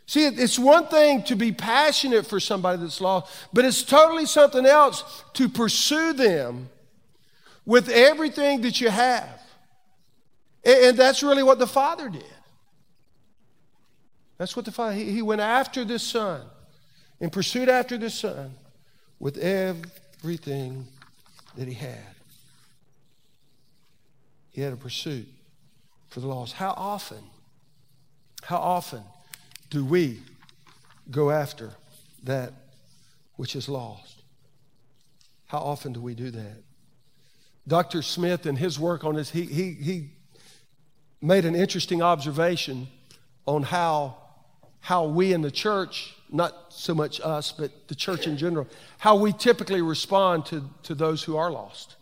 See, 0.08 0.26
it's 0.26 0.58
one 0.58 0.88
thing 0.88 1.24
to 1.24 1.36
be 1.36 1.52
passionate 1.52 2.26
for 2.26 2.40
somebody 2.40 2.82
that's 2.82 3.02
lost, 3.02 3.30
but 3.52 3.66
it's 3.66 3.84
totally 3.84 4.26
something 4.26 4.66
else 4.66 5.24
to 5.34 5.50
pursue 5.50 6.14
them 6.14 6.70
with 7.66 7.90
everything 7.90 8.62
that 8.62 8.80
you 8.80 8.90
have. 8.90 9.42
And 10.64 10.98
that's 10.98 11.24
really 11.24 11.44
what 11.44 11.60
the 11.60 11.68
Father 11.68 12.08
did. 12.08 12.24
That's 14.38 14.56
what 14.56 14.64
the 14.64 14.72
Father, 14.72 14.94
he 14.94 15.22
went 15.22 15.42
after 15.42 15.84
this 15.84 16.04
son 16.04 16.42
and 17.20 17.30
pursued 17.30 17.68
after 17.68 17.98
this 17.98 18.16
son 18.16 18.56
with 19.20 19.38
everything 19.38 20.88
that 21.58 21.68
he 21.68 21.74
had. 21.74 22.16
He 24.52 24.62
had 24.62 24.72
a 24.72 24.78
pursuit 24.78 25.28
for 26.08 26.22
the 26.22 26.28
lost. 26.28 26.54
How 26.54 26.74
often, 26.78 27.24
how 28.44 28.58
often 28.58 29.04
do 29.70 29.84
we 29.84 30.20
go 31.12 31.30
after 31.30 31.72
that 32.24 32.54
which 33.36 33.56
is 33.56 33.70
lost? 33.70 34.22
How 35.48 35.60
often 35.60 35.94
do 35.94 36.02
we 36.02 36.14
do 36.14 36.32
that? 36.32 36.64
Dr. 37.68 38.02
Smith, 38.02 38.46
in 38.46 38.56
his 38.56 38.80
work 38.80 39.04
on 39.04 39.16
this, 39.16 39.30
he, 39.30 39.44
he, 39.44 39.74
he 39.74 40.10
made 41.22 41.46
an 41.46 41.56
interesting 41.56 42.02
observation 42.02 42.88
on 43.46 43.64
how, 43.64 44.16
how 44.80 45.06
we 45.06 45.34
in 45.34 45.42
the 45.42 45.52
church, 45.52 46.16
not 46.32 46.54
so 46.70 46.94
much 46.94 47.20
us, 47.22 47.52
but 47.52 47.88
the 47.88 47.96
church 47.96 48.26
in 48.26 48.38
general, 48.38 48.68
how 49.00 49.16
we 49.18 49.34
typically 49.34 49.82
respond 49.82 50.46
to, 50.46 50.64
to 50.84 50.96
those 50.96 51.24
who 51.24 51.36
are 51.36 51.52
lost. 51.52 51.97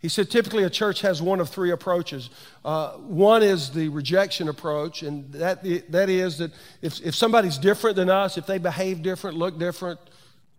He 0.00 0.08
said 0.08 0.30
typically 0.30 0.62
a 0.62 0.70
church 0.70 1.00
has 1.00 1.20
one 1.20 1.40
of 1.40 1.48
three 1.48 1.72
approaches. 1.72 2.30
Uh, 2.64 2.92
one 2.92 3.42
is 3.42 3.70
the 3.70 3.88
rejection 3.88 4.48
approach, 4.48 5.02
and 5.02 5.32
that, 5.32 5.64
that 5.90 6.08
is 6.08 6.38
that 6.38 6.52
if, 6.82 7.00
if 7.00 7.16
somebody's 7.16 7.58
different 7.58 7.96
than 7.96 8.08
us, 8.08 8.38
if 8.38 8.46
they 8.46 8.58
behave 8.58 9.02
different, 9.02 9.36
look 9.36 9.58
different, 9.58 9.98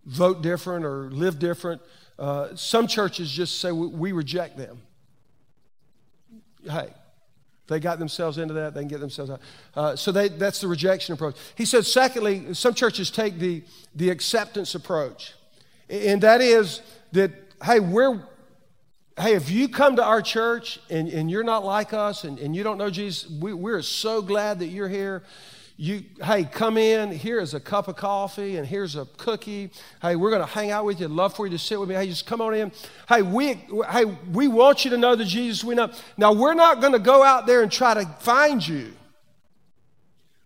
vote 0.04 0.42
different, 0.42 0.84
or 0.84 1.10
live 1.10 1.38
different, 1.38 1.80
uh, 2.18 2.54
some 2.54 2.86
churches 2.86 3.30
just 3.30 3.60
say 3.60 3.72
we, 3.72 3.86
we 3.86 4.12
reject 4.12 4.58
them. 4.58 4.82
Hey, 6.62 6.92
they 7.66 7.80
got 7.80 7.98
themselves 7.98 8.36
into 8.36 8.52
that, 8.54 8.74
they 8.74 8.80
can 8.80 8.88
get 8.88 9.00
themselves 9.00 9.30
out. 9.30 9.40
Uh, 9.74 9.96
so 9.96 10.12
they, 10.12 10.28
that's 10.28 10.60
the 10.60 10.68
rejection 10.68 11.14
approach. 11.14 11.36
He 11.54 11.64
said, 11.64 11.86
secondly, 11.86 12.52
some 12.52 12.74
churches 12.74 13.10
take 13.10 13.38
the, 13.38 13.62
the 13.94 14.10
acceptance 14.10 14.74
approach, 14.74 15.32
and 15.88 16.20
that 16.20 16.42
is 16.42 16.82
that, 17.12 17.30
hey, 17.64 17.80
we're 17.80 18.22
hey, 19.18 19.34
if 19.34 19.50
you 19.50 19.68
come 19.68 19.96
to 19.96 20.04
our 20.04 20.22
church 20.22 20.78
and, 20.88 21.08
and 21.08 21.30
you're 21.30 21.44
not 21.44 21.64
like 21.64 21.92
us 21.92 22.24
and, 22.24 22.38
and 22.38 22.54
you 22.54 22.62
don't 22.62 22.78
know 22.78 22.90
Jesus, 22.90 23.28
we, 23.30 23.52
we're 23.52 23.82
so 23.82 24.22
glad 24.22 24.58
that 24.60 24.68
you're 24.68 24.88
here. 24.88 25.22
You, 25.76 26.04
hey, 26.22 26.44
come 26.44 26.76
in. 26.76 27.10
Here 27.10 27.40
is 27.40 27.54
a 27.54 27.60
cup 27.60 27.88
of 27.88 27.96
coffee 27.96 28.56
and 28.56 28.66
here's 28.66 28.96
a 28.96 29.06
cookie. 29.16 29.70
Hey, 30.02 30.14
we're 30.14 30.30
going 30.30 30.42
to 30.42 30.46
hang 30.46 30.70
out 30.70 30.84
with 30.84 31.00
you. 31.00 31.08
Love 31.08 31.34
for 31.34 31.46
you 31.46 31.52
to 31.52 31.58
sit 31.58 31.80
with 31.80 31.88
me. 31.88 31.94
Hey, 31.94 32.06
just 32.06 32.26
come 32.26 32.40
on 32.42 32.54
in. 32.54 32.72
Hey, 33.08 33.22
we, 33.22 33.54
hey, 33.90 34.04
we 34.30 34.46
want 34.46 34.84
you 34.84 34.90
to 34.90 34.98
know 34.98 35.16
the 35.16 35.24
Jesus 35.24 35.64
we 35.64 35.74
know. 35.74 35.90
Now, 36.18 36.32
we're 36.32 36.54
not 36.54 36.80
going 36.80 36.92
to 36.92 36.98
go 36.98 37.22
out 37.22 37.46
there 37.46 37.62
and 37.62 37.72
try 37.72 37.94
to 37.94 38.04
find 38.20 38.66
you. 38.66 38.92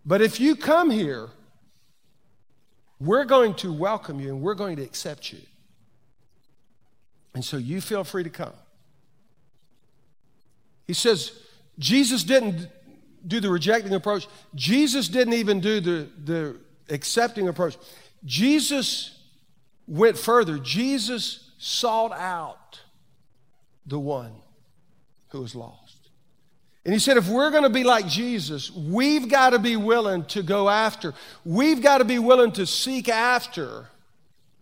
But 0.06 0.20
if 0.20 0.38
you 0.38 0.54
come 0.54 0.90
here, 0.90 1.30
we're 3.00 3.24
going 3.24 3.54
to 3.54 3.72
welcome 3.72 4.20
you 4.20 4.28
and 4.28 4.40
we're 4.40 4.54
going 4.54 4.76
to 4.76 4.82
accept 4.82 5.32
you. 5.32 5.40
And 7.34 7.44
so 7.44 7.56
you 7.56 7.80
feel 7.80 8.04
free 8.04 8.22
to 8.22 8.30
come. 8.30 8.52
He 10.86 10.92
says, 10.92 11.32
Jesus 11.78 12.22
didn't 12.24 12.68
do 13.26 13.40
the 13.40 13.50
rejecting 13.50 13.94
approach. 13.94 14.28
Jesus 14.54 15.08
didn't 15.08 15.34
even 15.34 15.60
do 15.60 15.80
the, 15.80 16.08
the 16.24 16.56
accepting 16.90 17.48
approach. 17.48 17.76
Jesus 18.24 19.18
went 19.86 20.16
further. 20.16 20.58
Jesus 20.58 21.50
sought 21.58 22.12
out 22.12 22.80
the 23.86 23.98
one 23.98 24.32
who 25.30 25.40
was 25.40 25.54
lost. 25.54 25.80
And 26.84 26.92
he 26.92 27.00
said, 27.00 27.16
if 27.16 27.28
we're 27.28 27.50
going 27.50 27.62
to 27.62 27.70
be 27.70 27.82
like 27.82 28.06
Jesus, 28.06 28.70
we've 28.70 29.28
got 29.28 29.50
to 29.50 29.58
be 29.58 29.74
willing 29.74 30.24
to 30.26 30.42
go 30.42 30.68
after, 30.68 31.14
we've 31.44 31.82
got 31.82 31.98
to 31.98 32.04
be 32.04 32.18
willing 32.18 32.52
to 32.52 32.66
seek 32.66 33.08
after 33.08 33.88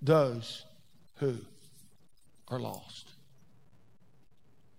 those 0.01 0.65
who 1.17 1.37
are 2.53 2.61
lost. 2.61 3.09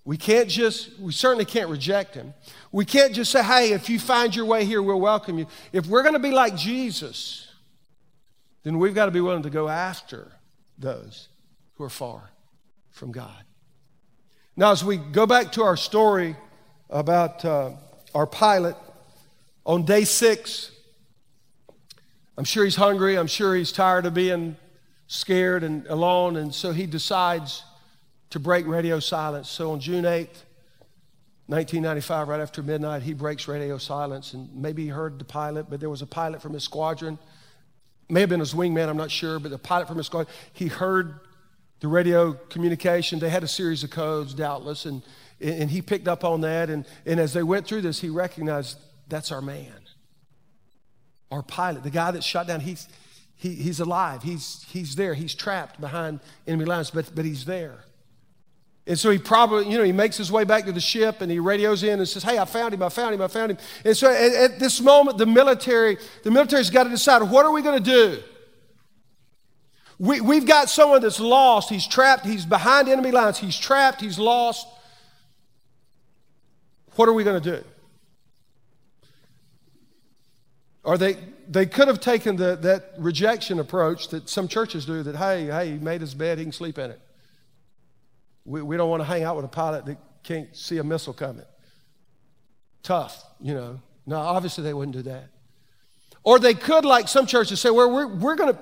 We 0.05 0.17
can't 0.17 0.49
just, 0.49 0.99
we 0.99 1.13
certainly 1.13 1.45
can't 1.45 1.69
reject 1.69 2.13
him. 2.13 2.33
We 2.71 2.83
can't 2.83 3.13
just 3.13 3.31
say, 3.31 3.41
hey, 3.41 3.71
if 3.71 3.89
you 3.89 3.99
find 3.99 4.35
your 4.35 4.45
way 4.45 4.65
here, 4.65 4.81
we'll 4.81 4.99
welcome 4.99 5.39
you. 5.39 5.47
If 5.71 5.87
we're 5.87 6.01
going 6.01 6.13
to 6.13 6.19
be 6.19 6.31
like 6.31 6.57
Jesus, 6.57 7.47
then 8.63 8.79
we've 8.79 8.93
got 8.93 9.05
to 9.05 9.11
be 9.11 9.21
willing 9.21 9.43
to 9.43 9.49
go 9.49 9.69
after 9.69 10.31
those 10.77 11.29
who 11.75 11.85
are 11.85 11.89
far 11.89 12.31
from 12.91 13.11
God. 13.11 13.43
Now, 14.57 14.71
as 14.71 14.83
we 14.83 14.97
go 14.97 15.25
back 15.25 15.53
to 15.53 15.63
our 15.63 15.77
story 15.77 16.35
about 16.89 17.43
uh, 17.45 17.71
our 18.13 18.27
pilot, 18.27 18.75
on 19.65 19.85
day 19.85 20.03
six, 20.03 20.71
I'm 22.37 22.43
sure 22.43 22.65
he's 22.65 22.75
hungry. 22.75 23.17
I'm 23.17 23.27
sure 23.27 23.55
he's 23.55 23.71
tired 23.71 24.05
of 24.05 24.13
being 24.13 24.57
scared 25.07 25.63
and 25.63 25.87
alone. 25.87 26.35
And 26.35 26.53
so 26.53 26.73
he 26.73 26.85
decides 26.85 27.63
to 28.33 28.39
break 28.39 28.65
radio 28.65 28.99
silence. 28.99 29.47
So 29.47 29.73
on 29.73 29.79
June 29.79 30.05
8th, 30.05 30.41
1995, 31.45 32.27
right 32.27 32.39
after 32.39 32.63
midnight, 32.63 33.03
he 33.03 33.13
breaks 33.13 33.47
radio 33.47 33.77
silence. 33.77 34.33
And 34.33 34.49
maybe 34.55 34.85
he 34.85 34.87
heard 34.87 35.19
the 35.19 35.23
pilot, 35.23 35.67
but 35.69 35.79
there 35.79 35.89
was 35.89 36.01
a 36.01 36.07
pilot 36.07 36.41
from 36.41 36.53
his 36.53 36.63
squadron. 36.63 37.19
May 38.09 38.21
have 38.21 38.29
been 38.29 38.39
his 38.39 38.55
wingman, 38.55 38.89
I'm 38.89 38.97
not 38.97 39.11
sure, 39.11 39.37
but 39.37 39.51
the 39.51 39.59
pilot 39.59 39.87
from 39.87 39.97
his 39.97 40.07
squadron, 40.07 40.33
he 40.51 40.65
heard 40.65 41.19
the 41.79 41.87
radio 41.87 42.33
communication. 42.33 43.19
They 43.19 43.29
had 43.29 43.43
a 43.43 43.47
series 43.47 43.83
of 43.83 43.91
codes, 43.91 44.33
doubtless, 44.33 44.87
and, 44.87 45.03
and 45.39 45.69
he 45.69 45.83
picked 45.83 46.07
up 46.07 46.23
on 46.23 46.41
that. 46.41 46.71
And, 46.71 46.87
and 47.05 47.19
as 47.19 47.33
they 47.33 47.43
went 47.43 47.67
through 47.67 47.81
this, 47.81 48.01
he 48.01 48.09
recognized 48.09 48.79
that's 49.09 49.31
our 49.31 49.41
man. 49.43 49.75
Our 51.29 51.43
pilot, 51.43 51.83
the 51.83 51.91
guy 51.91 52.09
that 52.09 52.23
shot 52.23 52.47
down, 52.47 52.61
he's, 52.61 52.87
he, 53.35 53.53
he's 53.53 53.79
alive. 53.79 54.23
He's, 54.23 54.65
he's 54.69 54.95
there. 54.95 55.13
He's 55.13 55.35
trapped 55.35 55.79
behind 55.79 56.19
enemy 56.47 56.65
lines, 56.65 56.89
but, 56.89 57.13
but 57.13 57.25
he's 57.25 57.45
there. 57.45 57.83
And 58.85 58.99
so 58.99 59.09
he 59.09 59.17
probably, 59.17 59.69
you 59.69 59.77
know, 59.77 59.83
he 59.83 59.93
makes 59.93 60.17
his 60.17 60.31
way 60.31 60.43
back 60.43 60.65
to 60.65 60.73
the 60.73 60.81
ship 60.81 61.21
and 61.21 61.31
he 61.31 61.39
radios 61.39 61.83
in 61.83 61.99
and 61.99 62.07
says, 62.07 62.23
Hey, 62.23 62.37
I 62.37 62.45
found 62.45 62.73
him, 62.73 62.83
I 62.83 62.89
found 62.89 63.15
him, 63.15 63.21
I 63.21 63.27
found 63.27 63.51
him. 63.51 63.57
And 63.85 63.95
so 63.95 64.11
at, 64.11 64.33
at 64.33 64.59
this 64.59 64.81
moment, 64.81 65.17
the 65.17 65.25
military, 65.25 65.97
the 66.23 66.31
military's 66.31 66.69
got 66.69 66.83
to 66.83 66.89
decide 66.89 67.21
what 67.23 67.45
are 67.45 67.51
we 67.51 67.61
going 67.61 67.81
to 67.81 67.91
do? 67.91 68.21
We, 69.99 70.19
we've 70.19 70.45
got 70.45 70.69
someone 70.69 71.01
that's 71.01 71.19
lost. 71.19 71.69
He's 71.69 71.87
trapped. 71.87 72.25
He's 72.25 72.45
behind 72.45 72.89
enemy 72.89 73.11
lines. 73.11 73.37
He's 73.37 73.57
trapped. 73.57 74.01
He's 74.01 74.19
lost. 74.19 74.67
What 76.95 77.07
are 77.07 77.13
we 77.13 77.23
going 77.23 77.41
to 77.41 77.57
do? 77.59 77.65
Or 80.83 80.97
they, 80.97 81.15
they 81.47 81.65
could 81.65 81.87
have 81.87 82.01
taken 82.01 82.35
the, 82.35 82.57
that 82.57 82.95
rejection 82.97 83.59
approach 83.59 84.09
that 84.09 84.27
some 84.27 84.49
churches 84.49 84.85
do 84.85 85.03
that, 85.03 85.15
hey, 85.15 85.45
hey, 85.45 85.71
he 85.71 85.77
made 85.77 86.01
his 86.01 86.13
bed, 86.13 86.37
he 86.37 86.43
can 86.43 86.51
sleep 86.51 86.77
in 86.77 86.91
it. 86.91 86.99
We, 88.45 88.61
we 88.61 88.77
don't 88.77 88.89
want 88.89 89.01
to 89.01 89.05
hang 89.05 89.23
out 89.23 89.35
with 89.35 89.45
a 89.45 89.49
pilot 89.49 89.85
that 89.85 89.97
can't 90.23 90.55
see 90.55 90.77
a 90.77 90.83
missile 90.83 91.13
coming. 91.13 91.45
Tough, 92.81 93.23
you 93.39 93.53
know. 93.53 93.79
No, 94.05 94.17
obviously 94.17 94.63
they 94.63 94.73
wouldn't 94.73 94.95
do 94.95 95.03
that. 95.03 95.29
Or 96.23 96.39
they 96.39 96.53
could, 96.53 96.85
like 96.85 97.07
some 97.07 97.25
churches, 97.25 97.59
say, 97.59 97.69
well, 97.69 97.91
we're, 97.91 98.07
we're 98.07 98.35
going 98.35 98.53
to 98.53 98.59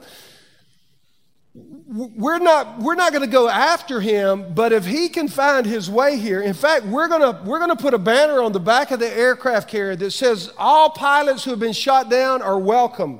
we're 1.54 2.40
not, 2.40 2.80
we're 2.80 2.96
not 2.96 3.12
going 3.12 3.26
to 3.26 3.32
go 3.32 3.50
after 3.50 4.00
him, 4.00 4.54
but 4.54 4.72
if 4.72 4.86
he 4.86 5.10
can 5.10 5.28
find 5.28 5.66
his 5.66 5.90
way 5.90 6.18
here, 6.18 6.42
in 6.42 6.54
fact, 6.54 6.86
we're 6.86 7.10
going 7.10 7.22
to, 7.22 7.42
we're 7.44 7.60
going 7.60 7.76
to 7.76 7.82
put 7.82 7.94
a 7.94 7.98
banner 7.98 8.42
on 8.42 8.54
the 8.54 8.60
back 8.60 8.92
of 8.92 9.00
the 9.00 9.14
aircraft 9.14 9.68
carrier 9.68 9.98
that 9.98 10.12
says, 10.12 10.50
All 10.58 10.90
pilots 10.92 11.44
who 11.44 11.52
have 11.52 11.60
been 11.60 11.74
shot 11.74 12.10
down 12.10 12.42
are 12.42 12.58
welcome. 12.58 13.20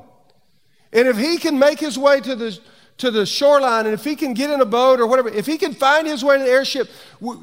And 0.94 1.08
if 1.10 1.18
he 1.18 1.38
can 1.38 1.60
make 1.60 1.80
his 1.80 1.98
way 1.98 2.22
to 2.22 2.36
the, 2.36 2.58
to 3.02 3.12
the 3.12 3.26
shoreline, 3.26 3.86
and 3.86 3.94
if 3.94 4.04
he 4.04 4.16
can 4.16 4.34
get 4.34 4.50
in 4.50 4.62
a 4.62 4.66
boat 4.66 5.00
or 5.00 5.08
whatever, 5.08 5.30
if 5.30 5.46
he 5.46 5.58
can 5.58 5.74
find 5.74 6.08
his 6.08 6.24
way 6.24 6.38
to 6.38 6.44
the 6.44 6.50
airship, 6.50 6.88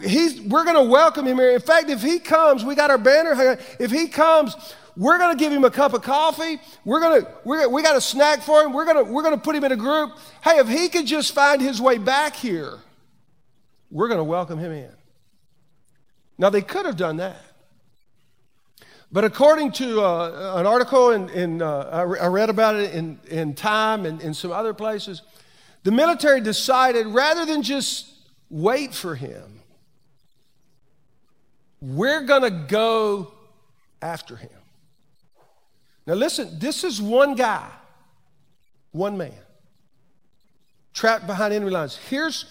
he's, 0.05 0.41
we're 0.41 0.65
going 0.65 0.77
to 0.77 0.91
welcome 0.91 1.27
him 1.27 1.37
here. 1.37 1.51
In 1.51 1.61
fact, 1.61 1.91
if 1.91 2.01
he 2.01 2.19
comes, 2.19 2.65
we 2.65 2.75
got 2.75 2.91
our 2.91 2.99
banner. 2.99 3.59
If 3.81 3.91
he 3.91 4.07
comes, 4.07 4.55
we're 4.97 5.19
going 5.19 5.37
to 5.37 5.39
give 5.39 5.53
him 5.53 5.65
a 5.65 5.71
cup 5.71 5.95
of 5.95 6.03
coffee. 6.03 6.61
We're 6.85 7.01
going 7.01 7.23
to, 7.23 7.33
we're, 7.45 7.69
we 7.69 7.83
got 7.83 7.97
a 7.97 8.01
snack 8.01 8.43
for 8.43 8.63
him. 8.63 8.73
We're 8.73 8.85
going 8.85 9.05
to, 9.05 9.13
we're 9.13 9.23
going 9.23 9.35
to 9.35 9.41
put 9.41 9.57
him 9.57 9.65
in 9.65 9.73
a 9.73 9.77
group. 9.77 10.13
Hey, 10.43 10.59
if 10.59 10.69
he 10.69 10.89
could 10.89 11.07
just 11.07 11.35
find 11.35 11.61
his 11.61 11.81
way 11.81 11.99
back 11.99 12.37
here, 12.37 12.79
we're 13.91 14.09
going 14.09 14.19
to 14.19 14.25
welcome 14.25 14.61
him 14.61 14.71
in. 14.71 14.91
Now, 16.39 16.51
they 16.51 16.63
could 16.63 16.87
have 16.87 16.97
done 16.97 17.17
that. 17.17 17.43
But 19.11 19.25
according 19.25 19.73
to 19.73 20.03
uh, 20.03 20.55
an 20.57 20.67
article, 20.67 21.11
in, 21.11 21.31
in 21.31 21.63
uh, 21.63 22.07
I 22.21 22.27
read 22.27 22.51
about 22.51 22.77
it 22.77 22.95
in, 22.95 23.19
in 23.29 23.55
Time 23.55 24.05
and 24.05 24.21
in 24.21 24.35
some 24.35 24.53
other 24.53 24.75
places, 24.75 25.23
the 25.85 25.91
military 25.91 26.41
decided 26.41 27.07
rather 27.07 27.45
than 27.47 27.63
just 27.63 28.13
wait 28.51 28.95
for 28.95 29.15
him, 29.15 29.61
we're 31.81 32.23
going 32.23 32.43
to 32.43 32.51
go 32.51 33.33
after 34.03 34.37
him. 34.37 34.51
Now, 36.07 36.15
listen, 36.15 36.59
this 36.59 36.85
is 36.85 37.03
one 37.03 37.35
guy, 37.35 37.69
one 38.93 39.17
man, 39.19 39.33
trapped 40.95 41.27
behind 41.27 41.53
enemy 41.53 41.71
lines. 41.71 41.97
Here's, 42.09 42.47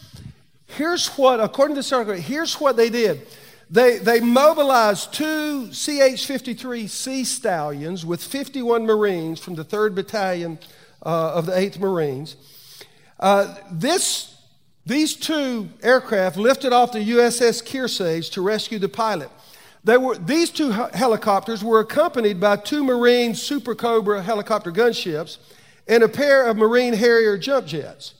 here's 0.67 1.07
what, 1.09 1.39
according 1.39 1.75
to 1.75 1.79
this 1.79 1.91
article, 1.91 2.21
here's 2.21 2.55
what 2.55 2.77
they 2.77 2.89
did. 2.89 3.27
They, 3.69 3.97
they 3.97 4.21
mobilized 4.21 5.13
two 5.13 5.71
CH 5.71 6.25
53 6.25 6.87
Sea 6.87 7.23
Stallions 7.25 8.05
with 8.05 8.23
51 8.23 8.85
Marines 8.85 9.39
from 9.39 9.55
the 9.55 9.65
3rd 9.65 9.95
Battalion 9.95 10.59
uh, 11.05 11.33
of 11.33 11.47
the 11.47 11.51
8th 11.51 11.79
Marines. 11.79 12.37
Uh, 13.19 13.55
this, 13.71 14.35
these 14.85 15.15
two 15.15 15.69
aircraft 15.81 16.37
lifted 16.37 16.73
off 16.73 16.91
the 16.91 16.99
USS 16.99 17.63
Kearsarge 17.63 18.31
to 18.31 18.41
rescue 18.41 18.79
the 18.79 18.89
pilot. 18.89 19.29
They 19.83 19.97
were, 19.97 20.17
these 20.17 20.49
two 20.49 20.71
helicopters 20.71 21.63
were 21.63 21.79
accompanied 21.79 22.39
by 22.39 22.57
two 22.57 22.83
Marine 22.83 23.33
Super 23.33 23.73
Cobra 23.73 24.21
helicopter 24.21 24.71
gunships 24.71 25.37
and 25.87 26.03
a 26.03 26.09
pair 26.09 26.45
of 26.45 26.57
Marine 26.57 26.93
Harrier 26.93 27.37
jump 27.37 27.65
jets. 27.67 28.13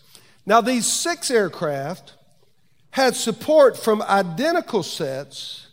Now, 0.46 0.62
these 0.62 0.88
six 0.88 1.30
aircraft 1.30 2.14
had 2.92 3.16
support 3.16 3.78
from 3.78 4.02
identical 4.02 4.82
sets 4.82 5.68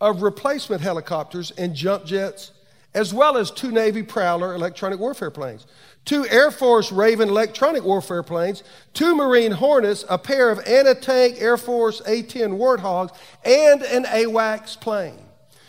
of 0.00 0.22
replacement 0.22 0.82
helicopters 0.82 1.50
and 1.52 1.74
jump 1.74 2.04
jets, 2.04 2.52
as 2.94 3.14
well 3.14 3.36
as 3.36 3.50
two 3.50 3.70
Navy 3.70 4.02
Prowler 4.02 4.54
electronic 4.54 5.00
warfare 5.00 5.30
planes, 5.30 5.66
two 6.08 6.26
Air 6.28 6.50
Force 6.50 6.90
Raven 6.90 7.28
electronic 7.28 7.84
warfare 7.84 8.22
planes, 8.22 8.62
two 8.94 9.14
Marine 9.14 9.52
Hornets, 9.52 10.06
a 10.08 10.16
pair 10.16 10.48
of 10.48 10.58
anti 10.66 10.94
tank 10.94 11.36
Air 11.38 11.58
Force 11.58 12.00
A 12.06 12.22
10 12.22 12.52
Warthogs, 12.52 13.14
and 13.44 13.82
an 13.82 14.04
AWACS 14.04 14.80
plane. 14.80 15.22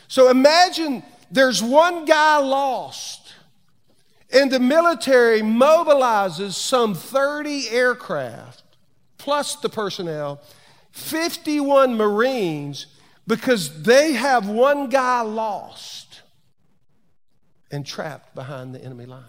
So 0.07 0.29
imagine 0.29 1.03
there's 1.29 1.61
one 1.61 2.05
guy 2.05 2.37
lost, 2.37 3.33
and 4.31 4.49
the 4.49 4.61
military 4.61 5.41
mobilizes 5.41 6.53
some 6.53 6.95
30 6.95 7.67
aircraft 7.69 8.63
plus 9.17 9.57
the 9.57 9.67
personnel, 9.67 10.41
51 10.91 11.97
Marines, 11.97 12.85
because 13.27 13.83
they 13.83 14.13
have 14.13 14.47
one 14.47 14.87
guy 14.87 15.19
lost 15.19 16.21
and 17.69 17.85
trapped 17.85 18.33
behind 18.33 18.73
the 18.73 18.81
enemy 18.81 19.05
line. 19.05 19.25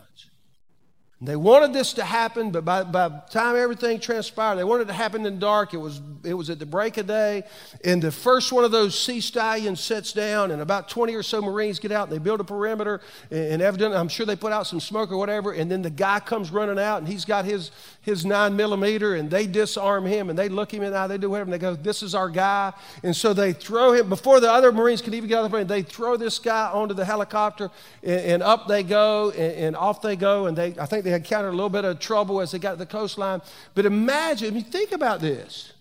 They 1.22 1.36
wanted 1.36 1.74
this 1.74 1.92
to 1.94 2.04
happen, 2.04 2.50
but 2.50 2.64
by, 2.64 2.82
by 2.82 3.08
the 3.08 3.22
time 3.30 3.54
everything 3.54 4.00
transpired, 4.00 4.56
they 4.56 4.64
wanted 4.64 4.84
it 4.84 4.86
to 4.86 4.92
happen 4.94 5.26
in 5.26 5.34
the 5.34 5.40
dark. 5.40 5.74
It 5.74 5.76
was, 5.76 6.00
it 6.24 6.32
was 6.32 6.48
at 6.48 6.58
the 6.58 6.64
break 6.64 6.96
of 6.96 7.08
day, 7.08 7.42
and 7.84 8.00
the 8.00 8.10
first 8.10 8.52
one 8.52 8.64
of 8.64 8.70
those 8.70 8.98
sea 8.98 9.20
stallions 9.20 9.80
sets 9.80 10.14
down, 10.14 10.50
and 10.50 10.62
about 10.62 10.88
20 10.88 11.14
or 11.14 11.22
so 11.22 11.42
Marines 11.42 11.78
get 11.78 11.92
out, 11.92 12.08
and 12.08 12.16
they 12.16 12.18
build 12.18 12.40
a 12.40 12.44
perimeter, 12.44 13.02
and, 13.30 13.52
and 13.52 13.62
evidently, 13.62 13.98
I'm 13.98 14.08
sure 14.08 14.24
they 14.24 14.34
put 14.34 14.50
out 14.50 14.66
some 14.66 14.80
smoke 14.80 15.12
or 15.12 15.18
whatever, 15.18 15.52
and 15.52 15.70
then 15.70 15.82
the 15.82 15.90
guy 15.90 16.20
comes 16.20 16.50
running 16.50 16.78
out, 16.78 17.00
and 17.00 17.06
he's 17.06 17.26
got 17.26 17.44
his, 17.44 17.70
his 18.00 18.24
9 18.24 18.56
millimeter, 18.56 19.14
and 19.16 19.30
they 19.30 19.46
disarm 19.46 20.06
him, 20.06 20.30
and 20.30 20.38
they 20.38 20.48
look 20.48 20.72
him 20.72 20.82
in 20.82 20.92
the 20.92 20.96
eye, 20.96 21.06
they 21.06 21.18
do 21.18 21.28
whatever, 21.28 21.52
and 21.52 21.52
they 21.52 21.58
go, 21.58 21.74
this 21.74 22.02
is 22.02 22.14
our 22.14 22.30
guy. 22.30 22.72
And 23.02 23.14
so 23.14 23.34
they 23.34 23.52
throw 23.52 23.92
him, 23.92 24.08
before 24.08 24.40
the 24.40 24.50
other 24.50 24.72
Marines 24.72 25.02
can 25.02 25.12
even 25.12 25.28
get 25.28 25.36
out 25.36 25.44
of 25.44 25.50
the 25.50 25.54
plane, 25.54 25.66
they 25.66 25.82
throw 25.82 26.16
this 26.16 26.38
guy 26.38 26.70
onto 26.72 26.94
the 26.94 27.04
helicopter, 27.04 27.70
and, 28.02 28.20
and 28.20 28.42
up 28.42 28.68
they 28.68 28.82
go, 28.82 29.32
and, 29.32 29.52
and 29.52 29.76
off 29.76 30.00
they 30.00 30.16
go, 30.16 30.46
and 30.46 30.56
they, 30.56 30.74
I 30.78 30.86
think 30.86 31.04
they 31.04 31.09
they 31.10 31.16
encountered 31.16 31.48
a 31.48 31.56
little 31.56 31.70
bit 31.70 31.84
of 31.84 31.98
trouble 31.98 32.40
as 32.40 32.52
they 32.52 32.58
got 32.58 32.72
to 32.72 32.76
the 32.76 32.86
coastline. 32.86 33.42
But 33.74 33.84
imagine, 33.84 34.48
I 34.48 34.50
mean, 34.52 34.64
think 34.64 34.92
about 34.92 35.20
this. 35.20 35.72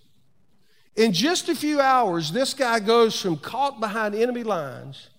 In 0.95 1.13
just 1.13 1.49
a 1.49 1.55
few 1.55 1.79
hours, 1.79 2.31
this 2.31 2.53
guy 2.53 2.79
goes 2.79 3.21
from 3.21 3.37
caught 3.37 3.79
behind 3.79 4.15
enemy 4.15 4.43
lines 4.43 5.09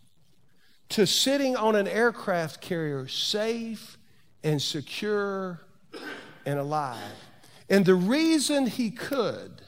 to 0.90 1.06
sitting 1.06 1.56
on 1.56 1.76
an 1.76 1.86
aircraft 1.86 2.60
carrier, 2.60 3.06
safe 3.06 3.98
and 4.42 4.60
secure 4.60 5.60
and 6.44 6.58
alive. 6.58 6.98
And 7.68 7.86
the 7.86 7.94
reason 7.94 8.66
he 8.66 8.90
could, 8.90 9.62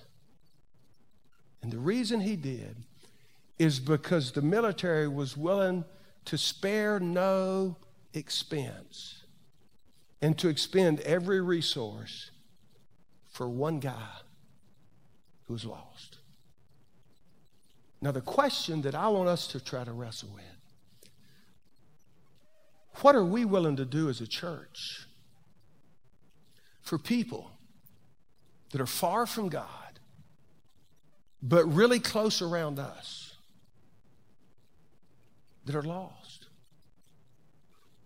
and 1.63 1.71
the 1.71 1.79
reason 1.79 2.21
he 2.21 2.35
did, 2.35 2.77
is 3.61 3.79
because 3.79 4.33
the 4.33 4.43
military 4.43 5.07
was 5.07 5.37
willing 5.37 5.85
to 6.25 6.37
spare 6.37 6.99
no 6.99 7.77
expense 8.13 9.22
and 10.23 10.39
to 10.39 10.49
expend 10.49 11.01
every 11.01 11.41
resource 11.41 12.31
for 13.29 13.49
one 13.49 13.81
guy 13.81 14.21
who's 15.47 15.65
lost. 15.65 16.19
Now, 18.01 18.13
the 18.13 18.21
question 18.21 18.83
that 18.83 18.95
I 18.95 19.09
want 19.09 19.29
us 19.29 19.49
to 19.49 19.63
try 19.63 19.85
to 19.85 19.93
wrestle 19.93 20.31
with 20.33 20.45
what 23.01 23.17
are 23.17 23.25
we 23.25 23.45
willing 23.45 23.77
to 23.77 23.85
do 23.85 24.09
as 24.09 24.21
a 24.21 24.27
church 24.27 25.07
for 26.83 26.99
people 26.99 27.51
that 28.71 28.81
are 28.81 28.87
far 28.87 29.27
from 29.27 29.49
God, 29.49 29.67
but 31.43 31.65
really 31.65 31.99
close 31.99 32.41
around 32.43 32.79
us, 32.79 33.35
that 35.65 35.75
are 35.75 35.83
lost? 35.83 36.47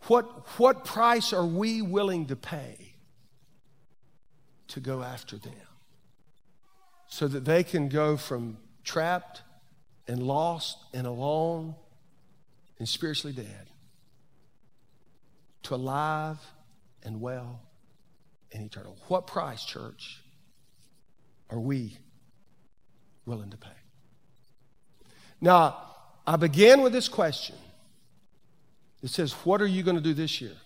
What, 0.09 0.47
what 0.59 0.85
price 0.85 1.33
are 1.33 1.45
we 1.45 1.83
willing 1.83 2.27
to 2.27 2.37
pay 2.37 2.95
to 4.69 4.81
go 4.81 5.03
after 5.03 5.37
them 5.37 5.55
so 7.09 7.27
that 7.27 7.45
they 7.45 7.65
can 7.65 7.89
go 7.89 8.17
from 8.17 8.59
trapped 8.85 9.43
and 10.07 10.23
lost 10.23 10.79
and 10.95 11.07
alone 11.07 11.75
and 12.79 12.89
spiritually 12.89 13.35
dead 13.35 13.69
to 15.65 15.75
alive 15.75 16.39
and 17.03 17.21
well 17.21 17.61
and 18.53 18.65
eternal? 18.65 18.97
What 19.09 19.27
price, 19.27 19.65
church, 19.65 20.23
are 21.51 21.59
we 21.61 21.97
willing 23.25 23.51
to 23.51 23.57
pay? 23.57 23.71
Now, 25.41 25.83
I 26.27 26.37
began 26.37 26.83
with 26.83 26.93
this 26.93 27.09
question 27.09 27.57
it 29.03 29.11
says, 29.11 29.33
What 29.45 29.61
are 29.63 29.67
you 29.67 29.83
going 29.83 29.97
to 29.97 30.03
do 30.03 30.15
this 30.15 30.41
year? 30.41 30.57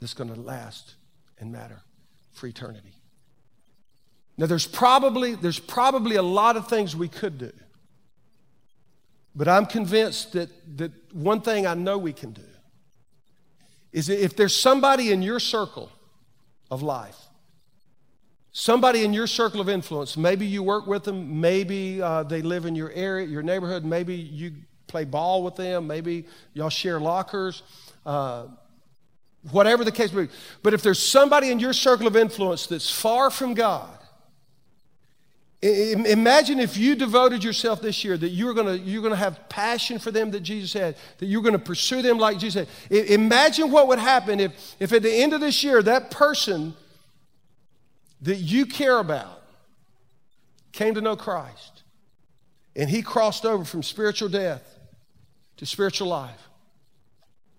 that's 0.00 0.14
going 0.14 0.32
to 0.32 0.40
last 0.40 0.94
and 1.40 1.52
matter 1.52 1.82
for 2.32 2.46
eternity. 2.46 2.94
Now, 4.36 4.46
there's 4.46 4.66
probably, 4.66 5.34
there's 5.34 5.58
probably 5.58 6.16
a 6.16 6.22
lot 6.22 6.56
of 6.56 6.68
things 6.68 6.94
we 6.94 7.08
could 7.08 7.38
do. 7.38 7.50
But 9.34 9.48
I'm 9.48 9.66
convinced 9.66 10.32
that, 10.32 10.48
that 10.78 10.92
one 11.12 11.40
thing 11.40 11.66
I 11.66 11.74
know 11.74 11.98
we 11.98 12.12
can 12.12 12.32
do 12.32 12.42
is 13.92 14.08
if 14.08 14.36
there's 14.36 14.54
somebody 14.54 15.10
in 15.10 15.22
your 15.22 15.40
circle 15.40 15.90
of 16.70 16.82
life, 16.82 17.16
somebody 18.52 19.04
in 19.04 19.12
your 19.12 19.26
circle 19.26 19.60
of 19.60 19.68
influence, 19.68 20.16
maybe 20.16 20.46
you 20.46 20.62
work 20.62 20.86
with 20.86 21.04
them, 21.04 21.40
maybe 21.40 22.00
uh, 22.00 22.22
they 22.22 22.42
live 22.42 22.64
in 22.64 22.74
your 22.74 22.90
area, 22.92 23.26
your 23.26 23.42
neighborhood, 23.42 23.84
maybe 23.84 24.14
you 24.14 24.52
play 24.88 25.04
ball 25.04 25.44
with 25.44 25.54
them, 25.54 25.86
maybe 25.86 26.26
y'all 26.54 26.68
share 26.68 26.98
lockers, 26.98 27.62
uh, 28.04 28.46
whatever 29.52 29.84
the 29.84 29.92
case 29.92 30.12
may 30.12 30.24
be. 30.24 30.32
But 30.62 30.74
if 30.74 30.82
there's 30.82 31.00
somebody 31.00 31.50
in 31.50 31.60
your 31.60 31.72
circle 31.72 32.06
of 32.06 32.16
influence 32.16 32.66
that's 32.66 32.90
far 32.90 33.30
from 33.30 33.54
God, 33.54 33.98
Imagine 35.60 36.60
if 36.60 36.76
you 36.76 36.94
devoted 36.94 37.42
yourself 37.42 37.82
this 37.82 38.04
year 38.04 38.16
that 38.16 38.28
you're 38.28 38.54
going 38.54 38.80
you're 38.84 39.02
to 39.10 39.16
have 39.16 39.48
passion 39.48 39.98
for 39.98 40.12
them 40.12 40.30
that 40.30 40.40
Jesus 40.40 40.72
had, 40.72 40.94
that 41.18 41.26
you're 41.26 41.42
going 41.42 41.52
to 41.52 41.58
pursue 41.58 42.00
them 42.00 42.16
like 42.16 42.38
Jesus. 42.38 42.68
Imagine 42.90 43.72
what 43.72 43.88
would 43.88 43.98
happen 43.98 44.38
if, 44.38 44.76
if 44.78 44.92
at 44.92 45.02
the 45.02 45.12
end 45.12 45.32
of 45.32 45.40
this 45.40 45.64
year, 45.64 45.82
that 45.82 46.12
person 46.12 46.74
that 48.22 48.36
you 48.36 48.66
care 48.66 48.98
about 48.98 49.42
came 50.70 50.94
to 50.94 51.00
know 51.00 51.16
Christ 51.16 51.82
and 52.76 52.88
he 52.88 53.02
crossed 53.02 53.44
over 53.44 53.64
from 53.64 53.82
spiritual 53.82 54.28
death 54.28 54.77
to 55.58 55.66
spiritual 55.66 56.08
life. 56.08 56.48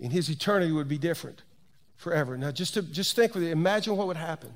And 0.02 0.12
his 0.12 0.30
eternity 0.30 0.72
would 0.72 0.88
be 0.88 0.98
different 0.98 1.44
forever. 1.98 2.38
Now, 2.38 2.52
just, 2.52 2.74
to, 2.74 2.82
just 2.82 3.16
think 3.16 3.36
with 3.36 3.44
it, 3.44 3.52
imagine 3.52 3.96
what 3.96 4.08
would 4.08 4.18
happen. 4.18 4.52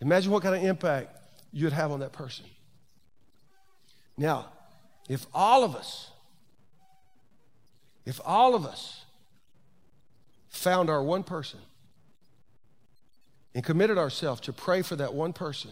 Imagine 0.00 0.30
what 0.30 0.42
kind 0.42 0.54
of 0.54 0.62
impact 0.62 1.16
you'd 1.52 1.72
have 1.72 1.90
on 1.90 2.00
that 2.00 2.12
person. 2.12 2.44
Now, 4.16 4.46
if 5.08 5.26
all 5.32 5.64
of 5.64 5.74
us, 5.74 6.10
if 8.04 8.20
all 8.24 8.54
of 8.54 8.66
us 8.66 9.04
found 10.48 10.90
our 10.90 11.02
one 11.02 11.22
person 11.22 11.60
and 13.54 13.62
committed 13.62 13.96
ourselves 13.96 14.40
to 14.42 14.52
pray 14.52 14.82
for 14.82 14.96
that 14.96 15.14
one 15.14 15.32
person 15.32 15.70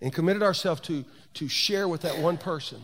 and 0.00 0.12
committed 0.12 0.42
ourselves 0.42 0.80
to, 0.82 1.04
to 1.34 1.48
share 1.48 1.86
with 1.86 2.00
that 2.02 2.18
one 2.18 2.38
person, 2.38 2.82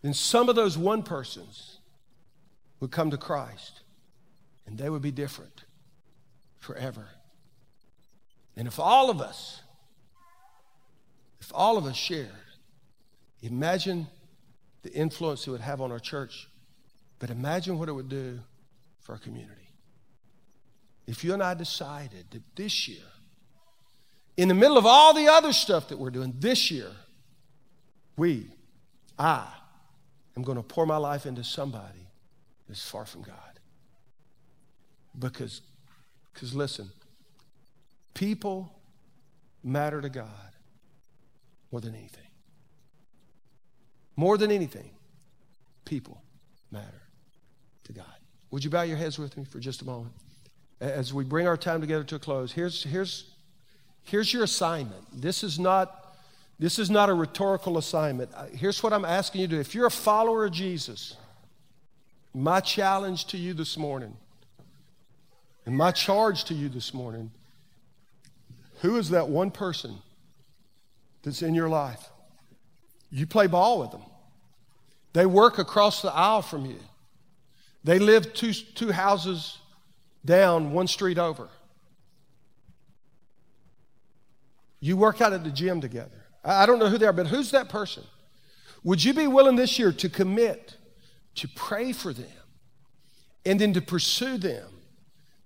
then 0.00 0.14
some 0.14 0.48
of 0.48 0.56
those 0.56 0.78
one 0.78 1.02
persons 1.02 1.73
would 2.84 2.90
come 2.90 3.10
to 3.10 3.16
Christ 3.16 3.80
and 4.66 4.76
they 4.76 4.90
would 4.90 5.00
be 5.00 5.10
different 5.10 5.64
forever. 6.60 7.08
And 8.58 8.68
if 8.68 8.78
all 8.78 9.08
of 9.08 9.22
us 9.22 9.62
if 11.40 11.50
all 11.54 11.76
of 11.76 11.84
us 11.84 11.96
shared, 11.96 12.30
imagine 13.42 14.06
the 14.82 14.90
influence 14.92 15.46
it 15.46 15.50
would 15.50 15.60
have 15.60 15.82
on 15.82 15.92
our 15.92 15.98
church, 15.98 16.48
but 17.18 17.28
imagine 17.28 17.78
what 17.78 17.88
it 17.88 17.92
would 17.92 18.08
do 18.08 18.40
for 19.00 19.12
our 19.12 19.18
community. 19.18 19.68
If 21.06 21.22
you 21.22 21.34
and 21.34 21.42
I 21.42 21.52
decided 21.52 22.26
that 22.30 22.42
this 22.54 22.88
year, 22.88 23.04
in 24.38 24.48
the 24.48 24.54
middle 24.54 24.78
of 24.78 24.86
all 24.86 25.12
the 25.12 25.28
other 25.28 25.52
stuff 25.52 25.88
that 25.88 25.98
we're 25.98 26.10
doing, 26.10 26.34
this 26.38 26.70
year, 26.70 26.90
we, 28.16 28.46
I, 29.18 29.46
am 30.36 30.42
going 30.42 30.56
to 30.56 30.62
pour 30.62 30.86
my 30.86 30.96
life 30.96 31.26
into 31.26 31.44
somebody 31.44 32.03
that's 32.68 32.88
far 32.88 33.04
from 33.06 33.22
God. 33.22 33.36
Because, 35.18 35.60
because 36.32 36.54
listen, 36.54 36.90
people 38.14 38.72
matter 39.62 40.00
to 40.00 40.08
God 40.08 40.28
more 41.70 41.80
than 41.80 41.94
anything. 41.94 42.20
More 44.16 44.38
than 44.38 44.50
anything, 44.50 44.90
people 45.84 46.22
matter 46.70 47.02
to 47.84 47.92
God. 47.92 48.04
Would 48.50 48.62
you 48.64 48.70
bow 48.70 48.82
your 48.82 48.96
heads 48.96 49.18
with 49.18 49.36
me 49.36 49.44
for 49.44 49.58
just 49.58 49.82
a 49.82 49.84
moment? 49.84 50.14
As 50.80 51.12
we 51.12 51.24
bring 51.24 51.46
our 51.46 51.56
time 51.56 51.80
together 51.80 52.04
to 52.04 52.16
a 52.16 52.18
close, 52.18 52.52
here's, 52.52 52.84
here's, 52.84 53.30
here's 54.02 54.32
your 54.32 54.44
assignment. 54.44 55.04
This 55.12 55.42
is 55.42 55.58
not, 55.58 56.16
this 56.58 56.78
is 56.78 56.90
not 56.90 57.08
a 57.08 57.14
rhetorical 57.14 57.78
assignment. 57.78 58.30
Here's 58.52 58.82
what 58.82 58.92
I'm 58.92 59.04
asking 59.04 59.40
you 59.40 59.48
to 59.48 59.54
do. 59.56 59.60
If 59.60 59.74
you're 59.74 59.86
a 59.86 59.90
follower 59.90 60.44
of 60.44 60.52
Jesus, 60.52 61.16
my 62.34 62.60
challenge 62.60 63.26
to 63.26 63.38
you 63.38 63.54
this 63.54 63.76
morning, 63.76 64.16
and 65.64 65.76
my 65.76 65.92
charge 65.92 66.44
to 66.44 66.54
you 66.54 66.68
this 66.68 66.92
morning, 66.92 67.30
who 68.80 68.96
is 68.96 69.10
that 69.10 69.28
one 69.28 69.50
person 69.50 69.98
that's 71.22 71.40
in 71.40 71.54
your 71.54 71.68
life. 71.68 72.10
You 73.10 73.26
play 73.26 73.46
ball 73.46 73.80
with 73.80 73.92
them. 73.92 74.02
They 75.12 75.26
work 75.26 75.58
across 75.58 76.02
the 76.02 76.12
aisle 76.12 76.42
from 76.42 76.66
you. 76.66 76.78
They 77.84 77.98
live 77.98 78.34
two, 78.34 78.52
two 78.52 78.90
houses 78.90 79.58
down, 80.24 80.72
one 80.72 80.88
street 80.88 81.18
over. 81.18 81.48
You 84.80 84.96
work 84.96 85.20
out 85.20 85.32
at 85.32 85.44
the 85.44 85.50
gym 85.50 85.80
together. 85.80 86.24
I 86.44 86.66
don't 86.66 86.78
know 86.78 86.88
who 86.88 86.98
they 86.98 87.06
are, 87.06 87.12
but 87.12 87.28
who's 87.28 87.52
that 87.52 87.68
person? 87.68 88.02
Would 88.82 89.02
you 89.02 89.14
be 89.14 89.26
willing 89.26 89.56
this 89.56 89.78
year 89.78 89.92
to 89.92 90.08
commit 90.10 90.76
to 91.36 91.48
pray 91.48 91.92
for 91.92 92.12
them 92.12 92.26
and 93.44 93.60
then 93.60 93.72
to 93.74 93.80
pursue 93.80 94.38
them 94.38 94.68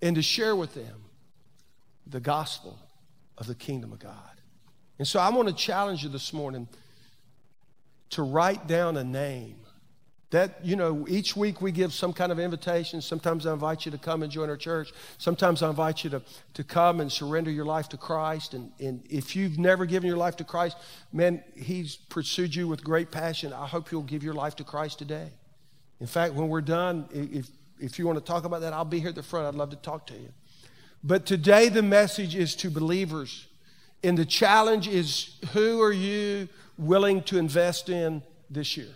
and 0.00 0.16
to 0.16 0.22
share 0.22 0.54
with 0.54 0.74
them 0.74 1.04
the 2.06 2.20
gospel 2.20 2.78
of 3.36 3.46
the 3.46 3.54
kingdom 3.54 3.92
of 3.92 3.98
God? 3.98 4.40
And 4.98 5.06
so 5.06 5.20
I 5.20 5.30
want 5.30 5.48
to 5.48 5.54
challenge 5.54 6.02
you 6.02 6.08
this 6.08 6.32
morning 6.32 6.68
to 8.10 8.22
write 8.22 8.66
down 8.66 8.96
a 8.96 9.04
name. 9.04 9.56
That, 10.30 10.62
you 10.62 10.76
know, 10.76 11.06
each 11.08 11.36
week 11.36 11.62
we 11.62 11.72
give 11.72 11.94
some 11.94 12.12
kind 12.12 12.30
of 12.30 12.38
invitation. 12.38 13.00
Sometimes 13.00 13.46
I 13.46 13.52
invite 13.54 13.86
you 13.86 13.92
to 13.92 13.98
come 13.98 14.22
and 14.22 14.30
join 14.30 14.50
our 14.50 14.58
church. 14.58 14.92
Sometimes 15.16 15.62
I 15.62 15.70
invite 15.70 16.04
you 16.04 16.10
to, 16.10 16.22
to 16.52 16.64
come 16.64 17.00
and 17.00 17.10
surrender 17.10 17.50
your 17.50 17.64
life 17.64 17.88
to 17.90 17.96
Christ. 17.96 18.52
And, 18.52 18.70
and 18.78 19.02
if 19.08 19.34
you've 19.34 19.58
never 19.58 19.86
given 19.86 20.06
your 20.06 20.18
life 20.18 20.36
to 20.36 20.44
Christ, 20.44 20.76
man, 21.14 21.42
He's 21.56 21.96
pursued 21.96 22.54
you 22.54 22.68
with 22.68 22.84
great 22.84 23.10
passion. 23.10 23.54
I 23.54 23.66
hope 23.66 23.90
you'll 23.90 24.02
give 24.02 24.22
your 24.22 24.34
life 24.34 24.56
to 24.56 24.64
Christ 24.64 24.98
today. 24.98 25.30
In 26.00 26.06
fact, 26.06 26.34
when 26.34 26.48
we're 26.48 26.60
done, 26.60 27.08
if, 27.12 27.48
if 27.80 27.98
you 27.98 28.06
want 28.06 28.18
to 28.18 28.24
talk 28.24 28.44
about 28.44 28.60
that, 28.60 28.72
I'll 28.72 28.84
be 28.84 29.00
here 29.00 29.08
at 29.08 29.14
the 29.14 29.22
front. 29.22 29.46
I'd 29.46 29.54
love 29.54 29.70
to 29.70 29.76
talk 29.76 30.06
to 30.08 30.14
you. 30.14 30.32
But 31.02 31.26
today, 31.26 31.68
the 31.68 31.82
message 31.82 32.34
is 32.34 32.54
to 32.56 32.70
believers 32.70 33.48
and 34.02 34.16
the 34.16 34.24
challenge 34.24 34.86
is 34.86 35.36
who 35.52 35.80
are 35.82 35.92
you 35.92 36.48
willing 36.76 37.22
to 37.24 37.38
invest 37.38 37.88
in 37.88 38.22
this 38.48 38.76
year? 38.76 38.94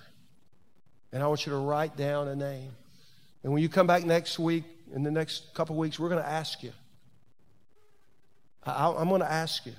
And 1.13 1.23
I 1.23 1.27
want 1.27 1.45
you 1.45 1.53
to 1.53 1.59
write 1.59 1.97
down 1.97 2.29
a 2.29 2.37
name. 2.37 2.71
And 3.43 3.53
when 3.53 3.63
you 3.63 3.69
come 3.69 3.87
back 3.87 4.05
next 4.05 4.39
week, 4.39 4.65
in 4.95 5.03
the 5.03 5.11
next 5.11 5.53
couple 5.55 5.77
weeks, 5.77 5.99
we're 5.99 6.09
going 6.09 6.23
to 6.23 6.29
ask 6.29 6.63
you. 6.63 6.73
I, 8.65 8.89
am 8.89 9.09
going 9.09 9.21
to 9.21 9.31
ask 9.31 9.67
you. 9.67 9.73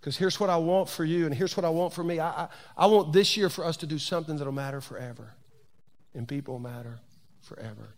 Because 0.00 0.16
here's 0.16 0.40
what 0.40 0.50
I 0.50 0.56
want 0.56 0.88
for 0.88 1.04
you, 1.04 1.26
and 1.26 1.34
here's 1.34 1.56
what 1.56 1.64
I 1.64 1.68
want 1.68 1.92
for 1.92 2.02
me. 2.02 2.18
I, 2.18 2.44
I, 2.44 2.48
I 2.76 2.86
want 2.86 3.12
this 3.12 3.36
year 3.36 3.48
for 3.50 3.64
us 3.64 3.76
to 3.78 3.86
do 3.86 3.98
something 3.98 4.36
that'll 4.36 4.52
matter 4.52 4.80
forever. 4.80 5.34
And 6.14 6.26
people 6.26 6.58
matter 6.58 6.98
forever. 7.42 7.94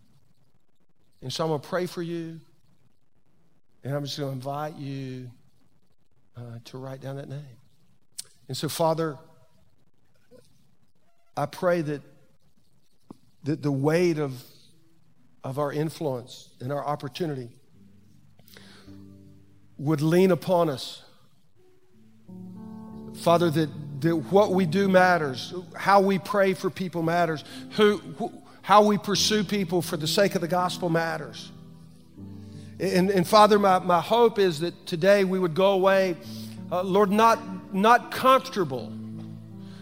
And 1.21 1.31
so 1.31 1.43
I'm 1.43 1.49
going 1.49 1.61
to 1.61 1.67
pray 1.67 1.85
for 1.85 2.01
you. 2.01 2.39
And 3.83 3.95
I'm 3.95 4.03
just 4.03 4.17
going 4.17 4.31
to 4.31 4.35
invite 4.35 4.75
you 4.77 5.29
uh, 6.37 6.59
to 6.65 6.77
write 6.77 7.01
down 7.01 7.17
that 7.17 7.29
name. 7.29 7.57
And 8.47 8.55
so, 8.55 8.69
Father, 8.69 9.17
I 11.35 11.45
pray 11.45 11.81
that, 11.81 12.01
that 13.43 13.61
the 13.61 13.71
weight 13.71 14.19
of, 14.19 14.43
of 15.43 15.59
our 15.59 15.71
influence 15.71 16.49
and 16.59 16.71
our 16.71 16.85
opportunity 16.85 17.49
would 19.77 20.01
lean 20.01 20.31
upon 20.31 20.69
us. 20.69 21.03
Father, 23.15 23.49
that, 23.49 23.69
that 24.03 24.15
what 24.15 24.51
we 24.51 24.65
do 24.65 24.87
matters, 24.87 25.53
how 25.75 26.01
we 26.01 26.19
pray 26.19 26.53
for 26.53 26.69
people 26.69 27.03
matters, 27.03 27.43
who, 27.71 28.01
how 28.61 28.83
we 28.83 28.97
pursue 28.97 29.43
people 29.43 29.81
for 29.81 29.97
the 29.97 30.07
sake 30.07 30.35
of 30.35 30.41
the 30.41 30.47
gospel 30.47 30.89
matters. 30.89 31.51
And, 32.79 33.09
and 33.09 33.27
Father, 33.27 33.59
my, 33.59 33.79
my 33.79 34.01
hope 34.01 34.39
is 34.39 34.59
that 34.61 34.85
today 34.85 35.23
we 35.23 35.39
would 35.39 35.53
go 35.53 35.71
away, 35.71 36.15
uh, 36.71 36.83
Lord, 36.83 37.11
not, 37.11 37.73
not 37.73 38.11
comfortable. 38.11 38.91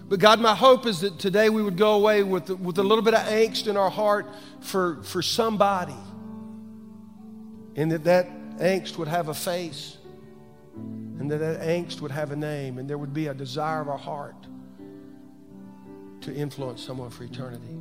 But 0.08 0.20
God, 0.20 0.40
my 0.42 0.56
hope 0.56 0.86
is 0.86 1.00
that 1.02 1.20
today 1.20 1.50
we 1.50 1.64
would 1.64 1.78
go 1.78 1.94
away 1.94 2.24
with, 2.24 2.50
with 2.50 2.78
a 2.80 2.84
little 2.84 3.04
bit 3.04 3.14
of 3.14 3.22
angst 3.22 3.68
in 3.68 3.78
our 3.78 3.90
heart 3.90 4.28
for, 4.60 5.02
for 5.04 5.22
somebody. 5.22 5.96
And 7.76 7.92
that 7.92 8.04
that 8.04 8.28
angst 8.58 8.98
would 8.98 9.08
have 9.08 9.30
a 9.30 9.34
face. 9.34 9.98
And 11.22 11.30
that 11.30 11.38
that 11.38 11.62
angst 11.62 12.02
would 12.02 12.10
have 12.10 12.32
a 12.32 12.36
name. 12.36 12.80
And 12.80 12.90
there 12.90 12.98
would 12.98 13.14
be 13.14 13.28
a 13.28 13.34
desire 13.34 13.80
of 13.80 13.90
our 13.90 13.98
heart 13.98 14.48
to 16.22 16.34
influence 16.34 16.82
someone 16.82 17.12
for 17.12 17.24
eternity. 17.24 17.78